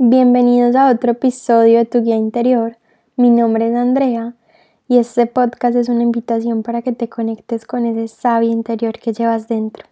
Bienvenidos 0.00 0.74
a 0.74 0.90
otro 0.90 1.12
episodio 1.12 1.78
de 1.78 1.84
Tu 1.84 2.02
Guía 2.02 2.16
Interior. 2.16 2.76
Mi 3.14 3.30
nombre 3.30 3.68
es 3.68 3.76
Andrea 3.76 4.34
y 4.88 4.98
este 4.98 5.26
podcast 5.26 5.76
es 5.76 5.88
una 5.88 6.02
invitación 6.02 6.64
para 6.64 6.82
que 6.82 6.90
te 6.90 7.08
conectes 7.08 7.64
con 7.64 7.86
ese 7.86 8.08
sabio 8.08 8.50
interior 8.50 8.98
que 8.98 9.12
llevas 9.12 9.46
dentro. 9.46 9.86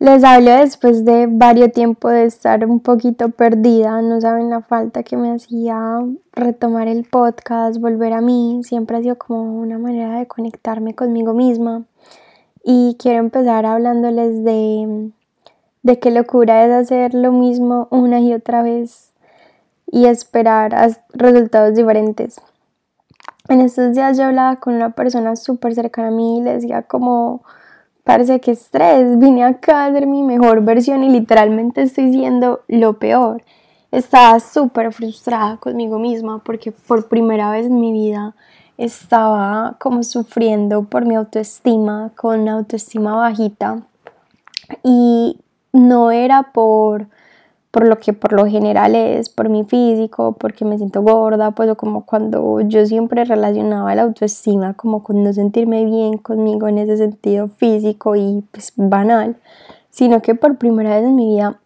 Les 0.00 0.24
hablo 0.24 0.50
después 0.50 1.04
de 1.04 1.28
varios 1.30 1.70
tiempo 1.70 2.08
de 2.08 2.24
estar 2.24 2.66
un 2.66 2.80
poquito 2.80 3.28
perdida, 3.28 4.02
no 4.02 4.20
saben 4.20 4.50
la 4.50 4.60
falta 4.60 5.04
que 5.04 5.16
me 5.16 5.30
hacía 5.30 6.00
retomar 6.32 6.88
el 6.88 7.04
podcast, 7.04 7.78
volver 7.78 8.12
a 8.12 8.20
mí, 8.20 8.62
siempre 8.64 8.96
ha 8.96 9.02
sido 9.02 9.18
como 9.18 9.60
una 9.60 9.78
manera 9.78 10.18
de 10.18 10.26
conectarme 10.26 10.96
conmigo 10.96 11.32
misma 11.32 11.84
y 12.64 12.96
quiero 12.98 13.20
empezar 13.20 13.66
hablándoles 13.66 14.42
de 14.42 15.12
de 15.82 15.98
qué 15.98 16.10
locura 16.10 16.64
es 16.64 16.72
hacer 16.72 17.14
lo 17.14 17.32
mismo 17.32 17.88
una 17.90 18.20
y 18.20 18.32
otra 18.34 18.62
vez 18.62 19.12
y 19.90 20.06
esperar 20.06 20.74
a 20.74 20.88
resultados 21.12 21.74
diferentes. 21.74 22.40
En 23.48 23.60
estos 23.60 23.94
días 23.94 24.18
yo 24.18 24.24
hablaba 24.24 24.56
con 24.56 24.74
una 24.74 24.90
persona 24.90 25.34
súper 25.36 25.74
cercana 25.74 26.08
a 26.08 26.10
mí 26.10 26.38
y 26.38 26.42
le 26.42 26.54
decía 26.54 26.82
como, 26.82 27.42
parece 28.04 28.40
que 28.40 28.50
estrés, 28.50 29.18
vine 29.18 29.44
acá 29.44 29.86
a 29.86 29.92
ser 29.92 30.06
mi 30.06 30.22
mejor 30.22 30.62
versión 30.62 31.02
y 31.02 31.08
literalmente 31.08 31.82
estoy 31.82 32.12
siendo 32.12 32.60
lo 32.68 32.98
peor. 32.98 33.42
Estaba 33.90 34.38
súper 34.40 34.92
frustrada 34.92 35.56
conmigo 35.56 35.98
misma 35.98 36.42
porque 36.44 36.72
por 36.72 37.08
primera 37.08 37.50
vez 37.50 37.66
en 37.66 37.80
mi 37.80 37.92
vida 37.92 38.34
estaba 38.76 39.76
como 39.80 40.02
sufriendo 40.02 40.84
por 40.84 41.06
mi 41.06 41.14
autoestima, 41.14 42.12
con 42.14 42.40
una 42.40 42.52
autoestima 42.52 43.16
bajita. 43.16 43.82
Y 44.82 45.40
no 45.72 46.10
era 46.10 46.52
por, 46.52 47.08
por 47.70 47.86
lo 47.86 47.98
que 47.98 48.12
por 48.12 48.32
lo 48.32 48.46
general 48.46 48.94
es, 48.94 49.28
por 49.28 49.48
mi 49.48 49.64
físico, 49.64 50.32
porque 50.32 50.64
me 50.64 50.78
siento 50.78 51.02
gorda, 51.02 51.50
pues 51.52 51.74
como 51.76 52.04
cuando 52.04 52.60
yo 52.62 52.86
siempre 52.86 53.24
relacionaba 53.24 53.94
la 53.94 54.02
autoestima 54.02 54.74
como 54.74 55.02
con 55.02 55.22
no 55.22 55.32
sentirme 55.32 55.84
bien 55.84 56.18
conmigo 56.18 56.68
en 56.68 56.78
ese 56.78 56.96
sentido 56.96 57.48
físico 57.48 58.16
y 58.16 58.44
pues 58.52 58.72
banal, 58.76 59.36
sino 59.90 60.22
que 60.22 60.34
por 60.34 60.58
primera 60.58 60.96
vez 60.96 61.04
en 61.04 61.16
mi 61.16 61.26
vida 61.26 61.60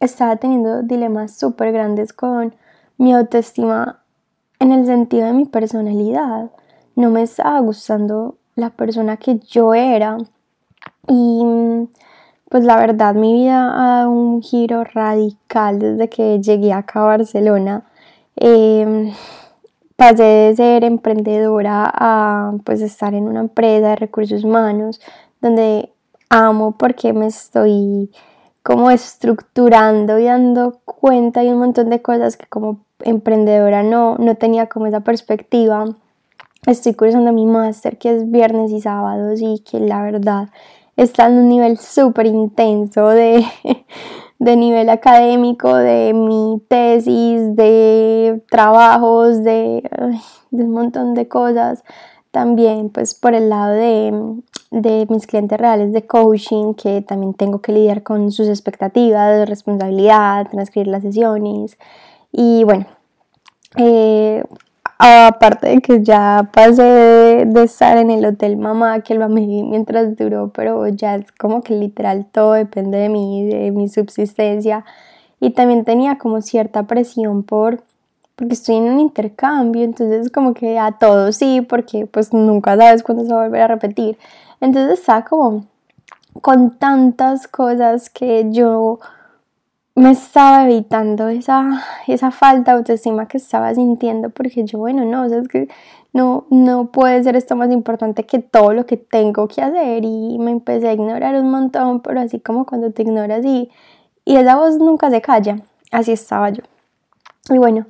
estaba 0.00 0.36
teniendo 0.36 0.82
dilemas 0.82 1.36
súper 1.36 1.72
grandes 1.72 2.12
con 2.12 2.54
mi 2.98 3.12
autoestima 3.12 4.00
en 4.58 4.72
el 4.72 4.86
sentido 4.86 5.26
de 5.26 5.32
mi 5.32 5.44
personalidad. 5.44 6.50
No 6.96 7.10
me 7.10 7.22
estaba 7.22 7.58
gustando 7.60 8.36
la 8.54 8.70
persona 8.70 9.16
que 9.16 9.38
yo 9.38 9.74
era 9.74 10.18
y 11.08 11.42
pues 12.54 12.62
la 12.62 12.76
verdad 12.76 13.16
mi 13.16 13.32
vida 13.32 13.66
ha 13.74 13.96
dado 13.96 14.10
un 14.12 14.40
giro 14.40 14.84
radical 14.84 15.80
desde 15.80 16.08
que 16.08 16.40
llegué 16.40 16.72
acá 16.72 17.00
a 17.00 17.06
Barcelona. 17.06 17.82
Em, 18.36 19.12
pasé 19.96 20.22
de 20.22 20.54
ser 20.54 20.84
emprendedora 20.84 21.90
a 21.92 22.52
pues 22.64 22.80
estar 22.80 23.12
en 23.12 23.24
una 23.24 23.40
empresa 23.40 23.88
de 23.88 23.96
recursos 23.96 24.44
humanos 24.44 25.00
donde 25.40 25.90
amo 26.30 26.76
porque 26.78 27.12
me 27.12 27.26
estoy 27.26 28.12
como 28.62 28.92
estructurando 28.92 30.20
y 30.20 30.26
dando 30.26 30.78
cuenta 30.84 31.40
de 31.40 31.52
un 31.52 31.58
montón 31.58 31.90
de 31.90 32.02
cosas 32.02 32.36
que 32.36 32.46
como 32.46 32.84
emprendedora 33.00 33.82
no, 33.82 34.14
no 34.18 34.36
tenía 34.36 34.68
como 34.68 34.86
esa 34.86 35.00
perspectiva. 35.00 35.86
Estoy 36.68 36.94
cursando 36.94 37.32
mi 37.32 37.46
máster 37.46 37.98
que 37.98 38.14
es 38.14 38.30
viernes 38.30 38.70
y 38.70 38.80
sábados 38.80 39.40
y 39.42 39.58
que 39.58 39.80
la 39.80 40.02
verdad 40.02 40.50
está 40.96 41.26
en 41.26 41.34
un 41.34 41.48
nivel 41.48 41.78
súper 41.78 42.26
intenso 42.26 43.08
de, 43.08 43.44
nivel 44.38 44.88
académico, 44.88 45.74
de 45.74 46.12
mi 46.14 46.60
tesis, 46.68 47.56
de 47.56 48.42
trabajos, 48.50 49.42
de, 49.42 49.88
un 50.50 50.70
montón 50.70 51.14
de 51.14 51.28
cosas. 51.28 51.82
También 52.30 52.90
pues 52.90 53.14
por 53.14 53.34
el 53.34 53.48
lado 53.48 53.74
de, 53.74 55.06
mis 55.08 55.26
clientes 55.26 55.58
reales 55.58 55.92
de 55.92 56.06
coaching, 56.06 56.74
que 56.74 57.00
también 57.00 57.34
tengo 57.34 57.60
que 57.60 57.72
lidiar 57.72 58.02
con 58.02 58.32
sus 58.32 58.48
expectativas, 58.48 59.38
de 59.38 59.46
responsabilidad, 59.46 60.48
transcribir 60.50 60.88
las 60.88 61.02
sesiones. 61.02 61.78
Y 62.32 62.64
bueno, 62.64 62.86
eh, 63.76 64.42
aparte 64.98 65.68
de 65.68 65.80
que 65.80 66.02
ya 66.02 66.50
pasé 66.52 67.44
de, 67.46 67.62
estar 67.62 67.96
en 67.98 68.10
el 68.10 68.24
hotel 68.24 68.56
mamá, 68.56 69.00
que 69.00 69.14
lo 69.14 69.24
amé 69.24 69.46
mientras 69.64 70.16
duró, 70.16 70.50
pero 70.54 70.86
ya 70.88 71.16
es 71.16 71.30
como 71.32 71.62
que 71.62 71.74
literal 71.74 72.26
todo 72.30 72.52
depende 72.52 72.98
de 72.98 73.08
mí, 73.08 73.46
de 73.46 73.70
mi 73.70 73.88
subsistencia. 73.88 74.84
Y 75.40 75.50
también 75.50 75.84
tenía 75.84 76.18
como 76.18 76.40
cierta 76.40 76.84
presión 76.84 77.42
por, 77.42 77.82
porque 78.36 78.54
estoy 78.54 78.76
en 78.76 78.84
un 78.84 79.00
intercambio, 79.00 79.82
entonces 79.84 80.30
como 80.30 80.54
que 80.54 80.78
a 80.78 80.92
todo 80.92 81.32
sí, 81.32 81.60
porque 81.60 82.06
pues 82.06 82.32
nunca 82.32 82.76
sabes 82.76 83.02
cuándo 83.02 83.24
se 83.24 83.32
va 83.34 83.42
a 83.42 83.44
volver 83.46 83.62
a 83.62 83.68
repetir. 83.68 84.18
Entonces 84.60 85.00
estaba 85.00 85.24
como 85.24 85.66
con 86.40 86.76
tantas 86.78 87.46
cosas 87.46 88.10
que 88.10 88.46
yo 88.50 89.00
me 89.94 90.10
estaba 90.10 90.64
evitando 90.64 91.28
esa, 91.28 91.82
esa 92.06 92.30
falta 92.30 92.72
de 92.72 92.78
autoestima 92.78 93.28
que 93.28 93.38
estaba 93.38 93.74
sintiendo 93.74 94.30
porque 94.30 94.64
yo, 94.64 94.78
bueno, 94.78 95.04
no, 95.04 95.24
es 95.24 95.48
que 95.48 95.68
no, 96.12 96.46
no 96.50 96.90
puede 96.90 97.22
ser 97.22 97.36
esto 97.36 97.56
más 97.56 97.70
importante 97.70 98.24
que 98.24 98.40
todo 98.40 98.72
lo 98.72 98.86
que 98.86 98.96
tengo 98.96 99.46
que 99.48 99.62
hacer 99.62 100.04
y 100.04 100.38
me 100.38 100.50
empecé 100.50 100.88
a 100.88 100.92
ignorar 100.92 101.36
un 101.36 101.50
montón, 101.50 102.00
pero 102.00 102.20
así 102.20 102.40
como 102.40 102.66
cuando 102.66 102.90
te 102.90 103.02
ignoras 103.02 103.44
y, 103.44 103.70
y 104.24 104.36
esa 104.36 104.56
voz 104.56 104.78
nunca 104.78 105.10
se 105.10 105.20
calla, 105.20 105.60
así 105.92 106.12
estaba 106.12 106.50
yo. 106.50 106.62
Y 107.50 107.58
bueno, 107.58 107.86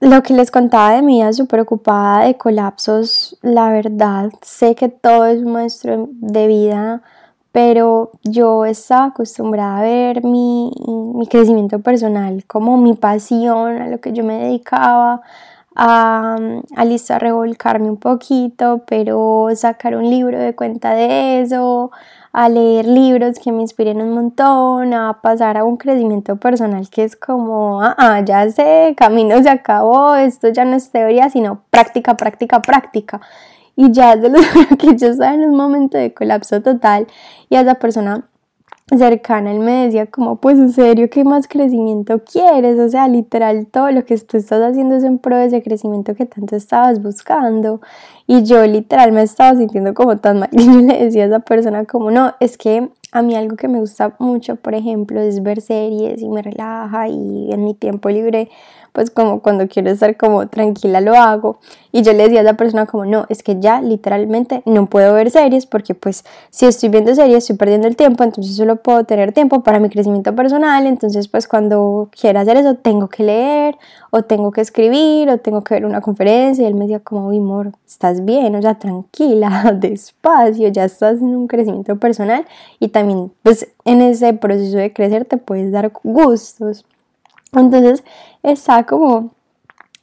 lo 0.00 0.22
que 0.22 0.34
les 0.34 0.50
contaba 0.50 0.92
de 0.92 1.02
mi 1.02 1.16
vida 1.16 1.32
súper 1.32 1.60
ocupada 1.60 2.24
de 2.24 2.36
colapsos, 2.36 3.38
la 3.42 3.70
verdad, 3.70 4.30
sé 4.42 4.74
que 4.74 4.88
todo 4.88 5.26
es 5.26 5.42
un 5.42 6.18
de 6.20 6.46
vida 6.46 7.02
pero 7.56 8.10
yo 8.22 8.66
estaba 8.66 9.06
acostumbrada 9.06 9.78
a 9.78 9.82
ver 9.82 10.22
mi, 10.22 10.70
crecimiento 11.30 11.78
personal 11.78 12.44
como 12.46 12.76
mi 12.76 12.92
pasión, 12.92 13.80
a 13.80 13.88
lo 13.88 13.98
que 13.98 14.12
yo 14.12 14.24
me 14.24 14.36
dedicaba, 14.36 15.22
a, 15.74 16.36
a 16.76 16.84
listo 16.84 17.14
a 17.14 17.18
revolcarme 17.18 17.88
un 17.88 17.96
poquito, 17.96 18.82
pero 18.86 19.48
sacar 19.54 19.96
un 19.96 20.10
libro 20.10 20.38
de 20.38 20.54
cuenta 20.54 20.92
de 20.92 21.40
eso, 21.40 21.92
a 22.30 22.50
leer 22.50 22.84
libros 22.84 23.38
que 23.38 23.52
me 23.52 23.62
inspiren 23.62 24.02
un 24.02 24.12
montón, 24.12 24.92
a 24.92 25.22
pasar 25.22 25.56
a 25.56 25.64
un 25.64 25.78
crecimiento 25.78 26.36
personal 26.36 26.90
que 26.90 27.04
es 27.04 27.16
como, 27.16 27.80
ah, 27.80 27.94
ah 27.96 28.20
ya 28.20 28.50
sé, 28.50 28.94
camino 28.98 29.42
se 29.42 29.48
acabó, 29.48 30.14
esto 30.14 30.48
ya 30.48 30.66
no 30.66 30.76
es 30.76 30.90
teoría, 30.90 31.30
sino 31.30 31.62
práctica, 31.70 32.18
práctica, 32.18 32.60
práctica 32.60 33.22
y 33.76 33.92
ya 33.92 34.16
de 34.16 34.30
lo 34.30 34.38
que 34.78 34.96
yo 34.96 35.08
estaba 35.08 35.34
en 35.34 35.44
un 35.44 35.54
momento 35.54 35.98
de 35.98 36.12
colapso 36.12 36.60
total 36.62 37.06
y 37.48 37.56
a 37.56 37.60
esa 37.60 37.74
persona 37.76 38.28
cercana 38.96 39.50
él 39.50 39.58
me 39.58 39.86
decía 39.86 40.06
como 40.06 40.36
pues 40.36 40.58
en 40.58 40.70
serio 40.72 41.10
qué 41.10 41.24
más 41.24 41.48
crecimiento 41.48 42.22
quieres 42.22 42.78
o 42.78 42.88
sea 42.88 43.08
literal 43.08 43.66
todo 43.66 43.90
lo 43.90 44.04
que 44.04 44.16
tú 44.18 44.36
estás 44.36 44.62
haciendo 44.62 44.94
es 44.94 45.02
en 45.02 45.18
pro 45.18 45.36
de 45.36 45.46
ese 45.46 45.62
crecimiento 45.62 46.14
que 46.14 46.24
tanto 46.24 46.54
estabas 46.54 47.02
buscando. 47.02 47.80
Y 48.28 48.44
yo 48.44 48.64
literal 48.66 49.12
me 49.12 49.22
estaba 49.22 49.56
sintiendo 49.56 49.94
como 49.94 50.18
tan 50.18 50.40
mal. 50.40 50.48
Y 50.52 50.64
yo 50.64 50.80
le 50.80 51.04
decía 51.04 51.24
a 51.24 51.26
esa 51.26 51.40
persona 51.40 51.84
como 51.84 52.10
no 52.10 52.34
es 52.38 52.56
que 52.56 52.88
a 53.12 53.22
mí 53.22 53.34
algo 53.34 53.56
que 53.56 53.66
me 53.66 53.80
gusta 53.80 54.14
mucho 54.18 54.56
por 54.56 54.74
ejemplo 54.74 55.20
es 55.20 55.42
ver 55.42 55.60
series 55.60 56.22
y 56.22 56.28
me 56.28 56.42
relaja 56.42 57.08
y 57.08 57.52
en 57.52 57.64
mi 57.64 57.74
tiempo 57.74 58.08
libre 58.08 58.50
pues 58.96 59.10
como 59.10 59.40
cuando 59.40 59.68
quiero 59.68 59.90
estar 59.90 60.16
como 60.16 60.48
tranquila 60.48 61.02
lo 61.02 61.14
hago. 61.16 61.58
Y 61.92 62.00
yo 62.00 62.14
le 62.14 62.22
decía 62.22 62.40
a 62.40 62.42
la 62.42 62.54
persona 62.54 62.86
como, 62.86 63.04
no, 63.04 63.26
es 63.28 63.42
que 63.42 63.60
ya 63.60 63.82
literalmente 63.82 64.62
no 64.64 64.86
puedo 64.86 65.12
ver 65.12 65.30
series 65.30 65.66
porque 65.66 65.94
pues 65.94 66.24
si 66.48 66.64
estoy 66.64 66.88
viendo 66.88 67.14
series 67.14 67.36
estoy 67.44 67.56
perdiendo 67.56 67.88
el 67.88 67.94
tiempo, 67.94 68.24
entonces 68.24 68.56
solo 68.56 68.76
puedo 68.76 69.04
tener 69.04 69.32
tiempo 69.32 69.62
para 69.62 69.80
mi 69.80 69.90
crecimiento 69.90 70.34
personal, 70.34 70.86
entonces 70.86 71.28
pues 71.28 71.46
cuando 71.46 72.08
quiera 72.18 72.40
hacer 72.40 72.56
eso 72.56 72.76
tengo 72.76 73.08
que 73.08 73.22
leer 73.22 73.76
o 74.10 74.22
tengo 74.22 74.50
que 74.50 74.62
escribir 74.62 75.28
o 75.28 75.36
tengo 75.36 75.62
que 75.62 75.74
ver 75.74 75.84
una 75.84 76.00
conferencia 76.00 76.64
y 76.64 76.66
él 76.66 76.74
me 76.74 76.86
decía 76.86 77.00
como, 77.00 77.28
uy, 77.28 77.36
amor, 77.36 77.72
estás 77.86 78.24
bien, 78.24 78.56
o 78.56 78.62
sea, 78.62 78.78
tranquila, 78.78 79.74
despacio, 79.78 80.68
ya 80.68 80.86
estás 80.86 81.18
en 81.20 81.36
un 81.36 81.48
crecimiento 81.48 81.96
personal 81.96 82.46
y 82.80 82.88
también 82.88 83.30
pues 83.42 83.68
en 83.84 84.00
ese 84.00 84.32
proceso 84.32 84.78
de 84.78 84.94
crecer 84.94 85.26
te 85.26 85.36
puedes 85.36 85.70
dar 85.70 85.92
gustos. 86.02 86.86
Entonces 87.52 88.04
está 88.42 88.84
como 88.84 89.32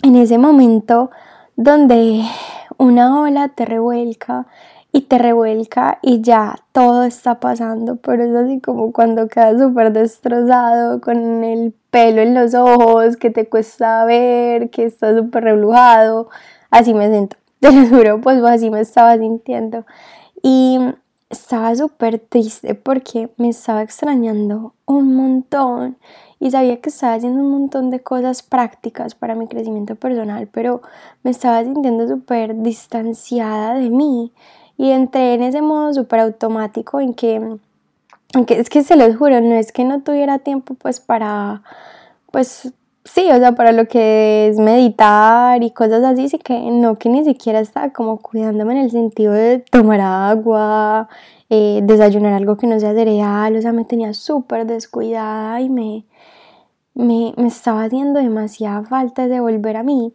en 0.01 0.15
ese 0.15 0.37
momento 0.37 1.11
donde 1.55 2.23
una 2.77 3.21
ola 3.21 3.49
te 3.49 3.65
revuelca 3.65 4.47
y 4.91 5.01
te 5.01 5.17
revuelca 5.17 5.97
y 6.03 6.21
ya 6.21 6.55
todo 6.71 7.03
está 7.03 7.39
pasando, 7.39 7.95
pero 7.95 8.23
es 8.23 8.35
así 8.35 8.59
como 8.61 8.91
cuando 8.91 9.27
quedas 9.27 9.59
súper 9.59 9.91
destrozado 9.91 11.01
con 11.01 11.43
el 11.43 11.73
pelo 11.89 12.21
en 12.21 12.35
los 12.35 12.53
ojos, 12.53 13.17
que 13.17 13.31
te 13.31 13.49
cuesta 13.49 14.05
ver, 14.05 14.69
que 14.69 14.85
estás 14.85 15.17
súper 15.17 15.45
reblujado, 15.45 16.29
así 16.69 16.93
me 16.93 17.09
siento, 17.09 17.37
te 17.59 17.71
lo 17.71 17.87
juro, 17.87 18.21
pues 18.21 18.43
así 18.43 18.69
me 18.69 18.81
estaba 18.81 19.17
sintiendo. 19.17 19.85
Y 20.43 20.77
estaba 21.29 21.75
súper 21.75 22.19
triste 22.19 22.75
porque 22.75 23.31
me 23.37 23.49
estaba 23.49 23.81
extrañando 23.81 24.73
un 24.85 25.15
montón 25.15 25.97
y 26.43 26.51
sabía 26.51 26.81
que 26.81 26.89
estaba 26.89 27.13
haciendo 27.13 27.41
un 27.41 27.51
montón 27.51 27.89
de 27.89 28.01
cosas 28.01 28.43
prácticas 28.43 29.15
para 29.15 29.33
mi 29.33 29.47
crecimiento 29.47 29.95
personal, 29.95 30.49
pero 30.51 30.81
me 31.23 31.31
estaba 31.31 31.63
sintiendo 31.63 32.05
súper 32.05 32.61
distanciada 32.61 33.75
de 33.75 33.89
mí 33.89 34.33
y 34.77 34.91
entré 34.91 35.35
en 35.35 35.43
ese 35.43 35.61
modo 35.61 35.93
súper 35.93 36.19
automático 36.19 36.99
en 36.99 37.13
que, 37.13 37.59
es 38.49 38.69
que 38.69 38.83
se 38.83 38.97
los 38.97 39.15
juro, 39.15 39.39
no 39.39 39.55
es 39.55 39.71
que 39.71 39.85
no 39.85 40.01
tuviera 40.01 40.37
tiempo 40.37 40.73
pues 40.73 40.99
para, 40.99 41.63
pues 42.29 42.73
sí, 43.05 43.29
o 43.31 43.37
sea, 43.37 43.53
para 43.53 43.71
lo 43.71 43.87
que 43.87 44.49
es 44.49 44.57
meditar 44.57 45.63
y 45.63 45.71
cosas 45.71 46.03
así, 46.03 46.27
sí 46.27 46.39
que 46.39 46.59
no, 46.59 46.97
que 46.97 47.07
ni 47.07 47.23
siquiera 47.23 47.61
estaba 47.61 47.91
como 47.91 48.17
cuidándome 48.17 48.73
en 48.73 48.79
el 48.79 48.91
sentido 48.91 49.31
de 49.31 49.59
tomar 49.59 50.01
agua, 50.01 51.07
eh, 51.49 51.79
desayunar 51.83 52.33
algo 52.33 52.57
que 52.57 52.67
no 52.67 52.77
sea 52.81 52.93
cereal, 52.93 53.55
o 53.55 53.61
sea, 53.61 53.71
me 53.71 53.85
tenía 53.85 54.13
súper 54.13 54.65
descuidada 54.65 55.61
y 55.61 55.69
me, 55.69 56.03
me, 56.93 57.33
me 57.37 57.47
estaba 57.47 57.83
haciendo 57.83 58.19
demasiada 58.19 58.83
falta 58.83 59.27
de 59.27 59.39
volver 59.39 59.77
a 59.77 59.83
mí. 59.83 60.13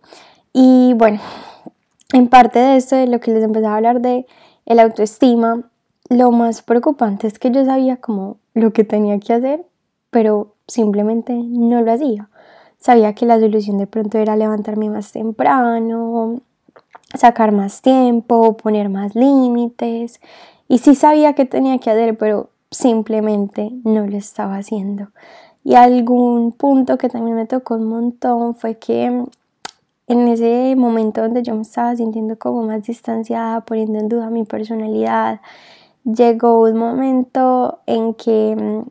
Y 0.52 0.94
bueno, 0.94 1.20
en 2.12 2.28
parte 2.28 2.58
de 2.58 2.76
esto, 2.76 2.96
de 2.96 3.06
lo 3.06 3.20
que 3.20 3.32
les 3.32 3.44
empezaba 3.44 3.75
a 3.75 3.76
hablar 3.76 4.00
de 4.00 4.26
el 4.66 4.80
autoestima, 4.80 5.70
lo 6.08 6.30
más 6.30 6.62
preocupante 6.62 7.26
es 7.26 7.38
que 7.38 7.50
yo 7.50 7.64
sabía 7.64 7.98
como 7.98 8.38
lo 8.54 8.72
que 8.72 8.84
tenía 8.84 9.19
que 9.19 9.34
hacer, 9.34 9.66
pero 10.10 10.54
simplemente 10.66 11.34
no 11.34 11.82
lo 11.82 11.92
hacía. 11.92 12.28
Sabía 12.78 13.12
que 13.14 13.26
la 13.26 13.40
solución 13.40 13.78
de 13.78 13.86
pronto 13.86 14.19
era 14.19 14.36
levantarme 14.36 14.88
más 14.88 15.12
temprano, 15.12 16.40
sacar 17.14 17.52
más 17.52 17.82
tiempo, 17.82 18.56
poner 18.56 18.88
más 18.88 19.14
límites. 19.14 20.20
Y 20.69 20.78
sí 20.78 20.94
sabía 20.94 21.34
que 21.34 21.44
tenía 21.44 21.78
que 21.78 21.90
hacer, 21.90 22.16
pero 22.16 22.50
simplemente 22.70 23.70
no 23.84 24.06
lo 24.06 24.16
estaba 24.16 24.56
haciendo. 24.56 25.08
Y 25.69 25.75
algún 25.75 26.53
punto 26.53 26.97
que 26.97 27.11
también 27.11 27.37
me 27.37 27.44
tocó 27.44 27.75
un 27.75 27.85
montón 27.85 28.55
fue 28.55 28.79
que 28.79 29.05
en 30.06 30.29
ese 30.29 30.75
momento 30.76 31.20
donde 31.20 31.43
yo 31.43 31.55
me 31.55 31.61
estaba 31.61 31.94
sintiendo 31.94 32.38
como 32.38 32.62
más 32.62 32.85
distanciada, 32.85 33.61
poniendo 33.61 33.99
en 33.99 34.09
duda 34.09 34.31
mi 34.31 34.44
personalidad, 34.44 35.43
llegó 36.05 36.62
un 36.62 36.79
momento 36.79 37.81
en 37.85 38.15
que 38.15 38.56
mm, 38.56 38.88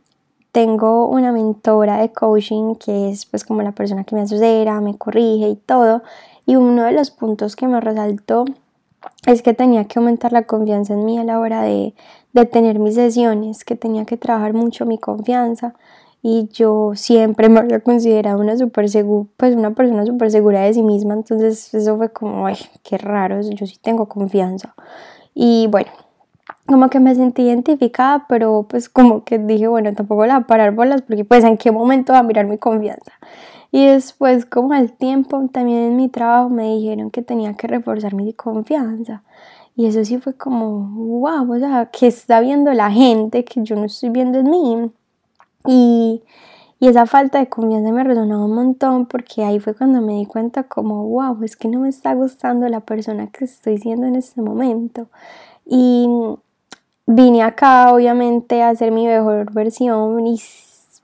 tengo 0.52 1.08
una 1.08 1.32
mentora 1.32 1.98
de 1.98 2.12
coaching 2.12 2.76
que 2.76 3.10
es 3.10 3.26
pues 3.26 3.44
como 3.44 3.64
la 3.64 3.72
persona 3.72 4.04
que 4.04 4.14
me 4.14 4.22
asesora, 4.22 4.80
me 4.80 4.96
corrige 5.00 5.50
y 5.50 5.56
todo. 5.56 6.04
Y 6.46 6.58
uno 6.58 6.84
de 6.84 6.92
los 6.92 7.10
puntos 7.10 7.56
que 7.56 7.68
me 7.68 7.82
resaltó 7.82 8.46
es 9.26 9.42
que 9.42 9.56
tenía 9.56 9.86
que 9.86 9.98
aumentar 9.98 10.32
la 10.32 10.44
confianza 10.44 10.94
en 10.94 11.06
mí 11.06 11.18
a 11.18 11.24
la 11.24 11.40
hora 11.40 11.64
de, 11.64 11.96
de 12.34 12.46
tener 12.46 12.78
mis 12.78 12.94
sesiones, 12.94 13.66
que 13.66 13.76
tenía 13.76 14.06
que 14.06 14.18
trabajar 14.18 14.54
mucho 14.54 14.86
mi 14.86 15.00
confianza 15.00 15.74
y 16.22 16.50
yo 16.52 16.92
siempre 16.96 17.50
me 17.50 17.60
había 17.60 17.80
considerado 17.80 18.40
una 18.40 18.58
super 18.58 18.90
segura, 18.90 19.30
pues 19.38 19.56
una 19.56 19.74
persona 19.74 20.06
súper 20.06 20.32
segura 20.32 20.62
de 20.62 20.74
sí 20.74 20.84
misma, 20.84 21.14
entonces 21.14 21.74
eso 21.74 21.98
fue 21.98 22.12
como, 22.12 22.48
ay, 22.48 22.58
qué 22.84 22.98
raro, 22.98 23.42
yo 23.42 23.66
sí 23.66 23.78
tengo 23.82 24.08
confianza. 24.08 24.76
Y 25.34 25.68
bueno, 25.68 25.92
como 26.66 26.90
que 26.90 27.00
me 27.00 27.16
sentí 27.16 27.44
identificada, 27.44 28.26
pero 28.28 28.66
pues 28.70 28.90
como 28.90 29.24
que 29.24 29.40
dije, 29.40 29.68
bueno, 29.68 29.94
tampoco 29.94 30.26
la 30.26 30.36
voy 30.36 30.44
a 30.44 30.48
parar 30.48 30.76
bolas 30.76 31.02
porque 31.02 31.26
pues 31.26 31.44
en 31.44 31.58
qué 31.58 31.72
momento 31.72 32.14
va 32.14 32.20
a 32.20 32.24
mirar 32.24 32.46
mi 32.46 32.58
confianza. 32.58 33.14
Y 33.72 33.86
después, 33.88 34.46
como 34.46 34.74
al 34.74 34.94
tiempo, 34.94 35.48
también 35.52 35.80
en 35.80 35.96
mi 35.98 36.10
trabajo 36.10 36.50
me 36.50 36.76
dijeron 36.76 37.12
que 37.12 37.22
tenía 37.22 37.54
que 37.54 37.68
reforzar 37.68 38.14
mi 38.14 38.34
confianza. 38.34 39.24
Y 39.76 39.86
eso 39.86 40.04
sí 40.04 40.18
fue 40.18 40.34
como, 40.36 40.90
wow, 41.20 41.54
o 41.54 41.60
sea, 41.60 41.90
que 41.92 42.08
está 42.08 42.40
viendo 42.40 42.74
la 42.74 42.90
gente 42.92 43.46
que 43.46 43.64
yo 43.64 43.76
no 43.76 43.86
estoy 43.86 44.10
viendo 44.10 44.40
en 44.40 44.50
mí. 44.50 44.92
Y, 45.68 46.24
esa 46.80 47.08
falta 47.08 47.40
de 47.40 47.50
confianza 47.50 47.92
me 47.92 48.04
resonaba 48.04 48.46
un 48.46 48.54
montón 48.54 49.08
porque 49.08 49.44
ahí 49.44 49.60
fue 49.60 49.74
cuando 49.74 50.00
me 50.00 50.14
di 50.14 50.28
cuenta 50.28 50.64
como, 50.64 51.08
wow, 51.08 51.44
es 51.44 51.56
que 51.56 51.68
no 51.68 51.80
me 51.80 51.90
está 51.90 52.14
gustando 52.14 52.70
la 52.70 52.82
persona 52.82 53.28
que 53.32 53.46
estoy 53.46 53.80
siendo 53.80 54.06
en 54.06 54.16
este 54.16 54.42
momento. 54.44 55.08
Y 55.66 56.08
vine 57.08 57.42
acá 57.42 57.92
obviamente 57.94 58.62
a 58.62 58.70
hacer 58.70 58.92
mi 58.92 59.08
mejor 59.08 59.52
versión 59.54 60.28
y 60.28 60.40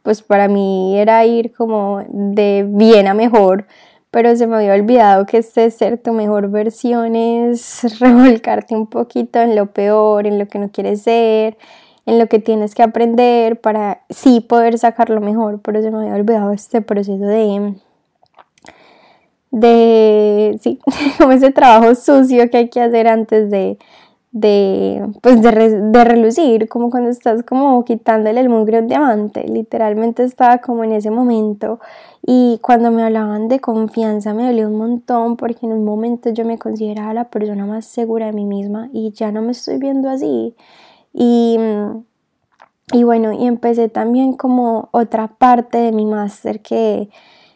pues 0.04 0.22
para 0.22 0.48
mí 0.48 0.98
era 0.98 1.26
ir 1.26 1.54
como 1.54 2.04
de 2.10 2.66
bien 2.68 3.08
a 3.08 3.14
mejor, 3.14 3.66
pero 4.12 4.36
se 4.36 4.46
me 4.46 4.58
había 4.58 4.74
olvidado 4.74 5.26
que 5.26 5.38
este 5.38 5.72
ser 5.72 5.98
tu 5.98 6.14
mejor 6.14 6.50
versión 6.50 7.16
es 7.16 7.82
revolcarte 8.00 8.76
un 8.76 8.88
poquito 8.88 9.40
en 9.42 9.56
lo 9.56 9.68
peor, 9.68 10.28
en 10.28 10.38
lo 10.38 10.48
que 10.48 10.60
no 10.60 10.70
quieres 10.72 11.02
ser, 11.02 11.58
en 12.06 12.20
lo 12.20 12.28
que 12.28 12.40
tienes 12.40 12.76
que 12.76 12.84
aprender 12.84 13.60
para 13.62 14.02
sí 14.10 14.42
poder 14.42 14.78
sacarlo 14.78 15.22
mejor, 15.22 15.62
pero 15.62 15.82
se 15.82 15.92
me 15.92 16.00
había 16.00 16.16
olvidado 16.16 16.52
este 16.52 16.82
proceso 16.82 17.26
de 17.26 17.76
de 19.52 20.58
sí, 20.62 20.80
como 21.18 21.32
ese 21.32 21.52
trabajo 21.52 21.94
sucio 21.96 22.50
que 22.50 22.58
hay 22.58 22.70
que 22.70 22.82
hacer 22.82 23.08
antes 23.08 23.52
de 23.52 23.78
de 24.34 25.08
pues 25.22 25.44
de, 25.44 25.52
de, 25.52 26.04
relucir, 26.04 26.68
como 26.68 26.90
cuando 26.90 27.12
estás 27.12 27.44
como 27.44 27.86
quitándole 27.86 28.42
el 28.42 28.50
mugre 28.50 28.78
a 28.78 28.80
un 28.82 28.88
diamante, 28.88 29.48
literalmente 29.48 30.24
estaba 30.24 30.58
como 30.58 30.84
en 30.84 30.92
ese 30.92 31.12
momento 31.12 31.80
y 32.26 32.60
cuando 32.64 32.90
me 32.90 33.04
hablaban 33.04 33.48
de 33.48 33.60
confianza 33.60 34.34
me 34.34 34.48
dolió 34.48 34.70
un 34.70 34.78
montón 34.78 35.38
porque 35.38 35.68
en 35.68 35.74
un 35.74 35.86
momento 35.86 36.32
yo 36.32 36.46
me 36.46 36.58
consideraba 36.58 37.14
la 37.14 37.26
persona 37.26 37.68
más 37.68 37.86
segura 37.86 38.26
de 38.26 38.34
mí 38.34 38.46
misma 38.46 38.90
y 38.92 39.12
ya 39.12 39.32
no 39.32 39.44
me 39.44 39.52
estoy 39.52 39.78
viendo 39.78 40.10
así 40.10 40.56
y, 41.14 41.58
y 42.92 43.04
bueno, 43.04 43.32
y 43.34 43.46
empecé 43.46 43.90
también 43.90 44.34
como 44.34 44.90
otra 44.92 45.28
parte 45.28 45.78
de 45.78 45.92
mi 45.92 46.06
máster 46.06 46.62
que 46.62 47.10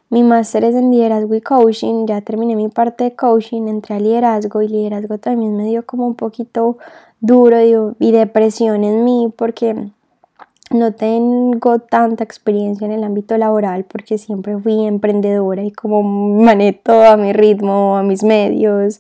mi 0.09 0.24
máster 0.24 0.63
es 0.63 0.75
en 0.75 0.89
liderazgo 0.89 1.36
y 1.36 1.42
coaching, 1.42 2.06
ya 2.06 2.21
terminé 2.21 2.56
mi 2.56 2.69
parte 2.69 3.04
de 3.04 3.15
coaching, 3.15 3.68
entré 3.68 3.95
a 3.95 4.00
liderazgo 4.00 4.62
y 4.62 4.69
liderazgo 4.69 5.18
también 5.18 5.57
me 5.57 5.65
dio 5.65 5.86
como 5.86 6.07
un 6.07 6.15
poquito 6.15 6.77
duro 7.19 7.94
y 8.00 8.12
depresión 8.12 8.86
en 8.86 9.04
mí 9.04 9.33
porque 9.36 9.89
no 10.71 10.94
tengo 10.94 11.80
tanta 11.80 12.24
experiencia 12.24 12.86
en 12.86 12.94
el 12.94 13.04
ámbito 13.04 13.38
laboral 13.38 13.83
porque 13.86 14.18
siempre 14.18 14.57
fui 14.57 14.86
emprendedora 14.86 15.63
y 15.63 15.71
como 15.71 16.04
mané 16.04 16.74
todo 16.74 17.06
a 17.06 17.18
mi 17.18 17.33
ritmo, 17.33 17.98
a 17.98 18.04
mis 18.04 18.24
medios, 18.24 19.00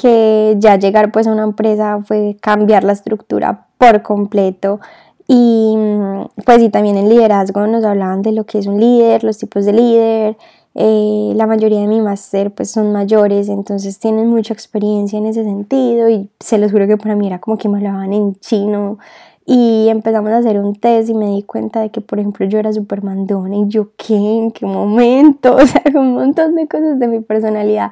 que 0.00 0.56
ya 0.58 0.76
llegar 0.76 1.12
pues 1.12 1.26
a 1.26 1.32
una 1.32 1.42
empresa 1.42 2.00
fue 2.02 2.38
cambiar 2.40 2.84
la 2.84 2.92
estructura 2.94 3.66
por 3.76 4.02
completo. 4.02 4.80
Y 5.28 5.76
pues 6.46 6.62
y 6.62 6.70
también 6.70 6.96
en 6.96 7.10
liderazgo 7.10 7.66
nos 7.66 7.84
hablaban 7.84 8.22
de 8.22 8.32
lo 8.32 8.44
que 8.44 8.58
es 8.58 8.66
un 8.66 8.80
líder, 8.80 9.24
los 9.24 9.36
tipos 9.36 9.66
de 9.66 9.74
líder. 9.74 10.38
Eh, 10.74 11.32
la 11.36 11.46
mayoría 11.46 11.80
de 11.80 11.86
mi 11.86 12.00
máster 12.00 12.50
pues 12.52 12.70
son 12.70 12.92
mayores, 12.92 13.48
entonces 13.48 13.98
tienen 13.98 14.28
mucha 14.28 14.54
experiencia 14.54 15.18
en 15.18 15.26
ese 15.26 15.44
sentido 15.44 16.08
y 16.08 16.30
se 16.40 16.58
los 16.58 16.72
juro 16.72 16.86
que 16.86 16.96
para 16.96 17.14
mí 17.16 17.26
era 17.26 17.38
como 17.40 17.58
que 17.58 17.68
me 17.68 17.78
hablaban 17.78 18.12
en 18.12 18.36
chino 18.36 18.98
y 19.44 19.88
empezamos 19.88 20.30
a 20.30 20.38
hacer 20.38 20.58
un 20.60 20.76
test 20.76 21.10
y 21.10 21.14
me 21.14 21.26
di 21.26 21.42
cuenta 21.42 21.80
de 21.80 21.90
que 21.90 22.00
por 22.00 22.20
ejemplo 22.20 22.46
yo 22.46 22.58
era 22.58 22.72
súper 22.72 23.02
mandona 23.02 23.56
y 23.56 23.68
yo 23.68 23.90
qué, 23.96 24.14
en 24.14 24.52
qué 24.52 24.64
momento, 24.64 25.56
o 25.60 25.66
sea, 25.66 25.82
un 25.94 26.14
montón 26.14 26.54
de 26.54 26.68
cosas 26.68 26.98
de 26.98 27.08
mi 27.08 27.20
personalidad 27.20 27.90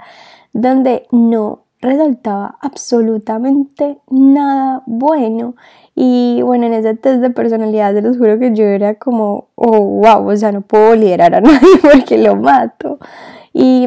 donde 0.53 1.07
no 1.11 1.65
resaltaba 1.81 2.59
absolutamente 2.61 3.99
nada 4.11 4.83
bueno. 4.87 5.55
Y 5.95 6.43
bueno, 6.43 6.67
en 6.67 6.75
ese 6.75 6.95
test 6.95 7.21
de 7.21 7.31
personalidad, 7.31 7.95
los 8.01 8.19
juro 8.19 8.39
que 8.39 8.55
yo 8.55 8.65
era 8.65 8.95
como, 8.95 9.49
oh, 9.57 9.81
wow, 9.81 10.29
o 10.29 10.37
sea, 10.37 10.53
no 10.53 10.61
puedo 10.61 10.95
liderar 10.95 11.35
a 11.35 11.41
nadie 11.43 11.79
porque 11.83 12.19
lo 12.19 12.37
mato. 12.37 12.99
Y 13.53 13.87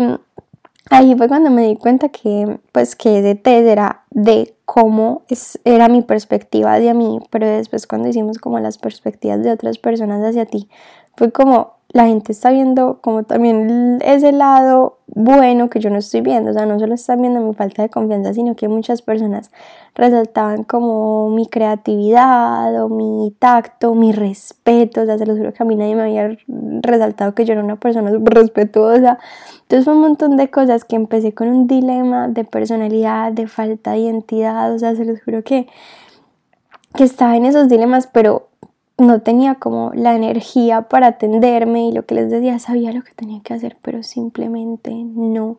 ahí 0.89 1.15
fue 1.15 1.27
cuando 1.27 1.49
me 1.49 1.67
di 1.67 1.77
cuenta 1.77 2.09
que, 2.09 2.59
pues, 2.71 2.95
que 2.95 3.19
ese 3.19 3.35
test 3.35 3.67
era 3.67 4.03
de 4.09 4.55
cómo 4.65 5.23
era 5.65 5.87
mi 5.89 6.01
perspectiva 6.01 6.73
hacia 6.73 6.93
mí, 6.93 7.19
pero 7.29 7.47
después 7.47 7.87
cuando 7.87 8.09
hicimos 8.09 8.37
como 8.37 8.59
las 8.59 8.77
perspectivas 8.77 9.43
de 9.43 9.51
otras 9.51 9.77
personas 9.77 10.21
hacia 10.23 10.45
ti, 10.45 10.69
fue 11.15 11.31
como, 11.31 11.73
la 11.93 12.05
gente 12.07 12.31
está 12.31 12.51
viendo 12.51 12.99
como 13.01 13.23
también 13.23 13.99
ese 14.03 14.31
lado 14.31 14.99
bueno 15.07 15.69
que 15.69 15.81
yo 15.81 15.89
no 15.89 15.97
estoy 15.97 16.21
viendo, 16.21 16.51
o 16.51 16.53
sea, 16.53 16.65
no 16.65 16.79
solo 16.79 16.93
están 16.93 17.21
viendo 17.21 17.41
mi 17.41 17.53
falta 17.53 17.81
de 17.81 17.89
confianza, 17.89 18.33
sino 18.33 18.55
que 18.55 18.69
muchas 18.69 19.01
personas 19.01 19.51
resaltaban 19.93 20.63
como 20.63 21.29
mi 21.29 21.47
creatividad 21.47 22.81
o 22.81 22.87
mi 22.87 23.35
tacto, 23.39 23.93
mi 23.93 24.13
respeto, 24.13 25.01
o 25.01 25.05
sea, 25.05 25.17
se 25.17 25.25
los 25.25 25.37
juro 25.37 25.53
que 25.53 25.63
a 25.63 25.65
mí 25.65 25.75
nadie 25.75 25.95
me 25.95 26.03
había 26.03 26.37
resaltado 26.81 27.35
que 27.35 27.43
yo 27.43 27.53
era 27.53 27.63
una 27.63 27.75
persona 27.75 28.11
respetuosa, 28.23 29.19
entonces 29.63 29.83
fue 29.83 29.93
un 29.93 30.01
montón 30.01 30.37
de 30.37 30.49
cosas 30.49 30.85
que 30.85 30.95
empecé 30.95 31.33
con 31.33 31.49
un 31.49 31.67
dilema 31.67 32.29
de 32.29 32.45
personalidad, 32.45 33.33
de 33.33 33.47
falta 33.47 33.91
de 33.91 33.99
identidad, 33.99 34.73
o 34.73 34.79
sea, 34.79 34.95
se 34.95 35.03
los 35.03 35.21
juro 35.21 35.43
que, 35.43 35.67
que 36.95 37.03
estaba 37.03 37.35
en 37.35 37.43
esos 37.43 37.67
dilemas, 37.67 38.07
pero 38.07 38.50
no 39.01 39.21
tenía 39.21 39.55
como 39.55 39.91
la 39.93 40.15
energía 40.15 40.83
para 40.83 41.07
atenderme 41.07 41.87
y 41.87 41.91
lo 41.91 42.05
que 42.05 42.15
les 42.15 42.31
decía 42.31 42.59
sabía 42.59 42.93
lo 42.93 43.01
que 43.01 43.13
tenía 43.13 43.41
que 43.41 43.53
hacer, 43.53 43.77
pero 43.81 44.03
simplemente 44.03 44.91
no 44.93 45.57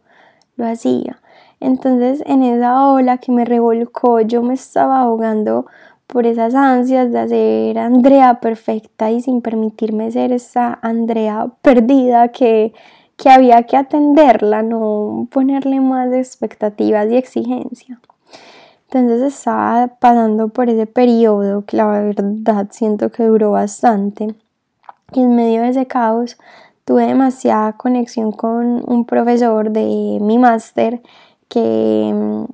lo 0.56 0.66
hacía. 0.66 1.20
Entonces 1.61 2.22
en 2.26 2.42
esa 2.42 2.88
ola 2.88 3.18
que 3.18 3.32
me 3.32 3.44
revolcó 3.44 4.20
yo 4.20 4.42
me 4.42 4.54
estaba 4.54 5.00
ahogando 5.00 5.66
por 6.06 6.26
esas 6.26 6.54
ansias 6.54 7.11
de 7.11 7.18
hacer 7.18 7.78
Andrea 7.78 8.40
perfecta 8.40 9.11
y 9.11 9.22
sin 9.22 9.40
permitirme 9.40 10.11
ser 10.11 10.32
esa 10.32 10.78
Andrea 10.82 11.49
perdida 11.62 12.28
que, 12.28 12.75
que 13.16 13.30
había 13.30 13.62
que 13.62 13.76
atenderla, 13.76 14.62
no 14.62 15.28
ponerle 15.30 15.80
más 15.80 16.12
expectativas 16.12 17.11
y 17.11 17.16
exigencia. 17.16 18.00
Entonces 18.92 19.22
estaba 19.22 19.87
pasando 19.87 20.49
por 20.49 20.68
ese 20.68 20.87
periodo 20.87 21.64
que 21.64 21.78
la 21.78 21.87
verdad 21.87 22.68
siento 22.70 23.11
que 23.11 23.25
duró 23.25 23.52
bastante. 23.52 24.34
Y 25.14 25.20
en 25.20 25.34
medio 25.34 25.62
de 25.62 25.70
ese 25.70 25.87
caos 25.87 26.37
tuve 26.84 27.06
demasiada 27.06 27.72
conexión 27.72 28.32
con 28.32 28.84
un 28.87 29.06
profesor 29.06 29.70
de 29.70 30.18
mi 30.20 30.37
máster 30.37 31.00
que 31.49 32.44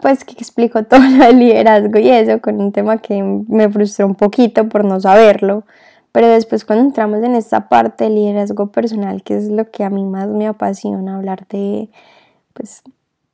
pues 0.00 0.24
que 0.24 0.34
explicó 0.34 0.84
todo 0.84 1.00
lo 1.00 1.24
del 1.24 1.40
liderazgo 1.40 1.98
y 1.98 2.08
eso 2.08 2.40
con 2.40 2.60
un 2.60 2.70
tema 2.70 2.98
que 2.98 3.20
me 3.20 3.68
frustró 3.68 4.06
un 4.06 4.14
poquito 4.14 4.68
por 4.68 4.84
no 4.84 5.00
saberlo. 5.00 5.64
Pero 6.12 6.28
después 6.28 6.64
cuando 6.64 6.84
entramos 6.84 7.24
en 7.24 7.34
esta 7.34 7.68
parte 7.68 8.04
del 8.04 8.14
liderazgo 8.14 8.68
personal, 8.68 9.24
que 9.24 9.36
es 9.36 9.48
lo 9.48 9.72
que 9.72 9.82
a 9.82 9.90
mí 9.90 10.04
más 10.04 10.28
me 10.28 10.46
apasiona, 10.46 11.16
hablar 11.16 11.48
de, 11.48 11.90
pues, 12.52 12.84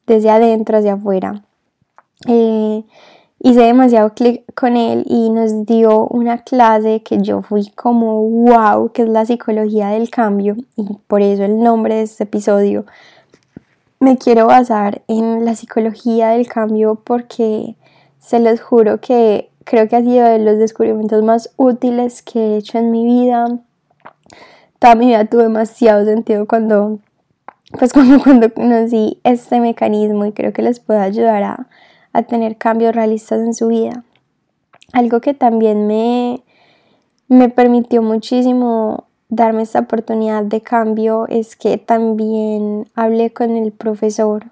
desde 0.06 0.30
adentro 0.30 0.78
hacia 0.78 0.94
afuera, 0.94 1.42
eh, 2.26 2.85
hice 3.43 3.61
demasiado 3.61 4.14
clic 4.14 4.45
con 4.55 4.76
él 4.76 5.05
y 5.09 5.31
nos 5.31 5.67
dio 5.67 6.07
una 6.07 6.38
clase 6.38 7.02
que 7.02 7.21
yo 7.21 7.43
fui 7.43 7.71
como 7.71 8.23
wow, 8.23 8.93
que 8.93 9.02
es 9.02 9.09
la 9.09 9.26
psicología 9.26 9.88
del 9.88 10.11
cambio 10.11 10.57
y 10.76 10.97
por 11.09 11.23
eso 11.23 11.45
el 11.45 11.59
nombre 11.59 11.97
de 11.97 12.02
este 12.02 12.25
episodio. 12.25 12.87
Me 13.99 14.17
quiero 14.17 14.47
basar 14.47 15.02
en 15.09 15.45
la 15.45 15.55
psicología 15.55 16.31
del 16.31 16.47
cambio 16.47 16.97
porque 17.05 17.76
se 18.19 18.38
los 18.38 18.61
juro 18.61 19.00
que 19.00 19.50
creo 19.64 19.88
que 19.88 19.97
ha 19.97 20.02
sido 20.02 20.26
de 20.26 20.38
los 20.38 20.59
descubrimientos 20.59 21.23
más 21.25 21.50
útiles 21.57 22.23
que 22.23 22.38
he 22.38 22.57
hecho 22.59 22.79
en 22.79 22.91
mi 22.91 23.05
vida. 23.05 23.59
Toda 24.79 24.95
mi 24.95 25.07
vida 25.07 25.25
tuvo 25.25 25.43
demasiado 25.43 26.05
sentido 26.05 26.47
cuando, 26.47 27.00
pues 27.79 27.93
como 27.93 28.23
cuando 28.23 28.52
conocí 28.52 29.21
este 29.25 29.61
mecanismo 29.61 30.26
y 30.26 30.33
creo 30.33 30.52
que 30.52 30.62
les 30.62 30.81
puede 30.81 31.00
ayudar 31.00 31.43
a, 31.43 31.69
a 32.12 32.23
tener 32.23 32.57
cambios 32.57 32.95
realistas 32.95 33.40
en 33.40 33.54
su 33.54 33.69
vida. 33.69 34.04
Algo 34.92 35.21
que 35.21 35.35
también 35.35 35.87
me, 35.87 36.42
me 37.28 37.49
permitió 37.49 38.02
muchísimo 38.02 39.04
darme 39.28 39.62
esta 39.62 39.81
oportunidad 39.81 40.45
de 40.45 40.61
cambio 40.61 41.26
es 41.28 41.57
que 41.57 41.78
también 41.78 42.88
hablé 42.95 43.33
con 43.33 43.57
el 43.57 43.73
profesor 43.73 44.45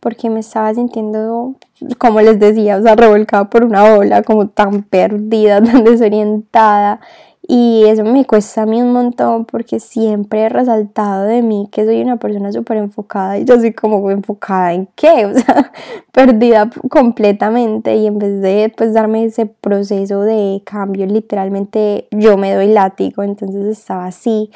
porque 0.00 0.30
me 0.30 0.40
estaba 0.40 0.72
sintiendo, 0.74 1.56
como 1.98 2.20
les 2.20 2.38
decía, 2.38 2.76
o 2.76 2.82
sea, 2.82 2.94
revolcada 2.94 3.50
por 3.50 3.64
una 3.64 3.96
ola, 3.96 4.22
como 4.22 4.48
tan 4.48 4.84
perdida, 4.84 5.62
tan 5.62 5.82
desorientada 5.84 7.00
y 7.50 7.84
eso 7.86 8.04
me 8.04 8.26
cuesta 8.26 8.62
a 8.62 8.66
mí 8.66 8.82
un 8.82 8.92
montón 8.92 9.46
porque 9.46 9.80
siempre 9.80 10.42
he 10.42 10.48
resaltado 10.50 11.24
de 11.24 11.40
mí 11.40 11.66
que 11.72 11.86
soy 11.86 12.02
una 12.02 12.18
persona 12.18 12.52
súper 12.52 12.76
enfocada 12.76 13.38
y 13.38 13.46
yo 13.46 13.58
soy 13.58 13.72
como 13.72 14.10
enfocada 14.10 14.74
en 14.74 14.86
qué, 14.94 15.24
o 15.26 15.32
sea, 15.32 15.72
perdida 16.12 16.68
completamente. 16.90 17.96
Y 17.96 18.06
en 18.06 18.18
vez 18.18 18.42
de 18.42 18.70
pues 18.76 18.92
darme 18.92 19.24
ese 19.24 19.46
proceso 19.46 20.20
de 20.20 20.60
cambio, 20.66 21.06
literalmente 21.06 22.06
yo 22.10 22.36
me 22.36 22.52
doy 22.52 22.68
látigo, 22.68 23.22
entonces 23.22 23.64
estaba 23.64 24.04
así 24.04 24.50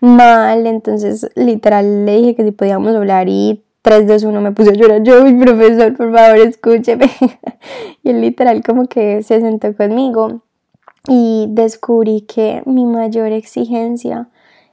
mal, 0.00 0.66
entonces 0.66 1.30
literal 1.36 2.04
le 2.06 2.16
dije 2.16 2.34
que 2.34 2.42
si 2.42 2.50
podíamos 2.50 2.92
hablar 2.96 3.28
y 3.28 3.62
3, 3.82 4.08
2, 4.08 4.24
1 4.24 4.40
me 4.40 4.50
puse 4.50 4.70
a 4.70 4.74
llorar, 4.74 5.04
yo, 5.04 5.22
mi 5.24 5.34
profesor, 5.44 5.96
por 5.96 6.12
favor, 6.12 6.38
escúcheme. 6.38 7.08
y 8.02 8.10
él 8.10 8.20
literal 8.20 8.64
como 8.64 8.88
que 8.88 9.22
se 9.22 9.40
sentó 9.40 9.76
conmigo 9.76 10.42
y 11.08 11.46
descubrí 11.50 12.22
que 12.22 12.62
mi 12.66 12.86
mayor 12.86 13.32
exigencia 13.32 14.28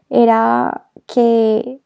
era 0.09 0.85
que 1.07 1.81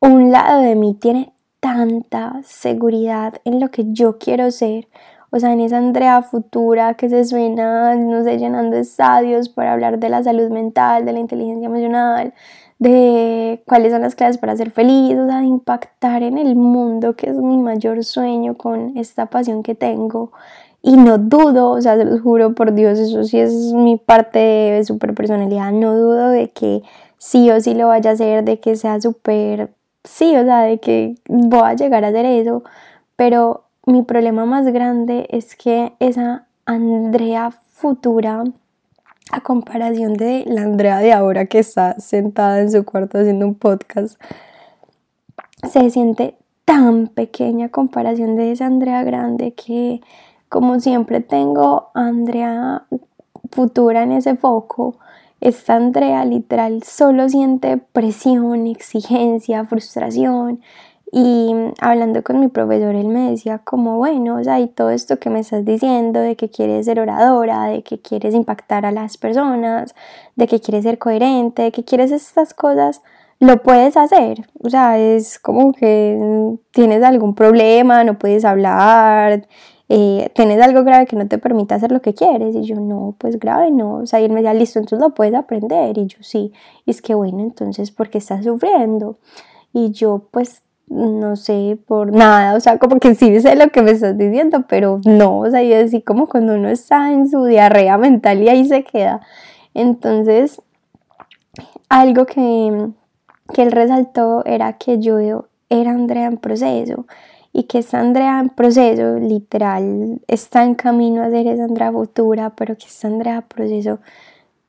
un 0.00 0.30
lado 0.30 0.62
de 0.62 0.74
mí 0.74 0.94
tiene 0.94 1.32
tanta 1.60 2.40
seguridad 2.44 3.34
en 3.44 3.60
lo 3.60 3.70
que 3.70 3.84
yo 3.92 4.18
quiero 4.18 4.50
ser, 4.50 4.88
o 5.30 5.38
sea, 5.38 5.52
en 5.52 5.60
esa 5.60 5.78
Andrea 5.78 6.22
futura 6.22 6.94
que 6.94 7.08
se 7.08 7.24
suena, 7.24 7.94
no 7.94 8.24
sé, 8.24 8.38
llenando 8.38 8.76
estadios 8.76 9.48
para 9.48 9.72
hablar 9.72 9.98
de 9.98 10.08
la 10.08 10.22
salud 10.22 10.50
mental, 10.50 11.04
de 11.04 11.12
la 11.12 11.20
inteligencia 11.20 11.66
emocional, 11.66 12.34
de 12.78 13.62
cuáles 13.66 13.92
son 13.92 14.02
las 14.02 14.14
claves 14.14 14.38
para 14.38 14.56
ser 14.56 14.70
feliz, 14.70 15.16
o 15.16 15.26
sea, 15.28 15.38
de 15.40 15.46
impactar 15.46 16.22
en 16.22 16.38
el 16.38 16.56
mundo, 16.56 17.14
que 17.14 17.28
es 17.30 17.36
mi 17.36 17.58
mayor 17.58 18.02
sueño 18.04 18.56
con 18.56 18.96
esta 18.96 19.26
pasión 19.26 19.62
que 19.62 19.74
tengo 19.74 20.32
y 20.82 20.96
no 20.96 21.18
dudo, 21.18 21.70
o 21.70 21.80
sea, 21.80 21.96
se 21.96 22.04
los 22.04 22.20
juro 22.20 22.54
por 22.54 22.72
Dios, 22.72 22.98
eso 22.98 23.24
sí 23.24 23.38
es 23.38 23.52
mi 23.74 23.96
parte 23.96 24.38
de 24.38 24.84
super 24.84 25.14
personalidad, 25.14 25.72
no 25.72 25.94
dudo 25.96 26.30
de 26.30 26.50
que 26.50 26.82
sí 27.18 27.50
o 27.50 27.60
sí 27.60 27.74
lo 27.74 27.88
vaya 27.88 28.10
a 28.10 28.12
hacer, 28.14 28.44
de 28.44 28.58
que 28.60 28.76
sea 28.76 29.00
súper, 29.00 29.70
sí, 30.04 30.34
o 30.36 30.44
sea, 30.44 30.62
de 30.62 30.78
que 30.78 31.16
voy 31.28 31.62
a 31.64 31.74
llegar 31.74 32.04
a 32.04 32.08
hacer 32.08 32.24
eso, 32.24 32.62
pero 33.16 33.64
mi 33.86 34.02
problema 34.02 34.46
más 34.46 34.66
grande 34.66 35.26
es 35.30 35.54
que 35.54 35.92
esa 36.00 36.46
Andrea 36.64 37.50
futura, 37.50 38.44
a 39.32 39.40
comparación 39.42 40.14
de 40.14 40.44
la 40.46 40.62
Andrea 40.62 40.98
de 40.98 41.12
ahora 41.12 41.46
que 41.46 41.58
está 41.58 41.98
sentada 42.00 42.60
en 42.60 42.70
su 42.70 42.84
cuarto 42.84 43.18
haciendo 43.18 43.46
un 43.46 43.54
podcast, 43.54 44.20
se 45.70 45.90
siente 45.90 46.36
tan 46.64 47.08
pequeña 47.08 47.66
a 47.66 47.70
comparación 47.70 48.36
de 48.36 48.52
esa 48.52 48.66
Andrea 48.66 49.02
grande 49.02 49.52
que 49.52 50.00
como 50.50 50.80
siempre 50.80 51.20
tengo 51.20 51.90
a 51.94 52.08
Andrea 52.08 52.82
futura 53.50 54.02
en 54.02 54.12
ese 54.12 54.36
foco, 54.36 54.96
esta 55.40 55.76
Andrea 55.76 56.24
literal 56.26 56.82
solo 56.82 57.28
siente 57.30 57.78
presión, 57.78 58.66
exigencia, 58.66 59.64
frustración. 59.64 60.60
Y 61.12 61.52
hablando 61.80 62.22
con 62.22 62.38
mi 62.38 62.48
profesor, 62.48 62.94
él 62.94 63.08
me 63.08 63.30
decía 63.30 63.58
como, 63.58 63.96
bueno, 63.96 64.36
o 64.36 64.44
sea, 64.44 64.60
y 64.60 64.68
todo 64.68 64.90
esto 64.90 65.18
que 65.18 65.30
me 65.30 65.40
estás 65.40 65.64
diciendo 65.64 66.20
de 66.20 66.36
que 66.36 66.50
quieres 66.50 66.86
ser 66.86 67.00
oradora, 67.00 67.64
de 67.64 67.82
que 67.82 68.00
quieres 68.00 68.34
impactar 68.34 68.84
a 68.86 68.92
las 68.92 69.16
personas, 69.16 69.94
de 70.36 70.46
que 70.46 70.60
quieres 70.60 70.84
ser 70.84 70.98
coherente, 70.98 71.62
de 71.62 71.72
que 71.72 71.84
quieres 71.84 72.12
estas 72.12 72.54
cosas, 72.54 73.02
lo 73.40 73.62
puedes 73.62 73.96
hacer. 73.96 74.48
O 74.62 74.68
sea, 74.70 74.98
es 74.98 75.38
como 75.38 75.72
que 75.72 76.58
tienes 76.70 77.02
algún 77.02 77.34
problema, 77.34 78.04
no 78.04 78.18
puedes 78.18 78.44
hablar, 78.44 79.48
eh, 79.92 80.30
¿tienes 80.36 80.62
algo 80.62 80.84
grave 80.84 81.04
que 81.06 81.16
no 81.16 81.26
te 81.26 81.38
permite 81.38 81.74
hacer 81.74 81.90
lo 81.90 82.00
que 82.00 82.14
quieres? 82.14 82.54
Y 82.54 82.62
yo, 82.62 82.76
no, 82.76 83.16
pues 83.18 83.40
grave 83.40 83.72
no. 83.72 83.94
O 83.96 84.06
sea, 84.06 84.20
y 84.20 84.24
él 84.24 84.30
me 84.30 84.36
decía, 84.36 84.54
listo, 84.54 84.78
entonces 84.78 85.04
lo 85.04 85.14
puedes 85.14 85.34
aprender. 85.34 85.98
Y 85.98 86.06
yo, 86.06 86.18
sí. 86.20 86.52
Y 86.86 86.92
es 86.92 87.02
que, 87.02 87.16
bueno, 87.16 87.40
entonces, 87.40 87.90
¿por 87.90 88.08
qué 88.08 88.18
estás 88.18 88.44
sufriendo? 88.44 89.18
Y 89.72 89.90
yo, 89.90 90.28
pues, 90.30 90.62
no 90.86 91.34
sé, 91.34 91.76
por 91.88 92.12
nada. 92.12 92.54
O 92.54 92.60
sea, 92.60 92.78
como 92.78 93.00
que 93.00 93.16
sí 93.16 93.40
sé 93.40 93.56
lo 93.56 93.70
que 93.70 93.82
me 93.82 93.90
estás 93.90 94.16
diciendo, 94.16 94.64
pero 94.68 95.00
no. 95.04 95.40
O 95.40 95.50
sea, 95.50 95.60
y 95.64 95.72
así 95.74 96.02
como 96.02 96.28
cuando 96.28 96.54
uno 96.54 96.68
está 96.68 97.12
en 97.12 97.28
su 97.28 97.44
diarrea 97.44 97.98
mental 97.98 98.44
y 98.44 98.48
ahí 98.48 98.64
se 98.66 98.84
queda. 98.84 99.20
Entonces, 99.74 100.62
algo 101.88 102.26
que, 102.26 102.90
que 103.52 103.62
él 103.62 103.72
resaltó 103.72 104.44
era 104.44 104.74
que 104.74 105.00
yo 105.00 105.46
era 105.68 105.90
Andrea 105.90 106.26
en 106.26 106.36
proceso 106.36 107.06
y 107.52 107.64
que 107.64 107.78
esta 107.78 108.00
Andrea 108.00 108.40
en 108.40 108.50
proceso, 108.50 109.18
literal, 109.18 110.20
está 110.28 110.64
en 110.64 110.74
camino 110.74 111.22
a 111.22 111.30
ser 111.30 111.46
esa 111.46 111.64
Andrea 111.64 111.92
futura, 111.92 112.50
pero 112.50 112.76
que 112.76 112.86
esta 112.86 113.08
Andrea 113.08 113.36
en 113.36 113.42
proceso 113.42 113.98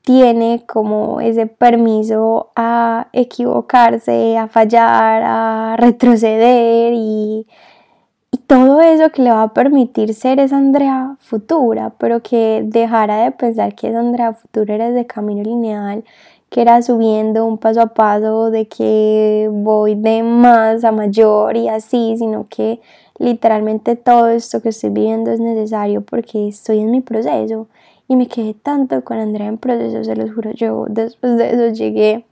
tiene 0.01 0.63
como 0.67 1.21
ese 1.21 1.45
permiso 1.45 2.51
a 2.55 3.07
equivocarse, 3.13 4.37
a 4.37 4.47
fallar, 4.47 5.21
a 5.23 5.75
retroceder 5.77 6.93
y, 6.95 7.47
y 8.31 8.37
todo 8.37 8.81
eso 8.81 9.11
que 9.11 9.21
le 9.21 9.31
va 9.31 9.43
a 9.43 9.53
permitir 9.53 10.13
ser 10.15 10.39
esa 10.39 10.57
Andrea 10.57 11.17
futura, 11.19 11.91
pero 11.99 12.23
que 12.23 12.63
dejara 12.65 13.23
de 13.23 13.31
pensar 13.31 13.75
que 13.75 13.89
esa 13.89 13.99
Andrea 13.99 14.33
futura 14.33 14.75
era 14.75 14.91
de 14.91 15.05
camino 15.05 15.43
lineal 15.43 16.03
que 16.51 16.61
era 16.61 16.81
subiendo 16.81 17.45
un 17.45 17.57
paso 17.57 17.79
a 17.81 17.87
paso, 17.93 18.51
de 18.51 18.67
que 18.67 19.49
voy 19.51 19.95
de 19.95 20.21
más 20.21 20.83
a 20.83 20.91
mayor 20.91 21.55
y 21.55 21.69
así, 21.69 22.15
sino 22.17 22.47
que 22.49 22.81
literalmente 23.17 23.95
todo 23.95 24.27
esto 24.27 24.61
que 24.61 24.69
estoy 24.69 24.89
viviendo 24.89 25.31
es 25.31 25.39
necesario 25.39 26.01
porque 26.01 26.49
estoy 26.49 26.79
en 26.79 26.91
mi 26.91 26.99
proceso. 26.99 27.67
Y 28.09 28.17
me 28.17 28.27
quedé 28.27 28.53
tanto 28.53 29.01
con 29.05 29.17
Andrea 29.17 29.47
en 29.47 29.57
proceso, 29.57 30.03
se 30.03 30.15
los 30.17 30.33
juro, 30.33 30.51
yo 30.51 30.87
después 30.89 31.37
de 31.37 31.53
eso 31.53 31.73
llegué 31.73 32.25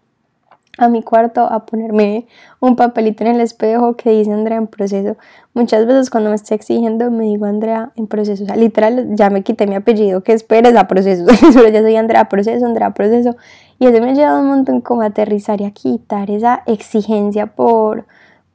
a 0.79 0.87
mi 0.87 1.03
cuarto 1.03 1.41
a 1.41 1.65
ponerme 1.65 2.25
un 2.59 2.75
papelito 2.75 3.23
en 3.23 3.35
el 3.35 3.41
espejo 3.41 3.95
que 3.95 4.11
dice 4.11 4.31
Andrea 4.31 4.57
en 4.57 4.67
proceso. 4.67 5.17
Muchas 5.53 5.85
veces 5.85 6.09
cuando 6.09 6.29
me 6.29 6.35
estoy 6.35 6.55
exigiendo 6.55 7.11
me 7.11 7.25
digo 7.25 7.45
Andrea 7.45 7.91
en 7.95 8.07
proceso. 8.07 8.43
O 8.43 8.47
sea, 8.47 8.55
literal 8.55 9.15
ya 9.15 9.29
me 9.29 9.43
quité 9.43 9.67
mi 9.67 9.75
apellido, 9.75 10.23
que 10.23 10.33
esperes 10.33 10.75
a 10.75 10.87
proceso. 10.87 11.25
Solo 11.53 11.69
ya 11.69 11.81
soy 11.81 11.95
Andrea 11.95 12.29
proceso, 12.29 12.65
Andrea 12.65 12.91
proceso. 12.93 13.35
Y 13.77 13.87
eso 13.87 14.01
me 14.01 14.07
ha 14.07 14.11
ayudado 14.11 14.39
un 14.39 14.47
montón 14.47 14.81
como 14.81 15.01
a 15.01 15.07
aterrizar 15.07 15.61
y 15.61 15.65
a 15.65 15.71
quitar 15.71 16.31
esa 16.31 16.63
exigencia 16.65 17.47
por, 17.47 18.05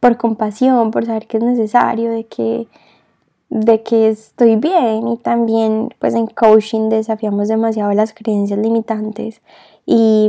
por 0.01 0.17
compasión, 0.17 0.91
por 0.91 1.07
saber 1.07 1.27
que 1.27 1.37
es 1.37 1.43
necesario, 1.43 2.11
de 2.11 2.25
que 2.25 2.69
de 3.55 3.85
que 3.85 4.09
estoy 4.09 4.57
bien 4.57 5.07
y 5.07 5.17
también 5.17 5.91
pues 6.01 6.15
en 6.15 6.27
coaching 6.27 6.89
desafiamos 6.89 7.47
demasiado 7.47 7.93
las 7.93 8.13
creencias 8.13 8.59
limitantes 8.59 9.43
y 9.87 10.29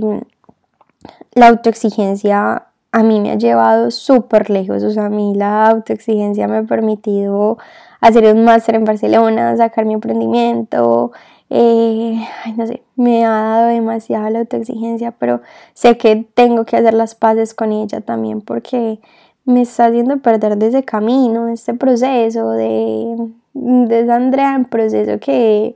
la 1.34 1.48
autoexigencia 1.48 2.68
a 2.92 3.04
mí 3.04 3.20
me 3.20 3.32
ha 3.32 3.36
llevado 3.36 3.92
súper 3.92 4.50
lejos, 4.50 4.84
o 4.84 4.92
sea, 4.92 5.08
a 5.08 5.10
mí 5.10 5.34
la 5.36 5.68
autoexigencia 5.68 6.48
me 6.48 6.58
ha 6.58 6.64
permitido 6.64 7.58
hacer 8.00 8.34
un 8.34 8.46
máster 8.46 8.76
en 8.76 8.86
Barcelona, 8.86 9.58
sacar 9.58 9.86
mi 9.86 9.94
emprendimiento, 9.94 11.12
eh, 11.50 12.18
ay, 12.44 12.54
no 12.54 12.66
sé, 12.66 12.84
me 12.96 13.26
ha 13.26 13.30
dado 13.30 13.68
demasiada 13.68 14.30
la 14.30 14.40
autoexigencia, 14.40 15.12
pero 15.12 15.42
sé 15.74 15.98
que 15.98 16.26
tengo 16.34 16.66
que 16.66 16.78
hacer 16.78 16.94
las 16.94 17.16
paces 17.16 17.54
con 17.54 17.72
ella 17.72 18.02
también 18.02 18.42
porque 18.42 19.00
me 19.46 19.62
está 19.62 19.88
haciendo 19.88 20.20
perder 20.20 20.58
de 20.58 20.68
ese 20.68 20.84
camino, 20.84 21.46
de 21.46 21.54
este 21.54 21.74
proceso, 21.74 22.52
de, 22.52 23.30
de 23.54 24.12
Andrea 24.12 24.56
en 24.56 24.66
proceso 24.66 25.20
que, 25.20 25.76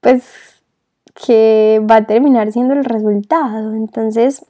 pues, 0.00 0.61
que 1.14 1.80
va 1.88 1.96
a 1.96 2.06
terminar 2.06 2.52
siendo 2.52 2.74
el 2.74 2.84
resultado. 2.84 3.74
Entonces, 3.74 4.44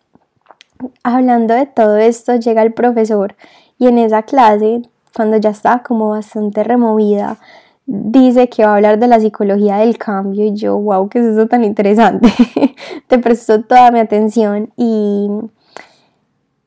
hablando 1.02 1.54
de 1.54 1.66
todo 1.66 1.96
esto, 1.96 2.36
llega 2.36 2.62
el 2.62 2.72
profesor 2.72 3.34
y 3.78 3.88
en 3.88 3.98
esa 3.98 4.22
clase, 4.22 4.82
cuando 5.14 5.36
ya 5.36 5.50
estaba 5.50 5.82
como 5.82 6.10
bastante 6.10 6.64
removida, 6.64 7.38
dice 7.86 8.48
que 8.48 8.64
va 8.64 8.72
a 8.72 8.76
hablar 8.76 8.98
de 8.98 9.08
la 9.08 9.20
psicología 9.20 9.78
del 9.78 9.98
cambio 9.98 10.44
y 10.44 10.54
yo, 10.54 10.78
wow, 10.78 11.08
¿qué 11.08 11.18
es 11.18 11.26
eso 11.26 11.46
tan 11.46 11.64
interesante? 11.64 12.32
Te 13.08 13.18
prestó 13.18 13.62
toda 13.62 13.90
mi 13.90 13.98
atención 13.98 14.72
y 14.76 15.28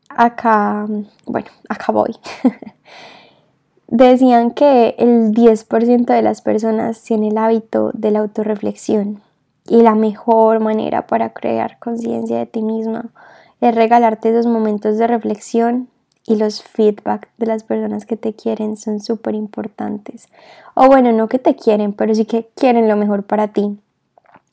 acá, 0.10 0.88
bueno, 1.26 1.48
acá 1.70 1.92
voy. 1.92 2.16
Decían 3.88 4.52
que 4.52 4.96
el 4.98 5.32
10% 5.32 6.06
de 6.06 6.22
las 6.22 6.42
personas 6.42 7.02
tiene 7.04 7.30
el 7.30 7.38
hábito 7.38 7.92
de 7.94 8.12
la 8.12 8.20
autorreflexión 8.20 9.22
y 9.68 9.82
la 9.82 9.96
mejor 9.96 10.60
manera 10.60 11.08
para 11.08 11.34
crear 11.34 11.80
conciencia 11.80 12.38
de 12.38 12.46
ti 12.46 12.62
misma 12.62 13.06
es 13.62 13.74
regalarte 13.74 14.30
esos 14.30 14.48
momentos 14.48 14.98
de 14.98 15.08
reflexión 15.08 15.90
y 16.28 16.38
los 16.38 16.64
feedback 16.64 17.30
de 17.38 17.46
las 17.46 17.64
personas 17.64 18.06
que 18.06 18.18
te 18.18 18.34
quieren 18.34 18.78
son 18.78 19.00
súper 19.00 19.36
importantes. 19.36 20.28
O 20.74 20.88
bueno, 20.88 21.12
no 21.12 21.28
que 21.28 21.40
te 21.40 21.56
quieren, 21.56 21.94
pero 21.94 22.16
sí 22.16 22.26
que 22.26 22.50
quieren 22.56 22.88
lo 22.88 22.96
mejor 22.96 23.24
para 23.24 23.50
ti. 23.50 23.78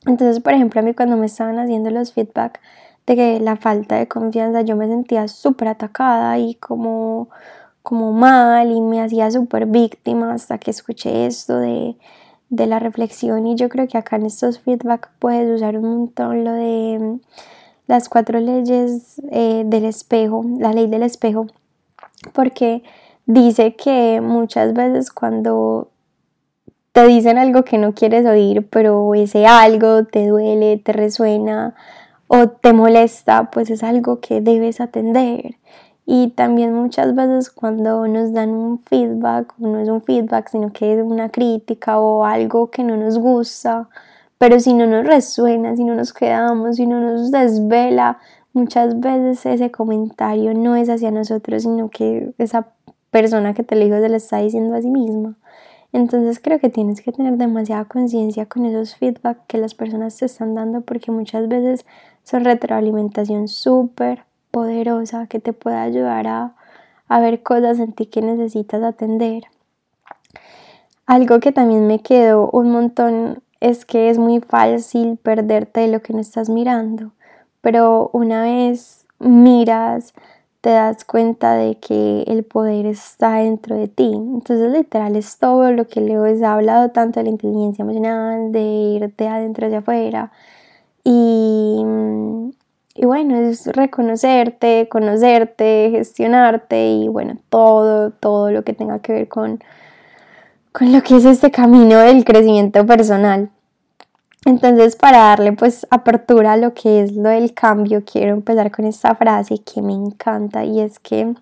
Entonces, 0.05 0.39
por 0.41 0.53
ejemplo, 0.53 0.81
a 0.81 0.83
mí 0.83 0.93
cuando 0.93 1.17
me 1.17 1.25
estaban 1.25 1.57
haciendo 1.59 1.89
los 1.89 2.13
feedback 2.13 2.59
de 3.05 3.15
que 3.15 3.39
la 3.39 3.55
falta 3.55 3.95
de 3.95 4.07
confianza 4.07 4.61
yo 4.61 4.75
me 4.75 4.87
sentía 4.87 5.27
súper 5.27 5.69
atacada 5.69 6.37
y 6.37 6.55
como, 6.55 7.29
como 7.81 8.11
mal 8.11 8.71
y 8.71 8.79
me 8.81 9.01
hacía 9.01 9.31
súper 9.31 9.65
víctima 9.65 10.33
hasta 10.33 10.57
que 10.57 10.71
escuché 10.71 11.25
esto 11.25 11.57
de, 11.57 11.95
de 12.53 12.67
la 12.67 12.77
reflexión 12.77 13.47
y 13.47 13.55
yo 13.55 13.67
creo 13.67 13.87
que 13.87 13.97
acá 13.97 14.17
en 14.17 14.27
estos 14.27 14.59
feedback 14.59 15.09
puedes 15.17 15.49
usar 15.55 15.75
un 15.75 15.89
montón 15.89 16.43
lo 16.43 16.53
de 16.53 16.99
mm, 16.99 17.19
las 17.87 18.09
cuatro 18.09 18.39
leyes 18.39 19.19
eh, 19.31 19.63
del 19.65 19.85
espejo, 19.85 20.45
la 20.59 20.71
ley 20.71 20.87
del 20.87 21.01
espejo, 21.01 21.47
porque 22.31 22.83
dice 23.25 23.75
que 23.75 24.21
muchas 24.21 24.73
veces 24.73 25.09
cuando 25.09 25.89
te 26.91 27.07
dicen 27.07 27.39
algo 27.39 27.63
que 27.63 27.79
no 27.79 27.95
quieres 27.95 28.23
oír, 28.27 28.67
pero 28.69 29.15
ese 29.15 29.47
algo 29.47 30.05
te 30.05 30.27
duele, 30.27 30.77
te 30.77 30.93
resuena, 30.93 31.73
o 32.27 32.49
te 32.49 32.71
molesta, 32.71 33.49
pues 33.49 33.71
es 33.71 33.83
algo 33.83 34.19
que 34.19 34.41
debes 34.41 34.79
atender. 34.79 35.55
Y 36.05 36.29
también 36.31 36.73
muchas 36.73 37.15
veces 37.15 37.49
cuando 37.49 38.07
nos 38.07 38.33
dan 38.33 38.49
un 38.49 38.79
feedback, 38.79 39.53
no 39.57 39.79
es 39.79 39.87
un 39.87 40.01
feedback, 40.01 40.49
sino 40.49 40.73
que 40.73 40.93
es 40.93 41.03
una 41.03 41.29
crítica 41.29 41.99
o 41.99 42.25
algo 42.25 42.69
que 42.69 42.83
no 42.83 42.97
nos 42.97 43.17
gusta, 43.17 43.87
pero 44.37 44.59
si 44.59 44.73
no 44.73 44.85
nos 44.85 45.05
resuena, 45.05 45.75
si 45.75 45.85
no 45.85 45.95
nos 45.95 46.11
quedamos, 46.11 46.75
si 46.75 46.85
no 46.85 46.99
nos 46.99 47.31
desvela, 47.31 48.19
muchas 48.51 48.99
veces 48.99 49.45
ese 49.45 49.71
comentario 49.71 50.53
no 50.53 50.75
es 50.75 50.89
hacia 50.89 51.11
nosotros, 51.11 51.63
sino 51.63 51.89
que 51.89 52.33
esa 52.37 52.67
persona 53.09 53.53
que 53.53 53.63
te 53.63 53.75
lo 53.75 53.85
dijo 53.85 53.99
se 54.01 54.09
lo 54.09 54.17
está 54.17 54.39
diciendo 54.39 54.75
a 54.75 54.81
sí 54.81 54.89
misma. 54.89 55.35
Entonces 55.93 56.39
creo 56.39 56.59
que 56.59 56.69
tienes 56.69 57.01
que 57.01 57.11
tener 57.11 57.37
demasiada 57.37 57.85
conciencia 57.85 58.47
con 58.47 58.65
esos 58.65 58.95
feedback 58.95 59.37
que 59.47 59.59
las 59.59 59.75
personas 59.75 60.17
te 60.17 60.25
están 60.25 60.55
dando 60.55 60.81
porque 60.81 61.11
muchas 61.11 61.47
veces 61.47 61.85
son 62.23 62.43
retroalimentación 62.43 63.47
súper 63.47 64.25
poderosa 64.53 65.25
que 65.25 65.39
te 65.39 65.51
puede 65.51 65.77
ayudar 65.77 66.27
a, 66.27 66.55
a 67.07 67.19
ver 67.19 67.41
cosas 67.41 67.79
en 67.79 67.91
ti 67.91 68.05
que 68.05 68.21
necesitas 68.21 68.83
atender. 68.83 69.45
Algo 71.07 71.39
que 71.39 71.51
también 71.51 71.87
me 71.87 71.99
quedó 71.99 72.51
un 72.51 72.71
montón 72.71 73.41
es 73.59 73.83
que 73.83 74.11
es 74.11 74.19
muy 74.19 74.41
fácil 74.41 75.17
perderte 75.17 75.81
de 75.81 75.87
lo 75.87 76.03
que 76.03 76.13
no 76.13 76.19
estás 76.19 76.49
mirando, 76.49 77.11
pero 77.61 78.11
una 78.13 78.43
vez 78.43 79.07
miras, 79.19 80.13
te 80.61 80.69
das 80.69 81.03
cuenta 81.03 81.55
de 81.55 81.75
que 81.75 82.23
el 82.27 82.43
poder 82.45 82.85
está 82.85 83.37
dentro 83.39 83.75
de 83.75 83.89
ti. 83.89 84.11
Entonces, 84.13 84.71
literal, 84.71 85.15
es 85.15 85.37
todo 85.37 85.71
lo 85.71 85.87
que 85.87 85.99
les 85.99 86.39
he 86.41 86.45
hablado 86.45 86.91
tanto 86.91 87.19
de 87.19 87.25
la 87.25 87.31
inteligencia 87.31 87.83
emocional, 87.83 88.51
de 88.51 88.61
ir 88.61 89.13
de 89.15 89.27
adentro 89.27 89.65
hacia 89.65 89.79
afuera, 89.79 90.31
y, 91.03 91.83
y 92.95 93.05
bueno, 93.05 93.35
es 93.35 93.67
reconocerte, 93.67 94.87
conocerte, 94.89 95.89
gestionarte 95.91 96.87
y 96.87 97.07
bueno, 97.07 97.37
todo, 97.49 98.11
todo 98.11 98.51
lo 98.51 98.63
que 98.63 98.73
tenga 98.73 98.99
que 98.99 99.13
ver 99.13 99.27
con, 99.27 99.63
con 100.71 100.91
lo 100.91 101.01
que 101.01 101.17
es 101.17 101.25
este 101.25 101.51
camino 101.51 101.99
del 101.99 102.23
crecimiento 102.23 102.85
personal. 102.85 103.49
Entonces, 104.45 104.95
para 104.95 105.19
darle 105.19 105.53
pues 105.53 105.87
apertura 105.89 106.53
a 106.53 106.57
lo 106.57 106.73
que 106.73 107.01
es 107.01 107.13
lo 107.13 107.29
del 107.29 107.53
cambio, 107.53 108.03
quiero 108.05 108.33
empezar 108.33 108.71
con 108.71 108.85
esta 108.85 109.15
frase 109.15 109.59
que 109.59 109.81
me 109.81 109.93
encanta 109.93 110.65
y 110.65 110.81
es 110.81 110.99
que 110.99 111.33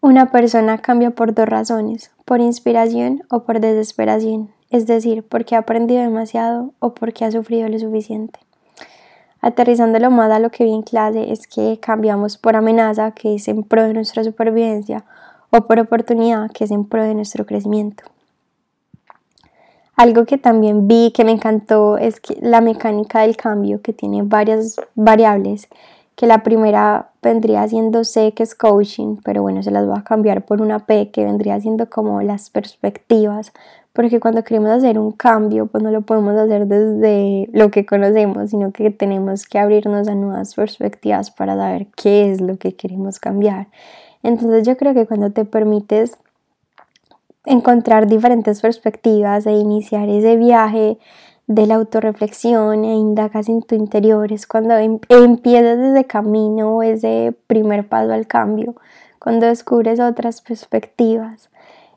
una 0.00 0.30
persona 0.30 0.78
cambia 0.78 1.10
por 1.10 1.34
dos 1.34 1.48
razones, 1.48 2.12
por 2.24 2.40
inspiración 2.40 3.22
o 3.28 3.42
por 3.42 3.60
desesperación 3.60 4.56
es 4.70 4.86
decir, 4.86 5.22
porque 5.22 5.54
ha 5.54 5.60
aprendido 5.60 6.02
demasiado 6.02 6.72
o 6.78 6.94
porque 6.94 7.24
ha 7.24 7.30
sufrido 7.30 7.68
lo 7.68 7.78
suficiente. 7.78 8.40
Aterrizándolo 9.46 10.10
más 10.10 10.32
a 10.32 10.40
lo 10.40 10.50
que 10.50 10.64
vi 10.64 10.72
en 10.72 10.82
clase 10.82 11.30
es 11.30 11.46
que 11.46 11.78
cambiamos 11.78 12.36
por 12.36 12.56
amenaza, 12.56 13.12
que 13.12 13.36
es 13.36 13.46
en 13.46 13.62
pro 13.62 13.84
de 13.84 13.94
nuestra 13.94 14.24
supervivencia, 14.24 15.04
o 15.50 15.68
por 15.68 15.78
oportunidad, 15.78 16.50
que 16.50 16.64
es 16.64 16.72
en 16.72 16.84
pro 16.84 17.04
de 17.04 17.14
nuestro 17.14 17.46
crecimiento. 17.46 18.02
Algo 19.94 20.24
que 20.24 20.36
también 20.36 20.88
vi 20.88 21.12
que 21.12 21.24
me 21.24 21.30
encantó 21.30 21.96
es 21.96 22.18
que 22.18 22.36
la 22.42 22.60
mecánica 22.60 23.20
del 23.20 23.36
cambio, 23.36 23.80
que 23.82 23.92
tiene 23.92 24.22
varias 24.24 24.80
variables, 24.96 25.68
que 26.16 26.26
la 26.26 26.42
primera 26.42 27.10
vendría 27.22 27.68
siendo 27.68 28.02
C, 28.02 28.32
que 28.32 28.42
es 28.42 28.54
coaching, 28.54 29.18
pero 29.22 29.42
bueno, 29.42 29.62
se 29.62 29.70
las 29.70 29.86
voy 29.86 29.98
a 29.98 30.02
cambiar 30.02 30.46
por 30.46 30.62
una 30.62 30.80
P, 30.86 31.10
que 31.10 31.24
vendría 31.24 31.60
siendo 31.60 31.90
como 31.90 32.22
las 32.22 32.48
perspectivas, 32.48 33.52
porque 33.92 34.18
cuando 34.18 34.42
queremos 34.42 34.70
hacer 34.70 34.98
un 34.98 35.12
cambio, 35.12 35.66
pues 35.66 35.84
no 35.84 35.90
lo 35.90 36.02
podemos 36.02 36.34
hacer 36.36 36.66
desde 36.66 37.48
lo 37.52 37.70
que 37.70 37.84
conocemos, 37.84 38.50
sino 38.50 38.72
que 38.72 38.90
tenemos 38.90 39.46
que 39.46 39.58
abrirnos 39.58 40.08
a 40.08 40.14
nuevas 40.14 40.54
perspectivas 40.54 41.30
para 41.30 41.54
saber 41.54 41.86
qué 41.94 42.32
es 42.32 42.40
lo 42.40 42.56
que 42.56 42.74
queremos 42.74 43.18
cambiar. 43.18 43.68
Entonces 44.22 44.66
yo 44.66 44.76
creo 44.76 44.94
que 44.94 45.06
cuando 45.06 45.30
te 45.30 45.44
permites 45.44 46.16
encontrar 47.44 48.06
diferentes 48.06 48.60
perspectivas 48.60 49.46
e 49.46 49.52
iniciar 49.52 50.08
ese 50.08 50.36
viaje 50.36 50.98
de 51.46 51.66
la 51.66 51.76
autorreflexión 51.76 52.84
e 52.84 52.94
indagas 52.94 53.48
en 53.48 53.62
tu 53.62 53.74
interior, 53.74 54.32
es 54.32 54.46
cuando 54.46 54.76
em-, 54.76 54.98
empiezas 55.08 55.78
ese 55.78 56.04
camino 56.04 56.76
o 56.76 56.82
ese 56.82 57.36
primer 57.46 57.88
paso 57.88 58.12
al 58.12 58.26
cambio, 58.26 58.74
cuando 59.18 59.46
descubres 59.46 60.00
otras 60.00 60.40
perspectivas. 60.40 61.50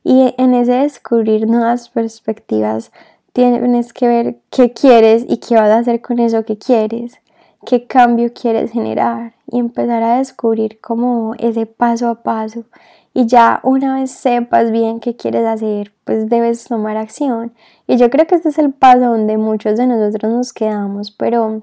Y 0.03 0.33
en 0.37 0.53
ese 0.53 0.73
descubrir 0.73 1.47
nuevas 1.47 1.89
perspectivas 1.89 2.91
tienes 3.33 3.93
que 3.93 4.07
ver 4.07 4.37
qué 4.49 4.71
quieres 4.73 5.25
y 5.27 5.37
qué 5.37 5.55
vas 5.55 5.69
a 5.69 5.79
hacer 5.79 6.01
con 6.01 6.19
eso 6.19 6.45
que 6.45 6.57
quieres, 6.57 7.19
qué 7.65 7.85
cambio 7.87 8.33
quieres 8.33 8.71
generar 8.71 9.33
y 9.51 9.59
empezar 9.59 10.03
a 10.03 10.17
descubrir 10.17 10.79
como 10.79 11.35
ese 11.39 11.65
paso 11.65 12.07
a 12.07 12.23
paso. 12.23 12.63
Y 13.13 13.25
ya 13.25 13.59
una 13.63 13.95
vez 13.95 14.11
sepas 14.11 14.71
bien 14.71 14.99
qué 14.99 15.15
quieres 15.15 15.45
hacer, 15.45 15.91
pues 16.03 16.29
debes 16.29 16.65
tomar 16.65 16.97
acción. 16.97 17.53
Y 17.87 17.97
yo 17.97 18.09
creo 18.09 18.27
que 18.27 18.35
este 18.35 18.49
es 18.49 18.59
el 18.59 18.71
paso 18.71 18.99
donde 18.99 19.37
muchos 19.37 19.77
de 19.77 19.87
nosotros 19.87 20.31
nos 20.31 20.53
quedamos, 20.53 21.11
pero 21.11 21.61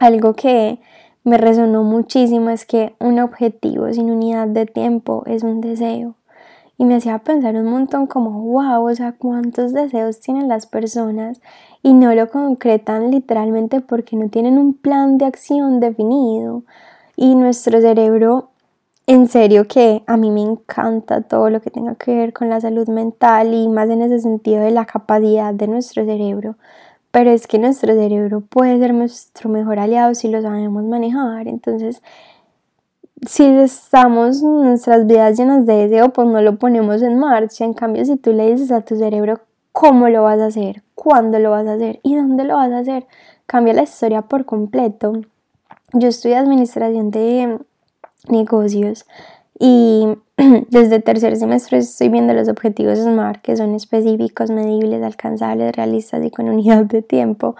algo 0.00 0.34
que 0.34 0.78
me 1.24 1.38
resonó 1.38 1.82
muchísimo 1.82 2.50
es 2.50 2.64
que 2.64 2.94
un 3.00 3.18
objetivo 3.18 3.92
sin 3.92 4.10
unidad 4.10 4.46
de 4.48 4.64
tiempo 4.64 5.24
es 5.26 5.42
un 5.42 5.60
deseo. 5.60 6.14
Y 6.78 6.84
me 6.84 6.96
hacía 6.96 7.18
pensar 7.18 7.54
un 7.56 7.66
montón 7.66 8.06
como, 8.06 8.42
wow, 8.42 8.88
o 8.88 8.94
sea, 8.94 9.12
cuántos 9.12 9.72
deseos 9.72 10.20
tienen 10.20 10.46
las 10.46 10.66
personas 10.66 11.40
y 11.82 11.94
no 11.94 12.14
lo 12.14 12.28
concretan 12.28 13.10
literalmente 13.10 13.80
porque 13.80 14.14
no 14.14 14.28
tienen 14.28 14.58
un 14.58 14.74
plan 14.74 15.18
de 15.18 15.24
acción 15.24 15.80
definido. 15.80 16.64
Y 17.16 17.34
nuestro 17.34 17.80
cerebro 17.80 18.50
en 19.06 19.28
serio 19.28 19.68
que 19.68 20.02
a 20.06 20.16
mí 20.16 20.30
me 20.30 20.42
encanta 20.42 21.20
todo 21.22 21.48
lo 21.50 21.60
que 21.60 21.70
tenga 21.70 21.94
que 21.94 22.14
ver 22.14 22.32
con 22.32 22.48
la 22.48 22.60
salud 22.60 22.88
mental 22.88 23.54
y 23.54 23.68
más 23.68 23.88
en 23.88 24.02
ese 24.02 24.18
sentido 24.20 24.60
de 24.62 24.72
la 24.72 24.84
capacidad 24.84 25.54
de 25.54 25.68
nuestro 25.68 26.04
cerebro. 26.04 26.56
Pero 27.12 27.30
es 27.30 27.46
que 27.46 27.58
nuestro 27.58 27.94
cerebro 27.94 28.40
puede 28.40 28.78
ser 28.78 28.92
nuestro 28.92 29.48
mejor 29.48 29.78
aliado 29.78 30.14
si 30.14 30.28
lo 30.28 30.42
sabemos 30.42 30.84
manejar. 30.84 31.46
Entonces, 31.48 32.02
si 33.26 33.44
estamos 33.44 34.42
nuestras 34.42 35.06
vidas 35.06 35.38
llenas 35.38 35.66
de 35.66 35.88
deseo, 35.88 36.10
pues 36.12 36.28
no 36.28 36.42
lo 36.42 36.58
ponemos 36.58 37.00
en 37.02 37.18
marcha. 37.18 37.64
En 37.64 37.74
cambio, 37.74 38.04
si 38.04 38.16
tú 38.16 38.32
le 38.32 38.50
dices 38.50 38.72
a 38.72 38.82
tu 38.82 38.96
cerebro 38.96 39.40
cómo 39.72 40.08
lo 40.08 40.24
vas 40.24 40.40
a 40.40 40.46
hacer, 40.46 40.82
cuándo 40.94 41.38
lo 41.38 41.52
vas 41.52 41.66
a 41.66 41.74
hacer 41.74 42.00
y 42.02 42.16
dónde 42.16 42.44
lo 42.44 42.56
vas 42.56 42.72
a 42.72 42.78
hacer, 42.78 43.06
cambia 43.46 43.72
la 43.72 43.84
historia 43.84 44.22
por 44.22 44.44
completo. 44.44 45.12
Yo 45.92 46.08
estudié 46.08 46.36
administración 46.36 47.10
de 47.10 47.58
negocios 48.30 49.06
y 49.58 50.06
desde 50.70 51.00
tercer 51.00 51.36
semestre 51.36 51.78
estoy 51.78 52.08
viendo 52.08 52.34
los 52.34 52.48
objetivos 52.48 52.98
SMART 52.98 53.40
que 53.40 53.56
son 53.56 53.74
específicos, 53.74 54.50
medibles, 54.50 55.02
alcanzables, 55.02 55.74
realistas 55.74 56.24
y 56.24 56.30
con 56.30 56.48
unidad 56.50 56.84
de 56.84 57.02
tiempo. 57.02 57.56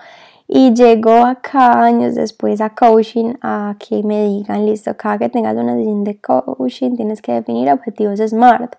Y 0.49 0.75
llego 0.75 1.11
acá 1.11 1.83
años 1.83 2.15
después 2.15 2.61
a 2.61 2.71
coaching 2.71 3.35
a 3.43 3.75
que 3.81 4.05
me 4.05 4.27
digan, 4.27 4.65
listo, 4.65 4.97
cada 4.97 5.19
que 5.19 5.29
tengas 5.29 5.57
una 5.57 5.75
sesión 5.75 6.05
de 6.05 6.21
coaching 6.21 6.95
tienes 6.95 7.21
que 7.21 7.33
definir 7.33 7.69
objetivos 7.73 8.21
SMART. 8.21 8.77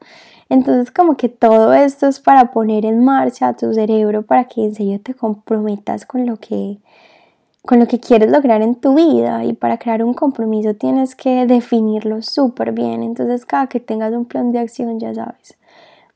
Entonces 0.49 0.91
como 0.91 1.17
que 1.17 1.27
todo 1.27 1.73
esto 1.73 2.07
es 2.07 2.21
para 2.21 2.51
poner 2.51 2.85
en 2.85 3.03
marcha 3.03 3.49
a 3.49 3.53
tu 3.53 3.73
cerebro 3.73 4.21
para 4.21 4.45
que 4.45 4.63
en 4.63 4.75
serio 4.75 5.01
te 5.01 5.13
comprometas 5.13 6.05
con 6.05 6.25
lo 6.25 6.37
que 6.37 6.77
con 7.67 7.79
lo 7.79 7.85
que 7.85 7.99
quieres 7.99 8.31
lograr 8.31 8.61
en 8.61 8.75
tu 8.75 8.95
vida 8.95 9.43
y 9.43 9.53
para 9.53 9.77
crear 9.77 10.01
un 10.01 10.13
compromiso 10.13 10.73
tienes 10.73 11.15
que 11.15 11.45
definirlo 11.45 12.21
súper 12.23 12.71
bien. 12.71 13.03
Entonces 13.03 13.45
cada 13.45 13.67
que 13.67 13.79
tengas 13.81 14.13
un 14.13 14.25
plan 14.25 14.51
de 14.51 14.59
acción 14.59 14.99
ya 14.99 15.13
sabes, 15.13 15.57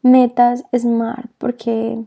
metas 0.02 0.64
SMART 0.76 1.30
porque 1.38 2.00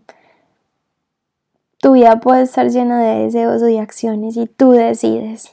tu 1.78 1.92
vida 1.92 2.20
puede 2.20 2.42
estar 2.42 2.68
llena 2.70 2.98
de 3.00 3.24
deseos 3.24 3.62
y 3.68 3.76
acciones 3.76 4.36
y 4.38 4.46
tú 4.46 4.72
decides. 4.72 5.52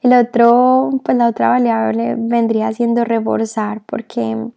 El 0.00 0.14
otro, 0.14 0.90
pues 1.04 1.16
la 1.16 1.28
otra 1.28 1.48
variable 1.48 2.16
vendría 2.18 2.72
siendo 2.72 3.04
reforzar 3.04 3.82
porque 3.84 4.48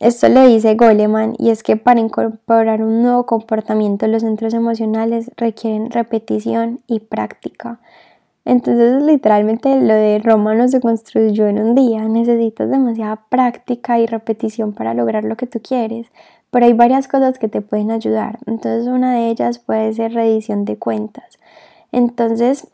esto 0.00 0.28
le 0.28 0.46
dice 0.46 0.76
Goleman 0.76 1.34
y 1.38 1.50
es 1.50 1.62
que 1.62 1.76
para 1.76 1.98
incorporar 1.98 2.82
un 2.82 3.02
nuevo 3.02 3.26
comportamiento 3.26 4.06
los 4.06 4.22
centros 4.22 4.54
emocionales 4.54 5.30
requieren 5.36 5.90
repetición 5.90 6.80
y 6.86 7.00
práctica. 7.00 7.80
Entonces 8.44 9.02
literalmente 9.02 9.80
lo 9.80 9.94
de 9.94 10.20
Roma 10.20 10.54
no 10.54 10.68
se 10.68 10.80
construyó 10.80 11.48
en 11.48 11.58
un 11.58 11.74
día, 11.74 12.04
necesitas 12.08 12.70
demasiada 12.70 13.24
práctica 13.28 13.98
y 13.98 14.06
repetición 14.06 14.72
para 14.72 14.94
lograr 14.94 15.24
lo 15.24 15.36
que 15.36 15.48
tú 15.48 15.60
quieres, 15.60 16.06
pero 16.50 16.66
hay 16.66 16.72
varias 16.74 17.08
cosas 17.08 17.38
que 17.38 17.48
te 17.48 17.60
pueden 17.60 17.90
ayudar. 17.90 18.38
Entonces 18.46 18.86
una 18.86 19.14
de 19.14 19.30
ellas 19.30 19.58
puede 19.58 19.92
ser 19.92 20.14
reedición 20.14 20.64
de 20.64 20.78
cuentas. 20.78 21.38
Entonces 21.90 22.68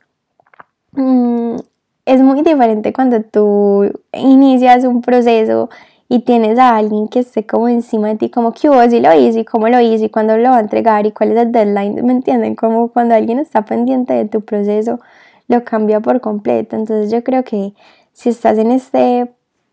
mm, 0.92 1.56
es 2.04 2.20
muy 2.20 2.42
diferente 2.42 2.92
cuando 2.92 3.22
tú 3.22 3.90
inicias 4.12 4.84
un 4.84 5.00
proceso 5.00 5.70
y 6.14 6.20
tienes 6.20 6.60
a 6.60 6.76
alguien 6.76 7.08
que 7.08 7.18
esté 7.18 7.44
como 7.44 7.68
encima 7.68 8.06
de 8.06 8.14
ti, 8.14 8.30
como 8.30 8.52
que 8.52 8.70
hubo, 8.70 8.80
si 8.88 9.00
lo 9.00 9.12
hizo 9.14 9.40
y 9.40 9.44
cómo 9.44 9.68
lo 9.68 9.80
hizo 9.80 10.04
y 10.04 10.10
cuándo 10.10 10.36
lo 10.36 10.50
va 10.50 10.58
a 10.58 10.60
entregar 10.60 11.06
y 11.06 11.10
cuál 11.10 11.32
es 11.32 11.38
el 11.38 11.50
deadline, 11.50 12.06
¿me 12.06 12.12
entienden? 12.12 12.54
Como 12.54 12.86
cuando 12.92 13.16
alguien 13.16 13.40
está 13.40 13.64
pendiente 13.64 14.12
de 14.12 14.24
tu 14.26 14.40
proceso, 14.42 15.00
lo 15.48 15.64
cambia 15.64 15.98
por 15.98 16.20
completo. 16.20 16.76
Entonces 16.76 17.10
yo 17.10 17.24
creo 17.24 17.42
que 17.42 17.74
si 18.12 18.28
estás 18.28 18.58
en 18.58 18.70
este 18.70 19.28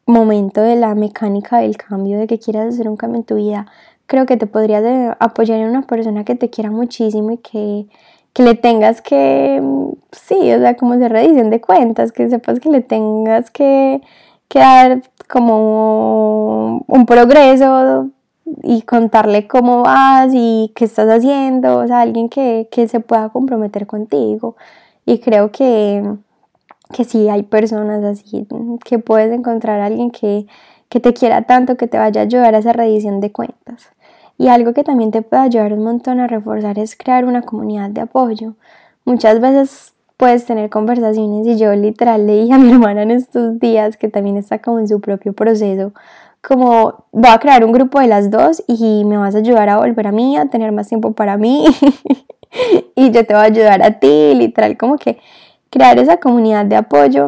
momento 0.07 0.61
de 0.61 0.77
la 0.77 0.95
mecánica 0.95 1.59
del 1.59 1.77
cambio, 1.77 2.17
de 2.17 2.25
que 2.25 2.39
quieras 2.39 2.73
hacer 2.73 2.89
un 2.89 2.97
cambio 2.97 3.19
en 3.19 3.25
tu 3.25 3.35
vida, 3.35 3.67
creo 4.07 4.25
que 4.25 4.35
te 4.35 4.47
podrías 4.47 4.83
eh, 4.83 5.15
apoyar 5.19 5.59
en 5.59 5.69
una 5.69 5.83
persona 5.83 6.23
que 6.23 6.33
te 6.33 6.49
quiera 6.49 6.71
muchísimo 6.71 7.33
y 7.33 7.37
que, 7.37 7.85
que 8.33 8.41
le 8.41 8.55
tengas 8.55 9.03
que, 9.03 9.61
sí, 10.11 10.51
o 10.53 10.59
sea, 10.59 10.75
como 10.75 10.97
de 10.97 11.07
redición 11.07 11.51
de 11.51 11.61
cuentas, 11.61 12.11
que 12.11 12.27
sepas 12.29 12.59
que 12.59 12.69
le 12.69 12.81
tengas 12.81 13.51
que, 13.51 14.01
que 14.47 14.57
dar 14.57 15.03
como 15.31 16.83
un 16.87 17.05
progreso 17.05 18.09
y 18.63 18.81
contarle 18.81 19.47
cómo 19.47 19.83
vas 19.83 20.31
y 20.33 20.73
qué 20.75 20.83
estás 20.83 21.07
haciendo, 21.07 21.77
o 21.77 21.87
sea, 21.87 22.01
alguien 22.01 22.27
que, 22.27 22.67
se 22.89 22.99
pueda 22.99 23.29
comprometer 23.29 23.87
contigo. 23.87 24.57
Y 25.05 25.19
creo 25.19 25.51
que, 25.51 26.03
que 26.93 27.05
sí 27.05 27.29
hay 27.29 27.43
personas 27.43 28.03
así, 28.03 28.45
que 28.83 28.99
puedes 28.99 29.31
encontrar 29.31 29.79
a 29.79 29.85
alguien 29.85 30.11
que, 30.11 30.47
que 30.89 30.99
te 30.99 31.13
quiera 31.13 31.43
tanto, 31.43 31.77
que 31.77 31.87
te 31.87 31.97
vaya 31.97 32.21
a 32.21 32.23
ayudar 32.25 32.53
a 32.53 32.57
esa 32.57 32.73
redición 32.73 33.21
de 33.21 33.31
cuentas. 33.31 33.89
Y 34.37 34.49
algo 34.49 34.73
que 34.73 34.83
también 34.83 35.11
te 35.11 35.21
puede 35.21 35.43
ayudar 35.43 35.71
un 35.71 35.83
montón 35.83 36.19
a 36.19 36.27
reforzar 36.27 36.77
es 36.77 36.97
crear 36.97 37.23
una 37.23 37.43
comunidad 37.43 37.89
de 37.89 38.01
apoyo. 38.01 38.55
Muchas 39.05 39.39
veces 39.39 39.90
puedes 40.21 40.45
tener 40.45 40.69
conversaciones. 40.69 41.47
Y 41.47 41.57
yo 41.57 41.73
literal 41.73 42.27
le 42.27 42.41
dije 42.41 42.53
a 42.53 42.59
mi 42.59 42.69
hermana 42.71 43.01
en 43.01 43.09
estos 43.09 43.57
días 43.57 43.97
que 43.97 44.07
también 44.07 44.37
está 44.37 44.59
como 44.59 44.77
en 44.77 44.87
su 44.87 45.01
propio 45.01 45.33
proceso 45.33 45.93
como 46.43 47.05
voy 47.11 47.29
a 47.29 47.37
crear 47.37 47.63
un 47.63 47.71
grupo 47.71 47.99
de 47.99 48.07
las 48.07 48.31
dos 48.31 48.63
y 48.67 49.03
me 49.05 49.17
vas 49.17 49.35
a 49.35 49.39
ayudar 49.39 49.69
a 49.69 49.77
volver 49.77 50.07
a 50.07 50.11
mí, 50.11 50.37
a 50.37 50.47
tener 50.47 50.71
más 50.71 50.87
tiempo 50.87 51.11
para 51.11 51.37
mí 51.37 51.65
y 52.95 53.11
yo 53.11 53.25
te 53.25 53.33
voy 53.35 53.43
a 53.43 53.45
ayudar 53.45 53.83
a 53.83 53.99
ti, 53.99 54.33
literal 54.33 54.75
como 54.75 54.97
que 54.97 55.19
crear 55.69 55.99
esa 55.99 56.17
comunidad 56.17 56.65
de 56.65 56.77
apoyo 56.77 57.27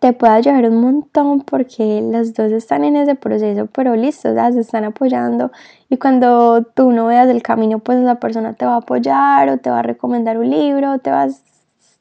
te 0.00 0.12
puede 0.12 0.32
ayudar 0.32 0.68
un 0.68 0.80
montón 0.80 1.42
porque 1.42 2.00
las 2.02 2.34
dos 2.34 2.50
están 2.50 2.84
en 2.84 2.96
ese 2.96 3.14
proceso, 3.14 3.66
pero 3.66 3.94
listo, 3.94 4.34
ya 4.34 4.50
se 4.50 4.60
están 4.60 4.82
apoyando. 4.82 5.52
Y 5.88 5.98
cuando 5.98 6.64
tú 6.74 6.90
no 6.90 7.06
veas 7.06 7.28
el 7.28 7.42
camino, 7.44 7.78
pues 7.78 7.98
esa 7.98 8.16
persona 8.16 8.54
te 8.54 8.66
va 8.66 8.74
a 8.74 8.78
apoyar 8.78 9.48
o 9.48 9.58
te 9.58 9.70
va 9.70 9.78
a 9.78 9.82
recomendar 9.82 10.36
un 10.38 10.50
libro, 10.50 10.98
te 10.98 11.10
vas 11.10 11.57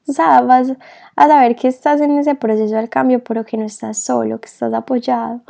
o 0.07 0.13
sea, 0.13 0.41
vas 0.41 0.73
a 1.15 1.27
saber 1.27 1.55
que 1.55 1.67
estás 1.67 1.99
en 1.99 2.17
ese 2.17 2.33
proceso 2.35 2.75
del 2.75 2.89
cambio, 2.89 3.23
pero 3.23 3.45
que 3.45 3.57
no 3.57 3.65
estás 3.65 3.99
solo, 3.99 4.39
que 4.39 4.47
estás 4.47 4.73
apoyado. 4.73 5.41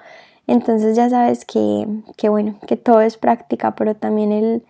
Entonces 0.47 0.95
ya 0.95 1.09
sabes 1.09 1.45
que, 1.45 1.87
que 2.15 2.29
bueno, 2.29 2.55
que 2.65 2.75
todo 2.75 3.01
es 3.01 3.17
práctica, 3.17 3.75
pero 3.75 3.95
también 3.95 4.31
el, 4.31 4.63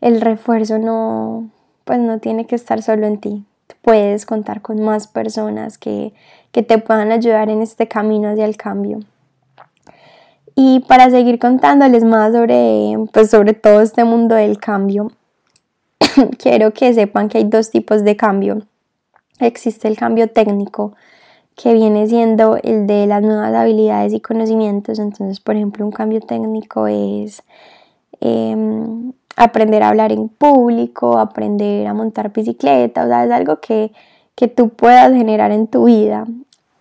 el 0.00 0.20
refuerzo 0.20 0.78
no, 0.78 1.50
pues 1.84 1.98
no 1.98 2.18
tiene 2.18 2.46
que 2.46 2.54
estar 2.54 2.80
solo 2.82 3.06
en 3.06 3.18
ti. 3.18 3.44
Puedes 3.82 4.24
contar 4.24 4.62
con 4.62 4.80
más 4.80 5.06
personas 5.06 5.76
que, 5.76 6.14
que 6.50 6.62
te 6.62 6.78
puedan 6.78 7.12
ayudar 7.12 7.50
en 7.50 7.60
este 7.60 7.88
camino 7.88 8.30
hacia 8.30 8.46
el 8.46 8.56
cambio. 8.56 9.00
Y 10.54 10.80
para 10.88 11.10
seguir 11.10 11.38
contándoles 11.38 12.04
más 12.04 12.32
sobre, 12.32 12.96
pues 13.12 13.30
sobre 13.30 13.52
todo 13.52 13.82
este 13.82 14.04
mundo 14.04 14.34
del 14.34 14.58
cambio, 14.58 15.12
quiero 16.38 16.72
que 16.72 16.94
sepan 16.94 17.28
que 17.28 17.38
hay 17.38 17.44
dos 17.44 17.70
tipos 17.70 18.02
de 18.02 18.16
cambio 18.16 18.62
existe 19.40 19.88
el 19.88 19.96
cambio 19.96 20.28
técnico 20.28 20.94
que 21.56 21.72
viene 21.72 22.06
siendo 22.06 22.56
el 22.62 22.86
de 22.86 23.06
las 23.06 23.22
nuevas 23.22 23.54
habilidades 23.54 24.12
y 24.12 24.20
conocimientos. 24.20 24.98
Entonces, 24.98 25.40
por 25.40 25.56
ejemplo, 25.56 25.84
un 25.84 25.92
cambio 25.92 26.20
técnico 26.20 26.86
es 26.86 27.42
em, 28.20 29.12
aprender 29.36 29.82
a 29.82 29.88
hablar 29.88 30.12
en 30.12 30.28
público, 30.28 31.18
aprender 31.18 31.86
a 31.86 31.94
montar 31.94 32.32
bicicleta, 32.32 33.04
o 33.04 33.08
sea, 33.08 33.24
es 33.24 33.30
algo 33.30 33.60
que, 33.60 33.92
que 34.34 34.48
tú 34.48 34.68
puedas 34.68 35.12
generar 35.12 35.50
en 35.50 35.66
tu 35.66 35.84
vida. 35.84 36.26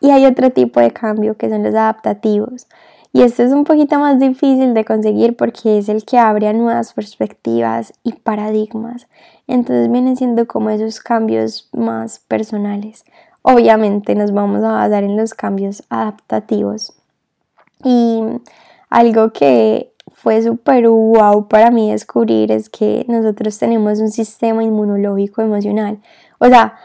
Y 0.02 0.12
hay 0.12 0.26
otro 0.26 0.52
tipo 0.52 0.80
de 0.80 0.91
cambio 0.91 1.36
que 1.38 1.50
son 1.50 1.63
los 1.63 1.74
adaptativos. 1.74 2.68
Y 3.15 3.21
esto 3.21 3.43
es 3.43 3.54
un 3.54 3.63
poquito 3.63 3.97
más 3.97 4.19
difícil 4.19 4.73
de 4.73 4.84
conseguir 4.84 5.38
porque 5.38 5.78
es 5.78 5.88
el 5.88 6.04
que 6.04 6.17
abre 6.17 6.49
a 6.49 6.54
nuevas 6.54 6.91
perspectivas 6.91 7.93
y 8.04 8.12
paradigmas. 8.12 9.08
Entonces 9.47 9.89
vienen 9.89 10.17
siendo 10.17 10.45
como 10.47 10.69
esos 10.69 10.99
cambios 10.99 11.69
más 11.71 12.19
personales. 12.19 13.06
Obviamente 13.41 14.15
nos 14.15 14.34
vamos 14.34 14.65
a 14.65 14.73
basar 14.73 15.06
en 15.06 15.15
los 15.15 15.34
cambios 15.34 15.84
adaptativos. 15.88 16.91
Y 17.86 18.21
algo 18.89 19.32
que 19.32 19.93
fue 20.12 20.41
súper 20.41 20.89
wow 20.89 21.47
para 21.47 21.71
mí 21.71 21.91
descubrir 21.91 22.51
es 22.51 22.67
que 22.69 23.06
nosotros 23.08 23.58
tenemos 23.58 23.99
un 23.99 24.10
sistema 24.10 24.62
inmunológico 24.62 25.41
emocional. 25.41 25.99
O 26.39 26.47
sea, 26.47 26.75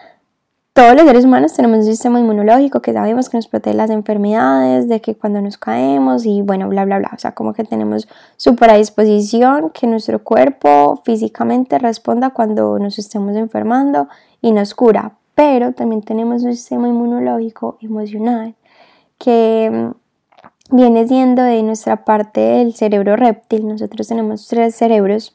todos 0.80 0.94
los 0.94 1.04
seres 1.04 1.26
humanos 1.26 1.52
tenemos 1.52 1.80
un 1.80 1.84
sistema 1.84 2.20
inmunológico 2.20 2.80
que 2.80 2.94
sabemos 2.94 3.28
que 3.28 3.36
nos 3.36 3.48
protege 3.48 3.76
las 3.76 3.90
enfermedades, 3.90 4.88
de 4.88 5.02
que 5.02 5.14
cuando 5.14 5.42
nos 5.42 5.58
caemos 5.58 6.24
y 6.24 6.40
bueno, 6.40 6.70
bla, 6.70 6.86
bla, 6.86 6.98
bla. 6.98 7.10
O 7.14 7.18
sea, 7.18 7.32
como 7.32 7.52
que 7.52 7.64
tenemos 7.64 8.08
súper 8.38 8.70
a 8.70 8.76
disposición 8.76 9.68
que 9.74 9.86
nuestro 9.86 10.24
cuerpo 10.24 11.02
físicamente 11.04 11.78
responda 11.78 12.30
cuando 12.30 12.78
nos 12.78 12.98
estemos 12.98 13.36
enfermando 13.36 14.08
y 14.40 14.52
nos 14.52 14.74
cura. 14.74 15.12
Pero 15.34 15.74
también 15.74 16.00
tenemos 16.00 16.44
un 16.44 16.54
sistema 16.54 16.88
inmunológico 16.88 17.76
emocional 17.82 18.54
que 19.18 19.70
mm, 19.70 20.76
viene 20.76 21.06
siendo 21.06 21.42
de 21.42 21.62
nuestra 21.62 22.06
parte 22.06 22.40
del 22.40 22.72
cerebro 22.72 23.16
reptil. 23.16 23.68
Nosotros 23.68 24.08
tenemos 24.08 24.48
tres 24.48 24.76
cerebros 24.76 25.34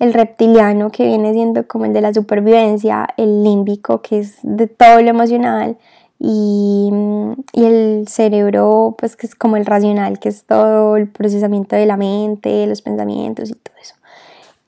el 0.00 0.14
reptiliano 0.14 0.90
que 0.90 1.06
viene 1.06 1.32
siendo 1.32 1.66
como 1.68 1.84
el 1.84 1.92
de 1.92 2.00
la 2.00 2.12
supervivencia, 2.12 3.06
el 3.16 3.44
límbico 3.44 4.02
que 4.02 4.18
es 4.20 4.38
de 4.42 4.66
todo 4.66 5.00
lo 5.00 5.10
emocional 5.10 5.76
y, 6.18 6.90
y, 7.52 7.64
el 7.64 8.08
cerebro, 8.08 8.96
pues 8.98 9.16
que 9.16 9.26
es 9.26 9.34
como 9.34 9.56
el 9.56 9.66
racional, 9.66 10.18
que 10.18 10.28
es 10.28 10.44
todo 10.44 10.96
el 10.96 11.08
procesamiento 11.08 11.76
de 11.76 11.86
la 11.86 11.96
mente, 11.96 12.66
los 12.66 12.82
pensamientos 12.82 13.50
y 13.50 13.54
todo 13.54 13.74
eso. 13.80 13.94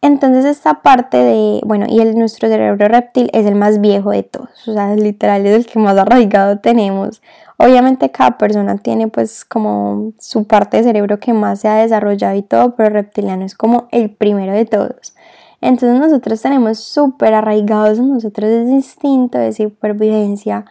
Entonces 0.03 0.45
esta 0.45 0.83
parte 0.83 1.17
de, 1.17 1.61
bueno, 1.65 1.87
y 1.89 2.01
el, 2.01 2.19
nuestro 2.19 2.49
cerebro 2.49 2.89
reptil 2.89 3.31
es 3.33 3.47
el 3.47 3.55
más 3.55 3.81
viejo 3.81 4.11
de 4.11 4.25
todos, 4.25 4.67
o 4.67 4.73
sea, 4.73 4.97
literal 4.97 5.47
es 5.47 5.55
el 5.55 5.67
que 5.67 5.79
más 5.79 5.97
arraigado 5.97 6.59
tenemos. 6.59 7.23
Obviamente 7.57 8.11
cada 8.11 8.37
persona 8.37 8.79
tiene 8.79 9.07
pues 9.07 9.45
como 9.45 10.13
su 10.19 10.45
parte 10.49 10.79
de 10.79 10.83
cerebro 10.83 11.21
que 11.21 11.33
más 11.33 11.61
se 11.61 11.69
ha 11.69 11.77
desarrollado 11.77 12.35
y 12.37 12.43
todo, 12.43 12.75
pero 12.75 12.91
reptiliano 12.91 13.45
es 13.45 13.55
como 13.55 13.87
el 13.93 14.11
primero 14.11 14.53
de 14.53 14.65
todos. 14.65 15.15
Entonces 15.63 16.01
nosotros 16.01 16.43
tenemos 16.43 16.81
súper 16.81 17.35
arraigados 17.35 17.99
en 17.99 18.13
nosotros 18.13 18.51
ese 18.51 18.73
instinto 18.73 19.39
de 19.39 19.53
supervivencia 19.53 20.67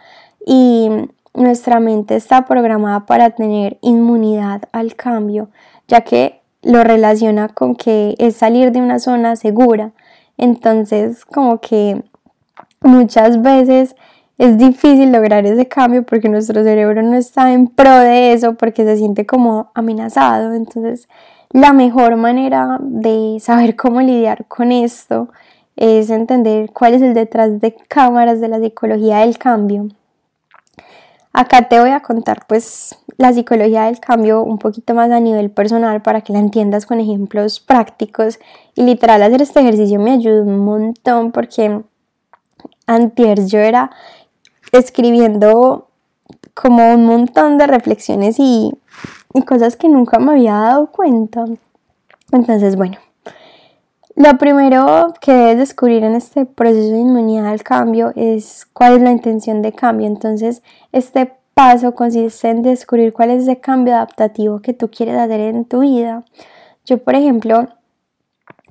y 0.46 0.90
nuestra 1.34 1.80
mente 1.80 2.14
está 2.14 2.44
programada 2.44 3.06
para 3.06 3.30
tener 3.30 3.78
inmunidad 3.80 4.62
al 4.70 4.94
cambio, 4.94 5.48
ya 5.88 6.02
que 6.02 6.42
lo 6.60 6.84
relaciona 6.84 7.48
con 7.48 7.74
que 7.74 8.14
es 8.18 8.36
salir 8.36 8.70
de 8.70 8.82
una 8.82 8.98
zona 8.98 9.34
segura. 9.34 9.92
Entonces, 10.36 11.24
como 11.24 11.58
que 11.58 12.02
muchas 12.82 13.40
veces 13.40 13.96
es 14.36 14.58
difícil 14.58 15.10
lograr 15.10 15.46
ese 15.46 15.68
cambio 15.68 16.04
porque 16.04 16.28
nuestro 16.28 16.62
cerebro 16.64 17.02
no 17.02 17.16
está 17.16 17.52
en 17.52 17.66
pro 17.66 17.94
de 18.00 18.34
eso, 18.34 18.56
porque 18.56 18.84
se 18.84 18.98
siente 18.98 19.24
como 19.24 19.70
amenazado. 19.72 20.52
Entonces, 20.52 21.08
la 21.52 21.72
mejor 21.72 22.16
manera 22.16 22.78
de 22.80 23.38
saber 23.40 23.76
cómo 23.76 24.00
lidiar 24.00 24.46
con 24.46 24.72
esto 24.72 25.28
es 25.76 26.10
entender 26.10 26.70
cuál 26.72 26.94
es 26.94 27.02
el 27.02 27.14
detrás 27.14 27.60
de 27.60 27.74
cámaras 27.88 28.40
de 28.40 28.48
la 28.48 28.58
psicología 28.58 29.18
del 29.18 29.38
cambio. 29.38 29.88
Acá 31.34 31.68
te 31.68 31.80
voy 31.80 31.90
a 31.90 32.00
contar 32.00 32.46
pues 32.46 32.98
la 33.16 33.32
psicología 33.32 33.84
del 33.84 34.00
cambio 34.00 34.42
un 34.42 34.58
poquito 34.58 34.92
más 34.94 35.10
a 35.10 35.20
nivel 35.20 35.50
personal 35.50 36.02
para 36.02 36.20
que 36.20 36.32
la 36.32 36.38
entiendas 36.38 36.84
con 36.84 37.00
ejemplos 37.00 37.60
prácticos 37.60 38.38
y 38.74 38.82
literal 38.82 39.22
hacer 39.22 39.40
este 39.40 39.60
ejercicio 39.60 39.98
me 39.98 40.12
ayudó 40.12 40.42
un 40.42 40.58
montón 40.58 41.32
porque 41.32 41.82
antier 42.86 43.46
yo 43.46 43.60
era 43.60 43.90
escribiendo 44.72 45.88
como 46.54 46.92
un 46.94 47.06
montón 47.06 47.56
de 47.56 47.66
reflexiones 47.66 48.36
y, 48.38 48.72
y 49.34 49.42
cosas 49.42 49.76
que 49.76 49.88
nunca 49.88 50.18
me 50.18 50.32
había 50.32 50.54
dado 50.54 50.86
cuenta. 50.88 51.44
Entonces, 52.32 52.76
bueno, 52.76 52.98
lo 54.14 54.36
primero 54.36 55.14
que 55.20 55.32
debes 55.32 55.58
descubrir 55.58 56.04
en 56.04 56.14
este 56.14 56.44
proceso 56.44 56.92
de 56.92 57.00
inmunidad 57.00 57.46
al 57.46 57.62
cambio 57.62 58.12
es 58.14 58.66
cuál 58.72 58.96
es 58.96 59.02
la 59.02 59.10
intención 59.10 59.62
de 59.62 59.72
cambio. 59.72 60.06
Entonces, 60.06 60.62
este 60.92 61.32
paso 61.54 61.94
consiste 61.94 62.50
en 62.50 62.62
descubrir 62.62 63.12
cuál 63.12 63.30
es 63.30 63.42
ese 63.42 63.58
cambio 63.58 63.94
adaptativo 63.94 64.60
que 64.60 64.74
tú 64.74 64.90
quieres 64.90 65.16
hacer 65.16 65.40
en 65.40 65.64
tu 65.64 65.80
vida. 65.80 66.24
Yo, 66.84 66.98
por 66.98 67.14
ejemplo, 67.14 67.68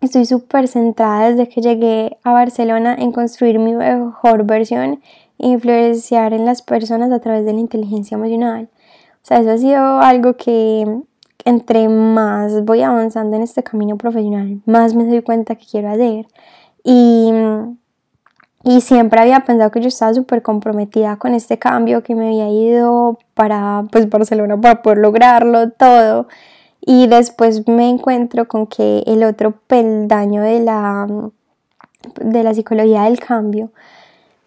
estoy 0.01 0.25
súper 0.25 0.67
centrada 0.67 1.29
desde 1.29 1.49
que 1.49 1.61
llegué 1.61 2.17
a 2.23 2.33
Barcelona 2.33 2.95
en 2.97 3.11
construir 3.11 3.59
mi 3.59 3.73
mejor 3.73 4.43
versión 4.45 5.01
e 5.39 5.47
influenciar 5.47 6.33
en 6.33 6.45
las 6.45 6.61
personas 6.61 7.11
a 7.11 7.19
través 7.19 7.45
de 7.45 7.53
la 7.53 7.59
inteligencia 7.59 8.15
emocional. 8.15 8.69
O 9.23 9.25
sea, 9.25 9.39
eso 9.39 9.51
ha 9.51 9.57
sido 9.57 9.99
algo 9.99 10.35
que 10.35 10.85
entre 11.45 11.89
más 11.89 12.63
voy 12.65 12.81
avanzando 12.81 13.35
en 13.35 13.43
este 13.43 13.63
camino 13.63 13.97
profesional, 13.97 14.61
más 14.65 14.93
me 14.95 15.05
doy 15.05 15.21
cuenta 15.21 15.55
que 15.55 15.65
quiero 15.65 15.89
hacer. 15.89 16.27
Y, 16.83 17.31
y 18.63 18.81
siempre 18.81 19.21
había 19.21 19.41
pensado 19.41 19.71
que 19.71 19.81
yo 19.81 19.87
estaba 19.87 20.13
súper 20.13 20.41
comprometida 20.41 21.17
con 21.17 21.33
este 21.33 21.57
cambio, 21.59 22.03
que 22.03 22.15
me 22.15 22.27
había 22.27 22.49
ido 22.49 23.19
para 23.33 23.85
pues, 23.91 24.09
Barcelona 24.09 24.59
para 24.59 24.81
poder 24.81 24.99
lograrlo 24.99 25.71
todo. 25.71 26.27
Y 26.79 27.07
después 27.07 27.67
me 27.67 27.89
encuentro 27.89 28.47
con 28.47 28.65
que 28.67 29.03
el 29.05 29.23
otro 29.23 29.51
peldaño 29.67 30.41
de 30.41 30.61
la, 30.61 31.07
de 32.19 32.43
la 32.43 32.53
psicología 32.55 33.03
del 33.03 33.19
cambio 33.19 33.71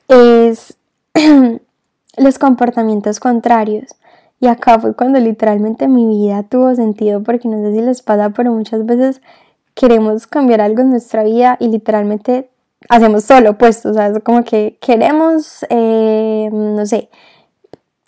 es 0.09 0.77
los 2.17 2.39
comportamientos 2.39 3.21
contrarios. 3.21 3.95
Y 4.45 4.47
acá 4.47 4.79
fue 4.79 4.95
cuando 4.95 5.19
literalmente 5.21 5.89
mi 5.89 6.05
vida 6.07 6.43
tuvo 6.43 6.75
sentido, 6.75 7.23
porque 7.23 7.49
no 7.49 7.63
sé 7.63 7.73
si 7.73 7.81
les 7.81 8.03
pasa, 8.03 8.29
pero 8.29 8.53
muchas 8.53 8.85
veces 8.85 9.23
queremos 9.73 10.27
cambiar 10.27 10.61
algo 10.61 10.83
en 10.83 10.91
nuestra 10.91 11.25
vida 11.25 11.57
y 11.61 11.69
literalmente 11.69 12.51
hacemos 12.91 13.27
todo 13.27 13.41
lo 13.41 13.53
opuesto. 13.53 13.89
O 13.89 13.95
sea, 13.95 14.09
es 14.09 14.23
como 14.23 14.45
que 14.45 14.77
queremos, 14.83 15.65
eh, 15.71 16.51
no 16.53 16.85
sé, 16.85 17.09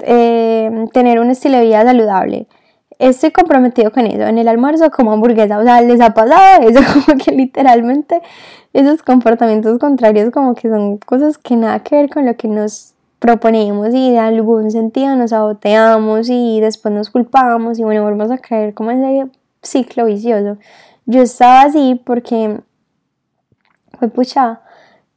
eh, 0.00 0.70
tener 0.92 1.20
un 1.20 1.30
estilo 1.30 1.56
de 1.56 1.64
vida 1.64 1.82
saludable. 1.84 2.48
Estoy 2.98 3.30
comprometido 3.30 3.90
con 3.90 4.06
eso. 4.06 4.24
En 4.24 4.36
el 4.36 4.48
almuerzo 4.48 4.90
como 4.90 5.12
hamburguesa. 5.12 5.58
O 5.58 5.62
sea, 5.62 5.80
les 5.80 6.02
ha 6.02 6.12
pasado 6.12 6.62
eso, 6.68 6.80
como 6.92 7.18
que 7.18 7.32
literalmente 7.32 8.20
esos 8.74 9.02
comportamientos 9.02 9.78
contrarios 9.78 10.30
como 10.32 10.54
que 10.54 10.68
son 10.68 10.98
cosas 10.98 11.38
que 11.38 11.56
nada 11.56 11.78
que 11.78 11.96
ver 11.96 12.10
con 12.10 12.26
lo 12.26 12.36
que 12.36 12.48
nos 12.48 12.92
proponemos 13.18 13.88
y 13.94 14.10
de 14.10 14.18
algún 14.18 14.70
sentido 14.70 15.16
nos 15.16 15.30
saboteamos 15.30 16.28
y 16.28 16.60
después 16.60 16.94
nos 16.94 17.10
culpamos 17.10 17.78
y 17.78 17.84
bueno, 17.84 18.02
volvemos 18.02 18.30
a 18.30 18.38
caer 18.38 18.74
como 18.74 18.90
ese 18.90 19.30
ciclo 19.62 20.06
vicioso. 20.06 20.58
Yo 21.06 21.22
estaba 21.22 21.62
así 21.62 22.00
porque, 22.04 22.60
fue 23.98 24.08
pucha, 24.08 24.60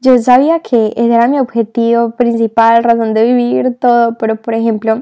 yo 0.01 0.17
sabía 0.19 0.59
que 0.61 0.93
ese 0.95 1.13
era 1.13 1.27
mi 1.27 1.39
objetivo 1.39 2.11
principal, 2.11 2.83
razón 2.83 3.13
de 3.13 3.25
vivir, 3.25 3.77
todo, 3.79 4.17
pero 4.17 4.37
por 4.37 4.53
ejemplo, 4.53 5.01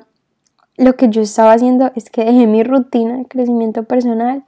lo 0.77 0.95
que 0.95 1.09
yo 1.09 1.21
estaba 1.21 1.53
haciendo 1.53 1.91
es 1.95 2.09
que 2.09 2.25
dejé 2.25 2.47
mi 2.47 2.63
rutina 2.63 3.17
de 3.17 3.25
crecimiento 3.25 3.83
personal 3.83 4.43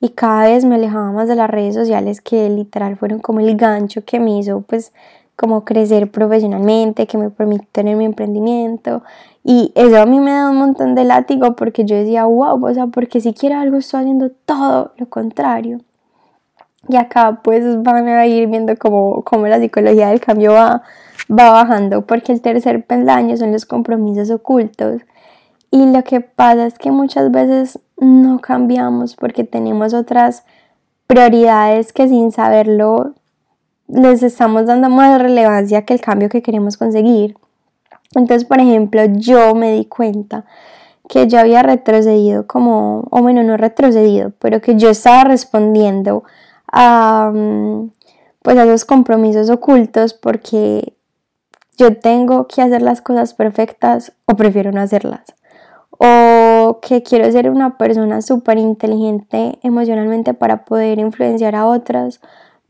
y 0.00 0.10
cada 0.10 0.44
vez 0.44 0.64
me 0.64 0.74
alejaba 0.74 1.12
más 1.12 1.28
de 1.28 1.36
las 1.36 1.48
redes 1.48 1.74
sociales 1.74 2.20
que 2.20 2.50
literal 2.50 2.96
fueron 2.96 3.20
como 3.20 3.40
el 3.40 3.56
gancho 3.56 4.04
que 4.04 4.20
me 4.20 4.38
hizo 4.38 4.60
pues 4.62 4.92
como 5.36 5.64
crecer 5.64 6.10
profesionalmente, 6.10 7.06
que 7.06 7.18
me 7.18 7.30
permite 7.30 7.66
tener 7.72 7.96
mi 7.96 8.04
emprendimiento. 8.04 9.02
Y 9.42 9.72
eso 9.74 10.00
a 10.00 10.06
mí 10.06 10.20
me 10.20 10.30
da 10.30 10.50
un 10.50 10.56
montón 10.56 10.94
de 10.94 11.04
látigo 11.04 11.54
porque 11.56 11.84
yo 11.84 11.96
decía, 11.96 12.24
wow, 12.24 12.64
o 12.64 12.74
sea, 12.74 12.86
porque 12.86 13.20
si 13.20 13.34
quiero 13.34 13.58
algo 13.58 13.76
estoy 13.76 14.00
haciendo 14.00 14.30
todo 14.46 14.92
lo 14.96 15.08
contrario. 15.08 15.80
Y 16.88 16.96
acá 16.96 17.40
pues 17.42 17.82
van 17.82 18.08
a 18.08 18.26
ir 18.26 18.48
viendo 18.48 18.76
cómo, 18.76 19.22
cómo 19.24 19.46
la 19.46 19.58
psicología 19.58 20.08
del 20.08 20.20
cambio 20.20 20.52
va, 20.52 20.82
va 21.30 21.50
bajando, 21.50 22.02
porque 22.06 22.32
el 22.32 22.40
tercer 22.40 22.84
peldaño 22.84 23.36
son 23.36 23.52
los 23.52 23.66
compromisos 23.66 24.30
ocultos. 24.30 25.02
Y 25.70 25.86
lo 25.86 26.04
que 26.04 26.20
pasa 26.20 26.66
es 26.66 26.78
que 26.78 26.90
muchas 26.90 27.30
veces 27.32 27.80
no 27.98 28.38
cambiamos 28.38 29.16
porque 29.16 29.44
tenemos 29.44 29.94
otras 29.94 30.44
prioridades 31.06 31.92
que 31.92 32.08
sin 32.08 32.32
saberlo 32.32 33.14
les 33.94 34.22
estamos 34.22 34.66
dando 34.66 34.90
más 34.90 35.20
relevancia 35.22 35.84
que 35.84 35.94
el 35.94 36.00
cambio 36.00 36.28
que 36.28 36.42
queremos 36.42 36.76
conseguir. 36.76 37.36
Entonces, 38.14 38.44
por 38.44 38.60
ejemplo, 38.60 39.02
yo 39.06 39.54
me 39.54 39.72
di 39.72 39.86
cuenta 39.86 40.44
que 41.08 41.28
yo 41.28 41.38
había 41.38 41.62
retrocedido 41.62 42.46
como, 42.46 43.06
o 43.10 43.22
bueno, 43.22 43.42
no 43.42 43.56
retrocedido, 43.56 44.32
pero 44.38 44.60
que 44.60 44.76
yo 44.76 44.90
estaba 44.90 45.24
respondiendo 45.24 46.24
a, 46.72 47.30
mm, 47.32 47.90
pues 48.42 48.58
a 48.58 48.64
los 48.64 48.84
compromisos 48.84 49.48
ocultos 49.48 50.14
porque 50.14 50.94
yo 51.76 51.96
tengo 51.98 52.46
que 52.48 52.62
hacer 52.62 52.82
las 52.82 53.00
cosas 53.00 53.34
perfectas 53.34 54.12
o 54.26 54.36
prefiero 54.36 54.72
no 54.72 54.80
hacerlas. 54.80 55.22
O 55.90 56.80
que 56.82 57.02
quiero 57.02 57.30
ser 57.30 57.48
una 57.50 57.78
persona 57.78 58.22
súper 58.22 58.58
inteligente 58.58 59.58
emocionalmente 59.62 60.34
para 60.34 60.64
poder 60.64 60.98
influenciar 60.98 61.54
a 61.54 61.66
otras 61.66 62.20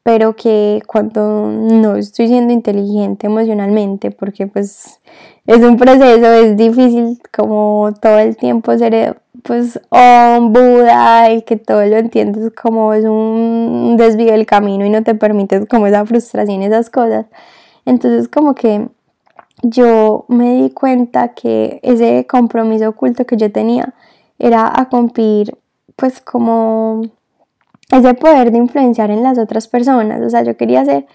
pero 0.05 0.37
que 0.37 0.83
cuando 0.87 1.49
no 1.51 1.97
estoy 1.97 2.29
siendo 2.29 2.53
inteligente 2.53 3.27
emocionalmente, 3.27 4.11
porque 4.11 4.47
pues 4.47 5.01
es 5.47 5.62
un 5.62 5.79
proceso, 5.79 6.27
es 6.27 6.57
difícil 6.59 7.19
como 7.35 7.90
todo 8.03 8.19
el 8.19 8.37
tiempo 8.37 8.77
ser 8.77 9.19
pues 9.43 9.81
un 9.90 10.53
Buda 10.53 11.33
y 11.33 11.43
que 11.43 11.57
todo 11.57 11.85
lo 11.87 11.97
entiendes 11.97 12.53
como 12.55 12.93
es 12.93 13.07
un 13.07 13.97
desvío 13.97 14.33
del 14.33 14.45
camino 14.45 14.85
y 14.85 14.90
no 14.90 15.03
te 15.03 15.14
permites 15.14 15.67
como 15.69 15.87
esa 15.87 16.05
frustración, 16.05 16.62
esas 16.62 16.90
cosas. 16.90 17.25
Entonces 17.87 18.29
como 18.29 18.55
que 18.55 18.88
yo 19.62 20.27
me 20.29 20.55
di 20.62 20.71
cuenta 20.71 21.29
que 21.29 21.81
ese 21.83 22.27
compromiso 22.27 22.90
oculto 22.90 23.25
que 23.25 23.38
yo 23.38 23.51
tenía 23.51 23.95
era 24.38 24.71
a 24.79 24.90
cumplir 24.90 25.57
pues 25.97 26.21
como 26.21 27.03
ese 27.98 28.14
poder 28.14 28.50
de 28.52 28.59
influenciar 28.59 29.11
en 29.11 29.22
las 29.22 29.38
otras 29.38 29.68
personas. 29.68 30.20
O 30.22 30.30
sea, 30.30 30.42
yo 30.42 30.57
quería 30.57 30.85
ser 30.85 31.07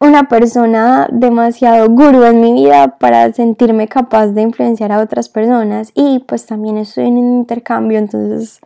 una 0.00 0.28
persona 0.28 1.08
demasiado 1.10 1.88
gurú 1.88 2.24
en 2.24 2.40
mi 2.40 2.52
vida 2.52 2.98
para 2.98 3.32
sentirme 3.32 3.88
capaz 3.88 4.28
de 4.28 4.42
influenciar 4.42 4.92
a 4.92 5.00
otras 5.00 5.28
personas 5.28 5.92
y 5.94 6.18
pues 6.20 6.46
también 6.46 6.76
estoy 6.76 7.06
en 7.06 7.18
un 7.18 7.38
intercambio, 7.38 7.98
entonces 7.98 8.60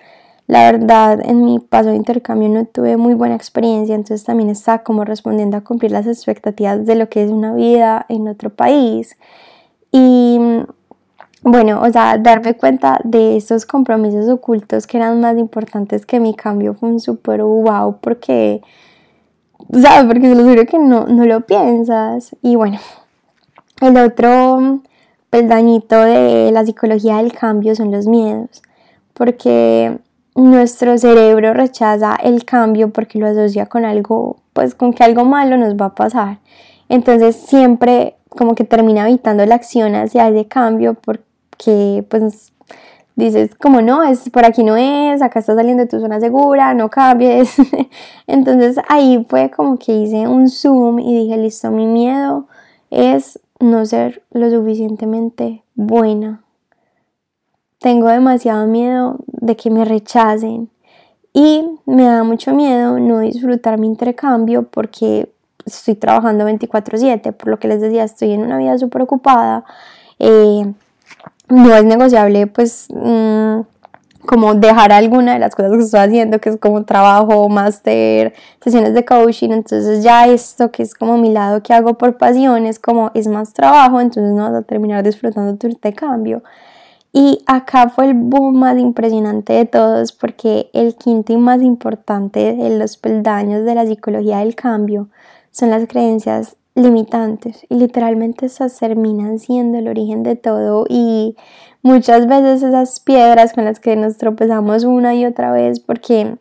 la 0.46 0.72
verdad 0.72 1.20
en 1.22 1.44
mi 1.44 1.60
paso 1.60 1.90
de 1.90 1.96
intercambio 1.96 2.48
no 2.48 2.64
tuve 2.64 2.96
muy 2.96 3.14
buena 3.14 3.36
experiencia, 3.36 3.94
entonces 3.94 4.24
también 4.24 4.48
está 4.48 4.82
como 4.82 5.04
respondiendo 5.04 5.56
a 5.56 5.60
cumplir 5.60 5.92
las 5.92 6.06
expectativas 6.06 6.86
de 6.86 6.94
lo 6.94 7.08
que 7.08 7.22
es 7.22 7.30
una 7.30 7.54
vida 7.54 8.06
en 8.08 8.26
otro 8.28 8.50
país. 8.50 9.16
Y 9.92 10.40
bueno, 11.42 11.80
o 11.82 11.90
sea, 11.90 12.18
darme 12.18 12.54
cuenta 12.54 13.00
de 13.04 13.36
esos 13.36 13.64
compromisos 13.64 14.28
ocultos 14.28 14.86
que 14.86 14.96
eran 14.96 15.20
más 15.20 15.38
importantes 15.38 16.04
que 16.04 16.18
mi 16.18 16.34
cambio 16.34 16.74
fue 16.74 16.88
un 16.90 17.00
súper 17.00 17.42
wow 17.42 17.98
porque, 18.00 18.60
¿sabes? 19.72 20.04
Porque 20.06 20.28
se 20.28 20.34
lo 20.34 20.42
juro 20.42 20.66
que 20.66 20.78
no, 20.78 21.06
no 21.06 21.24
lo 21.26 21.42
piensas. 21.42 22.34
Y 22.42 22.56
bueno, 22.56 22.78
el 23.80 23.96
otro 23.96 24.80
peldañito 25.30 26.00
de 26.00 26.50
la 26.52 26.64
psicología 26.64 27.18
del 27.18 27.32
cambio 27.32 27.74
son 27.76 27.92
los 27.92 28.06
miedos, 28.06 28.62
porque 29.14 29.98
nuestro 30.34 30.98
cerebro 30.98 31.54
rechaza 31.54 32.16
el 32.16 32.44
cambio 32.44 32.90
porque 32.90 33.18
lo 33.18 33.26
asocia 33.26 33.66
con 33.66 33.84
algo, 33.84 34.36
pues 34.52 34.74
con 34.74 34.92
que 34.92 35.04
algo 35.04 35.24
malo 35.24 35.56
nos 35.56 35.74
va 35.74 35.86
a 35.86 35.94
pasar. 35.94 36.38
Entonces 36.88 37.36
siempre 37.36 38.16
como 38.28 38.54
que 38.54 38.64
termina 38.64 39.08
evitando 39.08 39.44
la 39.46 39.54
acción 39.54 39.94
hacia 39.94 40.28
ese 40.28 40.46
cambio 40.46 40.94
porque 41.58 42.04
pues 42.08 42.52
dices 43.16 43.54
como 43.56 43.80
no, 43.82 44.04
es 44.04 44.30
por 44.30 44.44
aquí 44.44 44.62
no 44.62 44.76
es, 44.76 45.22
acá 45.22 45.40
estás 45.40 45.56
saliendo 45.56 45.82
de 45.82 45.88
tu 45.88 46.00
zona 46.00 46.20
segura, 46.20 46.74
no 46.74 46.88
cambies. 46.88 47.56
Entonces 48.26 48.76
ahí 48.88 49.26
fue 49.28 49.50
como 49.50 49.78
que 49.78 49.92
hice 49.92 50.28
un 50.28 50.48
zoom 50.48 51.00
y 51.00 51.24
dije, 51.24 51.36
listo, 51.36 51.70
mi 51.70 51.86
miedo 51.86 52.46
es 52.90 53.40
no 53.60 53.84
ser 53.84 54.22
lo 54.30 54.50
suficientemente 54.50 55.62
buena 55.74 56.42
tengo 57.78 58.08
demasiado 58.08 58.66
miedo 58.66 59.16
de 59.26 59.56
que 59.56 59.70
me 59.70 59.84
rechacen 59.84 60.68
y 61.32 61.64
me 61.86 62.04
da 62.04 62.24
mucho 62.24 62.52
miedo 62.52 62.98
no 62.98 63.20
disfrutar 63.20 63.78
mi 63.78 63.86
intercambio 63.86 64.64
porque 64.64 65.32
estoy 65.64 65.94
trabajando 65.94 66.44
24/7, 66.44 67.32
por 67.32 67.48
lo 67.48 67.58
que 67.58 67.68
les 67.68 67.80
decía, 67.80 68.04
estoy 68.04 68.32
en 68.32 68.42
una 68.42 68.58
vida 68.58 68.78
súper 68.78 69.02
ocupada. 69.02 69.64
Eh, 70.18 70.72
no 71.48 71.74
es 71.74 71.84
negociable 71.84 72.46
pues 72.46 72.88
mm, 72.90 73.60
como 74.26 74.54
dejar 74.54 74.92
alguna 74.92 75.32
de 75.32 75.38
las 75.38 75.54
cosas 75.54 75.72
que 75.72 75.78
estoy 75.78 76.00
haciendo, 76.00 76.38
que 76.38 76.50
es 76.50 76.58
como 76.58 76.84
trabajo, 76.84 77.48
máster, 77.48 78.34
sesiones 78.62 78.92
de 78.92 79.04
coaching, 79.04 79.50
entonces 79.50 80.04
ya 80.04 80.26
esto 80.26 80.70
que 80.70 80.82
es 80.82 80.94
como 80.94 81.16
mi 81.16 81.32
lado 81.32 81.62
que 81.62 81.72
hago 81.72 81.94
por 81.94 82.18
pasión 82.18 82.66
es 82.66 82.78
como 82.78 83.10
es 83.14 83.26
más 83.26 83.54
trabajo, 83.54 84.00
entonces 84.00 84.32
no 84.34 84.42
vas 84.42 84.54
a 84.54 84.62
terminar 84.62 85.02
disfrutando 85.02 85.56
tu 85.56 85.66
intercambio. 85.66 86.42
Y 87.10 87.42
acá 87.46 87.88
fue 87.88 88.08
el 88.08 88.14
boom 88.14 88.58
más 88.58 88.78
impresionante 88.78 89.54
de 89.54 89.64
todos 89.64 90.12
porque 90.12 90.68
el 90.74 90.94
quinto 90.94 91.32
y 91.32 91.38
más 91.38 91.62
importante 91.62 92.54
de 92.54 92.78
los 92.78 92.98
peldaños 92.98 93.64
de 93.64 93.74
la 93.74 93.86
psicología 93.86 94.38
del 94.40 94.54
cambio 94.54 95.08
son 95.50 95.70
las 95.70 95.88
creencias 95.88 96.56
limitantes 96.78 97.66
y 97.68 97.74
literalmente 97.74 98.46
esas 98.46 98.78
terminan 98.78 99.38
siendo 99.38 99.78
el 99.78 99.88
origen 99.88 100.22
de 100.22 100.36
todo 100.36 100.86
y 100.88 101.36
muchas 101.82 102.26
veces 102.26 102.62
esas 102.62 103.00
piedras 103.00 103.52
con 103.52 103.64
las 103.64 103.80
que 103.80 103.96
nos 103.96 104.16
tropezamos 104.16 104.84
una 104.84 105.14
y 105.14 105.26
otra 105.26 105.52
vez 105.52 105.80
porque 105.80 106.36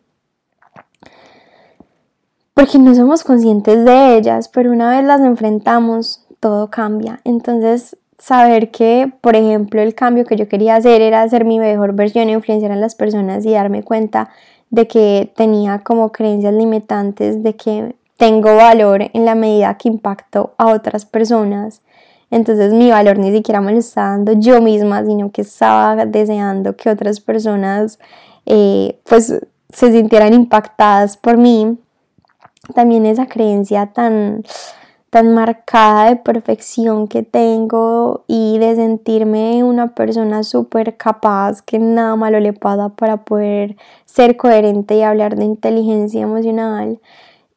porque 2.54 2.78
no 2.80 2.92
somos 2.92 3.22
conscientes 3.22 3.84
de 3.84 4.16
ellas, 4.16 4.48
pero 4.48 4.72
una 4.72 4.90
vez 4.90 5.04
las 5.04 5.20
enfrentamos 5.20 6.26
todo 6.40 6.70
cambia. 6.70 7.20
Entonces 7.22 7.96
saber 8.18 8.72
que, 8.72 9.12
por 9.20 9.36
ejemplo, 9.36 9.80
el 9.80 9.94
cambio 9.94 10.24
que 10.24 10.36
yo 10.36 10.48
quería 10.48 10.74
hacer 10.74 11.00
era 11.00 11.22
hacer 11.22 11.44
mi 11.44 11.58
mejor 11.58 11.92
versión 11.92 12.28
e 12.28 12.32
influenciar 12.32 12.72
a 12.72 12.76
las 12.76 12.94
personas 12.96 13.46
y 13.46 13.52
darme 13.52 13.84
cuenta 13.84 14.30
de 14.70 14.88
que 14.88 15.32
tenía 15.36 15.80
como 15.80 16.10
creencias 16.10 16.52
limitantes, 16.52 17.42
de 17.42 17.54
que 17.54 17.94
tengo 18.18 18.56
valor 18.56 19.10
en 19.14 19.24
la 19.24 19.36
medida 19.36 19.78
que 19.78 19.88
impacto 19.88 20.52
a 20.58 20.66
otras 20.66 21.06
personas. 21.06 21.82
Entonces 22.30 22.74
mi 22.74 22.90
valor 22.90 23.16
ni 23.16 23.32
siquiera 23.32 23.60
me 23.62 23.72
lo 23.72 23.78
estaba 23.78 24.10
dando 24.10 24.32
yo 24.32 24.60
misma, 24.60 25.04
sino 25.04 25.30
que 25.30 25.42
estaba 25.42 26.04
deseando 26.04 26.76
que 26.76 26.90
otras 26.90 27.20
personas 27.20 27.98
eh, 28.44 28.98
pues 29.08 29.40
se 29.70 29.92
sintieran 29.92 30.34
impactadas 30.34 31.16
por 31.16 31.38
mí. 31.38 31.78
También 32.74 33.06
esa 33.06 33.26
creencia 33.26 33.86
tan 33.86 34.42
tan 35.10 35.32
marcada 35.32 36.10
de 36.10 36.16
perfección 36.16 37.08
que 37.08 37.22
tengo 37.22 38.24
y 38.26 38.58
de 38.58 38.76
sentirme 38.76 39.64
una 39.64 39.94
persona 39.94 40.42
súper 40.42 40.98
capaz 40.98 41.62
que 41.62 41.78
nada 41.78 42.14
malo 42.16 42.40
le 42.40 42.52
pasa 42.52 42.90
para 42.90 43.24
poder 43.24 43.76
ser 44.04 44.36
coherente 44.36 44.96
y 44.96 45.02
hablar 45.02 45.36
de 45.36 45.46
inteligencia 45.46 46.20
emocional 46.20 47.00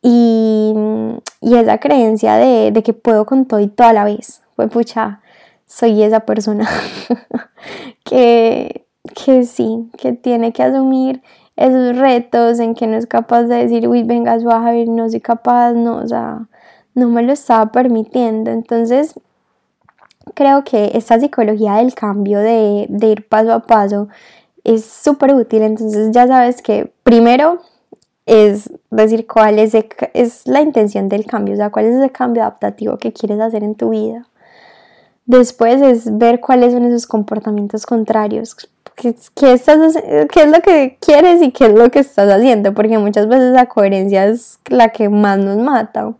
y, 0.01 0.73
y 1.41 1.55
esa 1.55 1.79
creencia 1.79 2.35
de, 2.35 2.71
de, 2.71 2.83
que 2.83 2.93
puedo 2.93 3.25
con 3.25 3.45
todo 3.45 3.59
y 3.59 3.67
toda 3.67 3.93
la 3.93 4.03
vez. 4.03 4.41
Pues 4.55 4.69
pucha, 4.69 5.21
soy 5.65 6.03
esa 6.03 6.21
persona 6.21 6.67
que, 8.03 8.85
que 9.15 9.43
sí, 9.45 9.89
que 9.97 10.13
tiene 10.13 10.53
que 10.53 10.63
asumir 10.63 11.21
esos 11.55 11.97
retos 11.97 12.59
en 12.59 12.73
que 12.73 12.87
no 12.87 12.97
es 12.97 13.05
capaz 13.05 13.43
de 13.43 13.55
decir, 13.55 13.87
uy, 13.87 14.03
venga, 14.03 14.37
ver 14.37 14.87
no 14.87 15.09
soy 15.09 15.21
capaz, 15.21 15.73
no, 15.73 15.97
o 15.97 16.07
sea, 16.07 16.47
no 16.95 17.09
me 17.09 17.23
lo 17.23 17.33
estaba 17.33 17.71
permitiendo. 17.71 18.51
Entonces, 18.51 19.13
creo 20.33 20.63
que 20.63 20.91
esta 20.93 21.19
psicología 21.19 21.75
del 21.75 21.93
cambio, 21.93 22.39
de, 22.39 22.87
ir 22.89 23.27
paso 23.27 23.53
a 23.53 23.59
paso, 23.61 24.07
es 24.63 24.85
súper 24.85 25.33
útil. 25.33 25.61
Entonces, 25.61 26.11
ya 26.11 26.27
sabes 26.27 26.61
que 26.61 26.91
primero 27.03 27.61
es 28.31 28.71
decir 28.91 29.27
cuál 29.27 29.59
es, 29.59 29.75
es 30.13 30.47
la 30.47 30.61
intención 30.61 31.09
del 31.09 31.25
cambio, 31.25 31.53
o 31.53 31.57
sea, 31.57 31.69
cuál 31.69 31.87
es 31.87 31.95
ese 31.95 32.11
cambio 32.11 32.43
adaptativo 32.43 32.97
que 32.97 33.11
quieres 33.11 33.41
hacer 33.41 33.61
en 33.61 33.75
tu 33.75 33.89
vida. 33.89 34.25
Después 35.25 35.81
es 35.81 36.17
ver 36.17 36.39
cuáles 36.39 36.71
son 36.71 36.85
esos 36.85 37.07
comportamientos 37.07 37.85
contrarios, 37.85 38.55
qué, 38.95 39.15
qué, 39.35 39.51
estás, 39.51 39.97
qué 40.31 40.43
es 40.43 40.47
lo 40.49 40.61
que 40.61 40.97
quieres 41.01 41.41
y 41.41 41.51
qué 41.51 41.65
es 41.65 41.73
lo 41.73 41.91
que 41.91 41.99
estás 41.99 42.31
haciendo, 42.31 42.73
porque 42.73 42.97
muchas 42.97 43.27
veces 43.27 43.51
la 43.51 43.65
coherencia 43.65 44.25
es 44.25 44.59
la 44.69 44.89
que 44.89 45.09
más 45.09 45.37
nos 45.37 45.57
mata. 45.57 46.13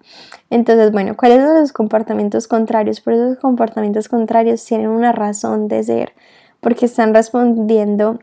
Entonces, 0.50 0.92
bueno, 0.92 1.16
¿cuáles 1.16 1.42
son 1.42 1.62
los 1.62 1.72
comportamientos 1.72 2.46
contrarios? 2.50 3.00
Por 3.00 3.14
esos 3.14 3.38
comportamientos 3.38 4.10
contrarios 4.10 4.66
tienen 4.66 4.90
una 4.90 5.14
razón 5.14 5.70
de 5.70 5.82
ser, 5.82 6.12
porque 6.60 6.88
están 6.88 7.14
respondiendo 7.14 8.20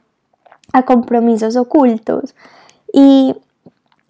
a 0.75 0.83
compromisos 0.83 1.57
ocultos. 1.57 2.35
Y 2.93 3.35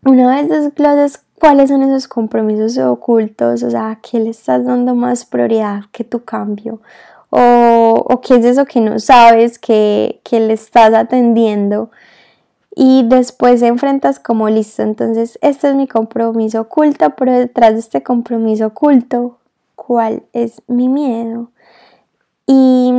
una 0.09 0.35
vez 0.35 0.49
desglosas 0.49 1.23
cuáles 1.39 1.69
son 1.69 1.83
esos 1.83 2.09
compromisos 2.09 2.79
ocultos, 2.79 3.63
o 3.63 3.71
sea, 3.71 3.99
¿qué 4.03 4.19
le 4.19 4.31
estás 4.31 4.65
dando 4.65 4.95
más 4.95 5.27
prioridad 5.27 5.83
que 5.93 6.03
tu 6.03 6.25
cambio? 6.25 6.81
O, 7.31 8.05
o 8.09 8.21
qué 8.23 8.37
es 8.37 8.45
eso 8.47 8.65
que 8.65 8.81
no 8.81 8.99
sabes 8.99 9.59
que, 9.59 10.21
que 10.25 10.41
le 10.41 10.55
estás 10.55 10.95
atendiendo 10.95 11.91
y 12.75 13.05
después 13.07 13.61
enfrentas 13.61 14.19
como 14.19 14.49
listo, 14.49 14.83
entonces 14.83 15.39
este 15.43 15.69
es 15.69 15.75
mi 15.75 15.87
compromiso 15.87 16.63
oculto, 16.63 17.11
pero 17.11 17.33
detrás 17.33 17.75
de 17.75 17.81
este 17.81 18.03
compromiso 18.03 18.69
oculto, 18.69 19.37
¿cuál 19.75 20.23
es 20.33 20.63
mi 20.69 20.89
miedo? 20.89 21.51
Y 22.47 22.93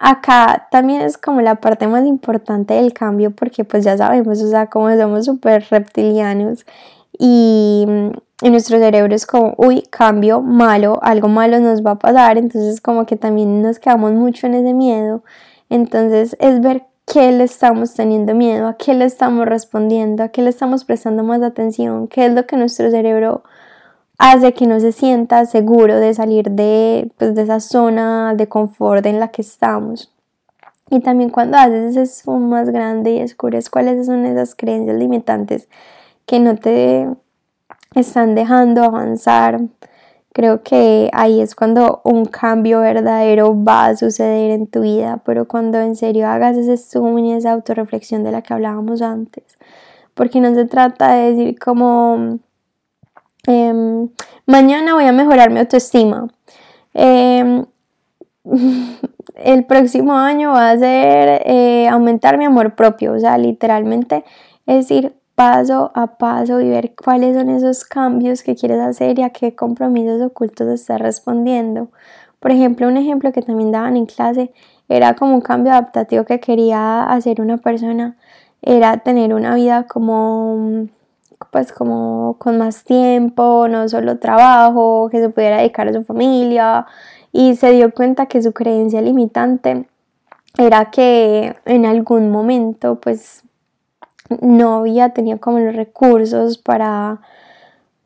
acá 0.00 0.66
también 0.70 1.02
es 1.02 1.18
como 1.18 1.42
la 1.42 1.56
parte 1.56 1.86
más 1.86 2.06
importante 2.06 2.74
del 2.74 2.94
cambio 2.94 3.30
porque 3.32 3.64
pues 3.64 3.84
ya 3.84 3.96
sabemos, 3.96 4.42
o 4.42 4.48
sea, 4.48 4.66
como 4.66 4.90
somos 4.96 5.26
súper 5.26 5.64
reptilianos 5.70 6.64
y, 7.18 7.86
y 8.42 8.50
nuestro 8.50 8.78
cerebro 8.78 9.14
es 9.14 9.26
como, 9.26 9.54
uy, 9.58 9.82
cambio 9.90 10.40
malo, 10.40 10.98
algo 11.02 11.28
malo 11.28 11.60
nos 11.60 11.84
va 11.84 11.92
a 11.92 11.98
pasar, 11.98 12.38
entonces 12.38 12.80
como 12.80 13.04
que 13.04 13.16
también 13.16 13.60
nos 13.60 13.78
quedamos 13.78 14.12
mucho 14.12 14.46
en 14.46 14.54
ese 14.54 14.72
miedo. 14.72 15.22
Entonces 15.68 16.34
es 16.40 16.60
ver 16.62 16.86
qué 17.06 17.30
le 17.32 17.44
estamos 17.44 17.94
teniendo 17.94 18.34
miedo, 18.34 18.68
a 18.68 18.76
qué 18.78 18.94
le 18.94 19.04
estamos 19.04 19.44
respondiendo, 19.44 20.22
a 20.22 20.28
qué 20.28 20.40
le 20.40 20.48
estamos 20.48 20.84
prestando 20.84 21.22
más 21.24 21.42
atención, 21.42 22.08
qué 22.08 22.24
es 22.24 22.32
lo 22.32 22.46
que 22.46 22.56
nuestro 22.56 22.90
cerebro 22.90 23.42
hace 24.20 24.52
que 24.52 24.66
no 24.66 24.78
se 24.80 24.92
sienta 24.92 25.46
seguro 25.46 25.96
de 25.96 26.12
salir 26.12 26.50
de, 26.50 27.10
pues, 27.16 27.34
de 27.34 27.42
esa 27.42 27.58
zona 27.58 28.34
de 28.34 28.48
confort 28.48 29.04
en 29.06 29.18
la 29.18 29.28
que 29.28 29.40
estamos. 29.40 30.12
Y 30.90 31.00
también 31.00 31.30
cuando 31.30 31.56
haces 31.56 31.96
ese 31.96 32.06
zoom 32.06 32.50
más 32.50 32.68
grande 32.68 33.12
y 33.12 33.20
descubres 33.20 33.70
cuáles 33.70 34.04
son 34.04 34.26
esas 34.26 34.54
creencias 34.54 34.98
limitantes 34.98 35.68
que 36.26 36.38
no 36.38 36.56
te 36.56 37.08
están 37.94 38.34
dejando 38.34 38.84
avanzar, 38.84 39.62
Creo 40.32 40.62
que 40.62 41.10
ahí 41.12 41.40
es 41.40 41.56
cuando 41.56 42.02
un 42.04 42.24
cambio 42.24 42.80
verdadero 42.80 43.64
va 43.64 43.86
a 43.86 43.96
suceder 43.96 44.52
en 44.52 44.68
tu 44.68 44.82
vida, 44.82 45.20
pero 45.24 45.48
cuando 45.48 45.80
en 45.80 45.96
serio 45.96 46.28
hagas 46.28 46.56
ese 46.56 46.76
zoom 46.76 47.18
y 47.18 47.32
esa 47.32 47.50
autorreflexión 47.50 48.22
de 48.22 48.30
la 48.30 48.40
que 48.40 48.54
hablábamos 48.54 49.02
antes, 49.02 49.58
porque 50.14 50.40
no 50.40 50.54
se 50.54 50.66
trata 50.66 51.14
de 51.14 51.32
decir 51.32 51.58
como 51.58 52.38
em, 53.50 54.08
mañana 54.46 54.94
voy 54.94 55.04
a 55.04 55.12
mejorar 55.12 55.50
mi 55.50 55.60
autoestima, 55.60 56.28
em, 56.94 57.64
el 59.34 59.64
próximo 59.64 60.14
año 60.14 60.52
va 60.52 60.70
a 60.70 60.78
ser 60.78 61.42
eh, 61.44 61.88
aumentar 61.88 62.38
mi 62.38 62.44
amor 62.44 62.74
propio, 62.74 63.12
o 63.14 63.18
sea, 63.18 63.38
literalmente 63.38 64.24
es 64.66 64.88
decir, 64.88 65.14
paso 65.34 65.90
a 65.94 66.18
paso 66.18 66.60
y 66.60 66.68
ver 66.68 66.94
cuáles 66.94 67.36
son 67.36 67.48
esos 67.48 67.84
cambios 67.84 68.42
que 68.42 68.54
quieres 68.54 68.78
hacer 68.78 69.18
y 69.18 69.22
a 69.22 69.30
qué 69.30 69.54
compromisos 69.54 70.22
ocultos 70.22 70.68
estás 70.68 71.00
respondiendo. 71.00 71.88
Por 72.40 72.52
ejemplo, 72.52 72.86
un 72.86 72.96
ejemplo 72.96 73.32
que 73.32 73.42
también 73.42 73.72
daban 73.72 73.96
en 73.96 74.06
clase 74.06 74.52
era 74.88 75.14
como 75.14 75.34
un 75.34 75.40
cambio 75.40 75.72
adaptativo 75.72 76.24
que 76.24 76.40
quería 76.40 77.02
hacer 77.04 77.40
una 77.40 77.56
persona, 77.56 78.16
era 78.62 78.98
tener 78.98 79.34
una 79.34 79.54
vida 79.54 79.86
como 79.88 80.86
pues 81.50 81.72
como 81.72 82.36
con 82.38 82.58
más 82.58 82.84
tiempo, 82.84 83.66
no 83.68 83.88
solo 83.88 84.18
trabajo, 84.18 85.08
que 85.10 85.20
se 85.20 85.30
pudiera 85.30 85.58
dedicar 85.58 85.88
a 85.88 85.92
su 85.92 86.04
familia. 86.04 86.86
Y 87.32 87.56
se 87.56 87.72
dio 87.72 87.92
cuenta 87.94 88.26
que 88.26 88.42
su 88.42 88.52
creencia 88.52 89.00
limitante 89.00 89.86
era 90.58 90.90
que 90.90 91.56
en 91.64 91.86
algún 91.86 92.30
momento 92.30 93.00
pues 93.00 93.44
no 94.40 94.78
había 94.78 95.10
tenido 95.10 95.38
como 95.38 95.58
los 95.58 95.74
recursos 95.74 96.58
para 96.58 97.20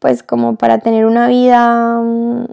pues 0.05 0.23
como 0.23 0.57
para 0.57 0.81
tener 0.81 1.07
una 1.07 1.29
vida 1.29 1.99
mm, 1.99 2.45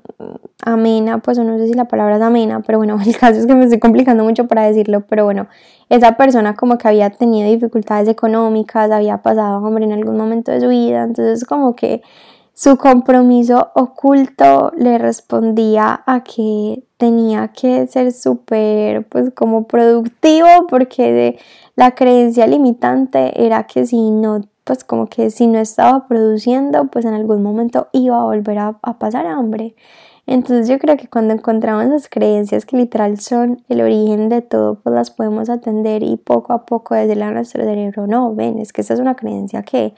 amena, 0.64 1.18
pues 1.18 1.38
no 1.38 1.58
sé 1.58 1.68
si 1.68 1.74
la 1.74 1.84
palabra 1.84 2.16
es 2.16 2.22
amena, 2.22 2.62
pero 2.62 2.78
bueno, 2.78 2.98
el 3.06 3.18
caso 3.18 3.42
es 3.42 3.46
que 3.46 3.54
me 3.54 3.66
estoy 3.66 3.78
complicando 3.78 4.24
mucho 4.24 4.48
para 4.48 4.62
decirlo, 4.64 5.02
pero 5.02 5.26
bueno, 5.26 5.48
esa 5.90 6.16
persona 6.16 6.56
como 6.56 6.78
que 6.78 6.88
había 6.88 7.10
tenido 7.10 7.50
dificultades 7.50 8.08
económicas, 8.08 8.90
había 8.90 9.22
pasado 9.22 9.68
hambre 9.68 9.84
en 9.84 9.92
algún 9.92 10.16
momento 10.16 10.50
de 10.50 10.62
su 10.62 10.70
vida, 10.70 11.04
entonces 11.04 11.44
como 11.44 11.76
que 11.76 12.02
su 12.54 12.78
compromiso 12.78 13.72
oculto 13.76 14.72
le 14.78 14.98
respondía 14.98 16.04
a 16.06 16.24
que 16.24 16.86
tenía 16.96 17.50
que 17.50 17.86
ser 17.88 18.14
súper, 18.14 19.06
pues 19.10 19.32
como 19.36 19.68
productivo, 19.68 20.48
porque 20.70 21.38
la 21.76 21.96
creencia 21.96 22.48
limitante 22.48 23.46
era 23.46 23.68
que 23.68 23.86
si 23.86 24.10
no, 24.10 24.40
pues 24.64 24.84
como 24.84 25.08
que 25.08 25.30
si 25.30 25.48
no 25.48 25.60
estaba 25.60 26.08
produciendo, 26.08 26.86
pues 26.88 27.06
en 27.06 27.14
algún 27.14 27.42
momento 27.44 27.88
iba 27.94 28.20
a 28.20 28.24
volver 28.24 28.60
a, 28.60 28.80
a 28.82 29.00
pasar 29.00 29.26
hambre. 29.26 29.76
Entonces 30.28 30.68
yo 30.68 30.78
creo 30.80 30.98
que 30.98 31.08
cuando 31.08 31.34
encontramos 31.34 31.86
esas 31.86 32.08
creencias 32.08 32.66
que 32.66 32.78
literal 32.78 33.20
son 33.20 33.64
el 33.70 33.82
origen 33.82 34.30
de 34.30 34.42
todo, 34.42 34.76
pues 34.76 34.94
las 34.96 35.12
podemos 35.12 35.50
atender 35.50 36.04
y 36.04 36.18
poco 36.18 36.54
a 36.54 36.66
poco 36.66 36.96
desde 36.96 37.16
la 37.16 37.32
nuestro 37.32 37.64
cerebro, 37.64 38.08
no, 38.08 38.34
ven, 38.36 38.60
es 38.60 38.72
que 38.72 38.82
esa 38.82 38.94
es 38.94 39.00
una 39.00 39.16
creencia 39.16 39.64
que 39.64 39.94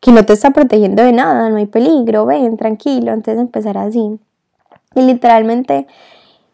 que 0.00 0.12
no 0.12 0.24
te 0.24 0.32
está 0.32 0.50
protegiendo 0.50 1.02
de 1.02 1.12
nada, 1.12 1.48
no 1.50 1.56
hay 1.56 1.66
peligro, 1.66 2.26
ven, 2.26 2.56
tranquilo, 2.56 3.12
antes 3.12 3.34
de 3.34 3.42
empezar 3.42 3.78
así. 3.78 4.18
Y 4.94 5.02
literalmente 5.02 5.86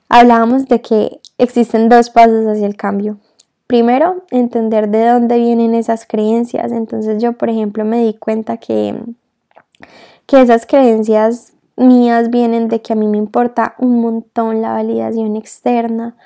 hablábamos 0.09 0.67
de 0.67 0.81
que 0.81 1.21
existen 1.39 1.89
dos 1.89 2.11
pasos 2.11 2.47
hacia 2.47 2.67
el 2.67 2.77
cambio. 2.77 3.19
Primero, 3.67 4.25
entender 4.31 4.89
de 4.89 5.07
dónde 5.07 5.39
vienen 5.39 5.75
esas 5.75 6.07
creencias. 6.07 6.73
Entonces 6.73 7.23
yo, 7.23 7.33
por 7.33 7.49
ejemplo, 7.49 7.85
me 7.85 8.05
di 8.05 8.15
cuenta 8.15 8.59
que, 8.59 8.95
que 10.27 10.41
esas 10.41 10.67
creencias 10.67 11.55
mías 11.77 12.31
vienen 12.31 12.69
de 12.69 12.83
que 12.83 12.93
a 12.93 12.97
mí 12.97 13.07
me 13.07 13.19
importa 13.19 13.75
un 13.79 14.01
montón 14.01 14.63
la 14.63 14.73
validación 14.73 15.37
externa, 15.37 16.17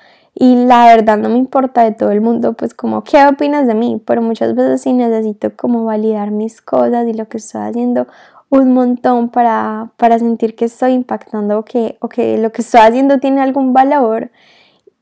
y 0.41 0.55
la 0.55 0.85
verdad 0.85 1.17
no 1.17 1.27
me 1.27 1.37
importa 1.37 1.83
de 1.83 1.91
todo 1.91 2.11
el 2.11 2.21
mundo, 2.21 2.53
pues 2.53 2.73
como, 2.73 3.03
¿qué 3.03 3.25
opinas 3.27 3.67
de 3.67 3.75
mí? 3.75 4.01
Pero 4.05 4.21
muchas 4.21 4.55
veces 4.55 4.81
sí 4.81 4.93
necesito 4.93 5.53
como 5.55 5.83
validar 5.83 6.31
mis 6.31 6.61
cosas 6.61 7.05
y 7.07 7.13
lo 7.13 7.27
que 7.27 7.37
estoy 7.37 7.61
haciendo 7.61 8.07
un 8.47 8.73
montón 8.73 9.29
para, 9.29 9.91
para 9.97 10.17
sentir 10.17 10.55
que 10.55 10.65
estoy 10.65 10.93
impactando 10.93 11.59
o 11.59 11.65
que, 11.65 11.97
o 11.99 12.07
que 12.07 12.37
lo 12.37 12.53
que 12.53 12.61
estoy 12.61 12.79
haciendo 12.79 13.19
tiene 13.19 13.41
algún 13.41 13.73
valor. 13.73 14.31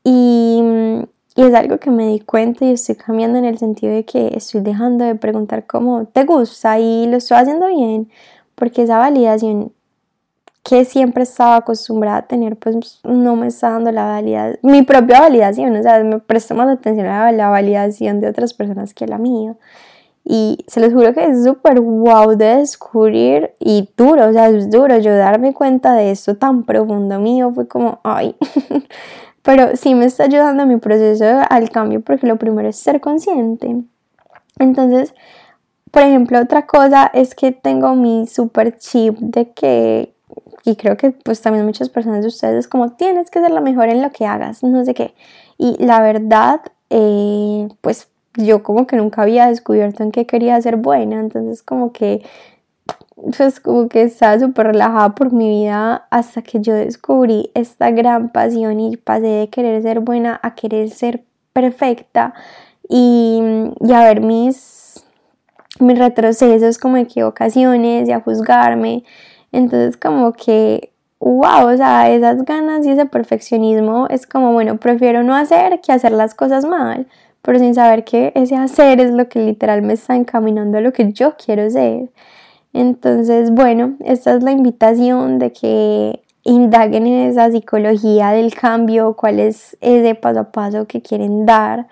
Y, 0.02 0.60
y 1.38 1.42
es 1.44 1.54
algo 1.54 1.78
que 1.78 1.92
me 1.92 2.08
di 2.08 2.18
cuenta 2.18 2.64
y 2.64 2.72
estoy 2.72 2.96
cambiando 2.96 3.38
en 3.38 3.44
el 3.44 3.58
sentido 3.58 3.92
de 3.92 4.04
que 4.04 4.32
estoy 4.34 4.60
dejando 4.60 5.04
de 5.04 5.14
preguntar 5.14 5.68
cómo 5.68 6.04
te 6.06 6.24
gusta 6.24 6.80
y 6.80 7.06
lo 7.06 7.18
estoy 7.18 7.36
haciendo 7.36 7.68
bien, 7.68 8.10
porque 8.56 8.82
esa 8.82 8.98
validación 8.98 9.70
que 10.64 10.84
siempre 10.84 11.22
estaba 11.22 11.54
acostumbrada 11.54 12.16
a 12.18 12.26
tener, 12.26 12.56
pues 12.56 13.00
no 13.04 13.36
me 13.36 13.46
está 13.46 13.70
dando 13.70 13.92
la 13.92 14.06
validación, 14.06 14.58
mi 14.62 14.82
propia 14.82 15.20
validación, 15.20 15.76
o 15.76 15.82
sea, 15.84 16.02
me 16.02 16.18
presto 16.18 16.56
más 16.56 16.68
atención 16.68 17.06
a 17.06 17.30
la 17.30 17.50
validación 17.50 18.20
de 18.20 18.30
otras 18.30 18.52
personas 18.52 18.92
que 18.92 19.04
a 19.04 19.06
la 19.06 19.18
mía. 19.18 19.54
Y 20.24 20.64
se 20.66 20.80
les 20.80 20.92
juro 20.92 21.14
que 21.14 21.24
es 21.24 21.44
súper 21.44 21.80
wow 21.80 22.36
de 22.36 22.56
descubrir 22.56 23.52
y 23.60 23.88
duro, 23.96 24.28
o 24.28 24.32
sea, 24.32 24.48
es 24.48 24.68
duro. 24.68 24.98
Yo 24.98 25.16
darme 25.16 25.54
cuenta 25.54 25.94
de 25.94 26.10
esto 26.10 26.36
tan 26.36 26.64
profundo 26.64 27.18
mío 27.18 27.50
fue 27.54 27.66
como, 27.66 28.00
ay, 28.02 28.36
pero 29.48 29.76
sí 29.76 29.94
me 29.94 30.04
está 30.04 30.24
ayudando 30.24 30.64
a 30.64 30.66
mi 30.66 30.76
proceso 30.76 31.24
al 31.48 31.70
cambio 31.70 32.02
porque 32.02 32.26
lo 32.26 32.36
primero 32.36 32.68
es 32.68 32.76
ser 32.76 33.00
consciente. 33.00 33.76
Entonces, 34.58 35.14
por 35.90 36.02
ejemplo, 36.02 36.38
otra 36.38 36.66
cosa 36.66 37.10
es 37.14 37.34
que 37.34 37.52
tengo 37.52 37.94
mi 37.94 38.26
super 38.26 38.76
chip 38.76 39.16
de 39.18 39.50
que 39.52 40.12
y 40.66 40.76
creo 40.76 40.98
que 40.98 41.12
pues 41.12 41.40
también 41.40 41.64
muchas 41.64 41.88
personas 41.88 42.20
de 42.20 42.28
ustedes 42.28 42.56
es 42.56 42.68
como 42.68 42.90
tienes 42.90 43.30
que 43.30 43.40
ser 43.40 43.50
la 43.50 43.62
mejor 43.62 43.88
en 43.88 44.02
lo 44.02 44.10
que 44.12 44.26
hagas, 44.26 44.62
no 44.62 44.84
sé 44.84 44.92
qué. 44.92 45.14
Y 45.56 45.82
la 45.82 46.02
verdad, 46.02 46.60
eh, 46.90 47.68
pues 47.80 48.10
yo 48.34 48.62
como 48.62 48.86
que 48.86 48.96
nunca 48.96 49.22
había 49.22 49.48
descubierto 49.48 50.02
en 50.02 50.12
qué 50.12 50.26
quería 50.26 50.60
ser 50.60 50.76
buena, 50.76 51.20
entonces 51.20 51.62
como 51.62 51.94
que 51.94 52.22
pues 53.36 53.60
como 53.60 53.88
que 53.88 54.02
estaba 54.02 54.38
súper 54.38 54.68
relajada 54.68 55.14
por 55.14 55.32
mi 55.32 55.48
vida 55.48 56.06
hasta 56.10 56.42
que 56.42 56.60
yo 56.60 56.74
descubrí 56.74 57.50
esta 57.54 57.90
gran 57.90 58.30
pasión 58.30 58.80
y 58.80 58.96
pasé 58.96 59.26
de 59.26 59.48
querer 59.50 59.82
ser 59.82 60.00
buena 60.00 60.38
a 60.42 60.54
querer 60.54 60.90
ser 60.90 61.24
perfecta 61.52 62.34
y, 62.88 63.42
y 63.80 63.92
a 63.92 64.04
ver 64.04 64.20
mis, 64.20 65.04
mis 65.80 65.98
retrocesos 65.98 66.78
como 66.78 66.96
equivocaciones 66.96 68.08
y 68.08 68.12
a 68.12 68.20
juzgarme 68.20 69.04
entonces 69.52 69.96
como 69.96 70.32
que, 70.32 70.92
wow, 71.20 71.72
o 71.72 71.76
sea, 71.76 72.10
esas 72.10 72.44
ganas 72.44 72.86
y 72.86 72.90
ese 72.90 73.06
perfeccionismo 73.06 74.06
es 74.08 74.26
como, 74.26 74.52
bueno, 74.52 74.78
prefiero 74.78 75.22
no 75.22 75.34
hacer 75.34 75.80
que 75.80 75.92
hacer 75.92 76.12
las 76.12 76.34
cosas 76.34 76.64
mal, 76.64 77.06
pero 77.42 77.58
sin 77.58 77.74
saber 77.74 78.04
que 78.04 78.32
ese 78.34 78.56
hacer 78.56 79.00
es 79.00 79.10
lo 79.10 79.28
que 79.28 79.40
literal 79.40 79.82
me 79.82 79.94
está 79.94 80.16
encaminando 80.16 80.78
a 80.78 80.80
lo 80.80 80.92
que 80.92 81.12
yo 81.12 81.34
quiero 81.36 81.68
ser. 81.70 82.10
Entonces, 82.72 83.50
bueno, 83.50 83.96
esta 84.04 84.34
es 84.34 84.42
la 84.42 84.52
invitación 84.52 85.38
de 85.38 85.52
que 85.52 86.22
indaguen 86.44 87.06
en 87.06 87.30
esa 87.30 87.50
psicología 87.50 88.30
del 88.30 88.54
cambio, 88.54 89.14
cuál 89.14 89.40
es 89.40 89.76
ese 89.80 90.14
paso 90.14 90.40
a 90.40 90.52
paso 90.52 90.86
que 90.86 91.02
quieren 91.02 91.46
dar 91.46 91.88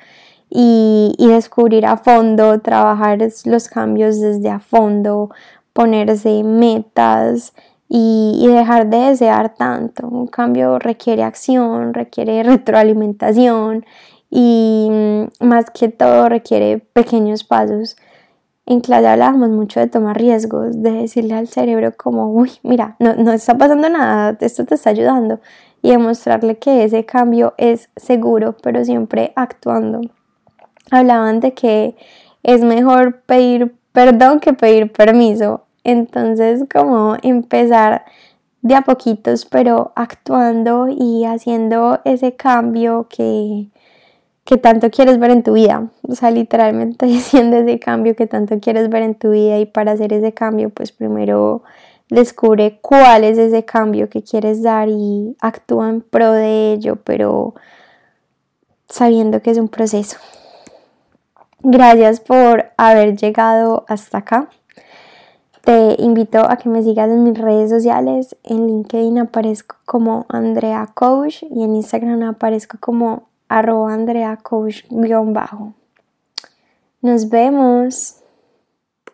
y, 0.49 1.15
y 1.19 1.29
descubrir 1.29 1.87
a 1.87 1.97
fondo, 1.97 2.61
trabajar 2.61 3.19
los 3.45 3.69
cambios 3.69 4.21
desde 4.21 4.51
a 4.51 4.61
fondo, 4.61 5.31
ponerse 5.73 6.43
metas 6.43 7.53
y, 7.89 8.47
dejar 8.49 8.89
de 8.89 8.99
desear 8.99 9.55
tanto. 9.55 10.09
Un 10.09 10.27
cambio 10.27 10.79
requiere 10.79 11.23
acción, 11.23 11.95
requiere 11.95 12.43
retroalimentación 12.43 13.85
y 14.31 14.89
mm, 14.91 15.47
más 15.47 15.71
que 15.71 15.89
todo 15.89 16.29
requiere 16.29 16.79
pequeños 16.79 17.45
pasos. 17.45 17.97
En 18.67 18.81
clase 18.81 19.07
hablábamos 19.07 19.49
mucho 19.51 19.81
de 19.81 19.87
tomar 19.87 20.19
riesgos, 20.19 20.83
de 20.83 20.91
decirle 20.91 21.35
al 21.35 21.49
cerebro 21.49 21.97
como, 21.97 22.33
uy, 22.33 22.51
mira, 22.63 22.97
no, 22.99 23.15
no 23.15 23.33
está 23.33 23.57
pasando 23.57 23.89
nada, 23.89 24.37
esto 24.41 24.65
te 24.65 24.75
está 24.75 24.91
ayudando 24.91 25.41
y 25.83 25.91
demostrarle 25.91 26.59
que 26.59 26.85
ese 26.85 27.05
cambio 27.05 27.55
es 27.59 27.91
seguro, 27.97 28.57
pero 28.63 28.85
siempre 28.85 29.33
actuando. 29.37 30.01
Hablaban 30.91 31.41
de 31.41 31.55
que 31.55 31.97
es 32.43 32.63
mejor 32.63 33.23
pedir 33.23 33.75
perdón 33.93 34.41
que 34.41 34.53
pedir 34.53 34.93
permiso 34.93 35.67
entonces, 35.87 36.65
como 36.69 37.17
empezar 37.23 38.05
de 38.61 38.75
a 38.75 38.83
poquitos, 38.83 39.45
pero 39.45 39.93
actuando 39.95 40.89
y 40.89 41.25
haciendo 41.25 42.01
ese 42.05 42.35
cambio 42.35 43.07
que, 43.09 43.69
que 44.47 44.57
tanto 44.57 44.91
quieres 44.91 45.19
ver 45.19 45.33
en 45.33 45.43
tu 45.43 45.55
vida. 45.55 45.91
O 46.09 46.15
sea, 46.15 46.31
literalmente 46.31 47.05
haciendo 47.19 47.57
ese 47.59 47.79
cambio 47.79 48.17
que 48.17 48.27
tanto 48.27 48.59
quieres 48.61 48.89
ver 48.89 49.03
en 49.03 49.15
tu 49.17 49.31
vida 49.33 49.59
y 49.59 49.67
para 49.67 49.93
hacer 49.93 50.15
ese 50.15 50.33
cambio, 50.33 50.71
pues 50.71 50.93
primero 50.93 51.63
descubre 52.09 52.79
cuál 52.81 53.25
es 53.25 53.37
ese 53.37 53.65
cambio 53.65 54.09
que 54.09 54.23
quieres 54.23 54.63
dar 54.63 54.89
y 54.89 55.37
actúa 55.41 55.91
en 55.91 56.01
pro 56.01 56.31
de 56.31 56.73
ello, 56.73 56.97
pero 57.03 57.55
sabiendo 58.89 59.43
que 59.43 59.51
es 59.51 59.59
un 59.59 59.69
proceso. 59.69 60.17
Gracias 61.61 62.21
por 62.21 62.67
haber 62.77 63.17
llegado 63.17 63.85
hasta 63.89 64.19
acá. 64.19 64.49
Te 65.63 65.97
invito 65.99 66.49
a 66.49 66.57
que 66.59 66.69
me 66.69 66.85
sigas 66.85 67.11
en 67.11 67.25
mis 67.25 67.37
redes 67.37 67.71
sociales. 67.71 68.37
En 68.45 68.69
LinkedIn 68.69 69.19
aparezco 69.19 69.75
como 69.85 70.25
Andrea 70.29 70.89
Coach 70.95 71.43
y 71.43 71.65
en 71.65 71.75
Instagram 71.75 72.23
aparezco 72.23 72.79
como 72.79 73.25
arroba 73.49 73.93
Andrea 73.93 74.37
Coach 74.37 74.85
bajo. 75.33 75.75
Nos 77.03 77.29
vemos. 77.29 78.23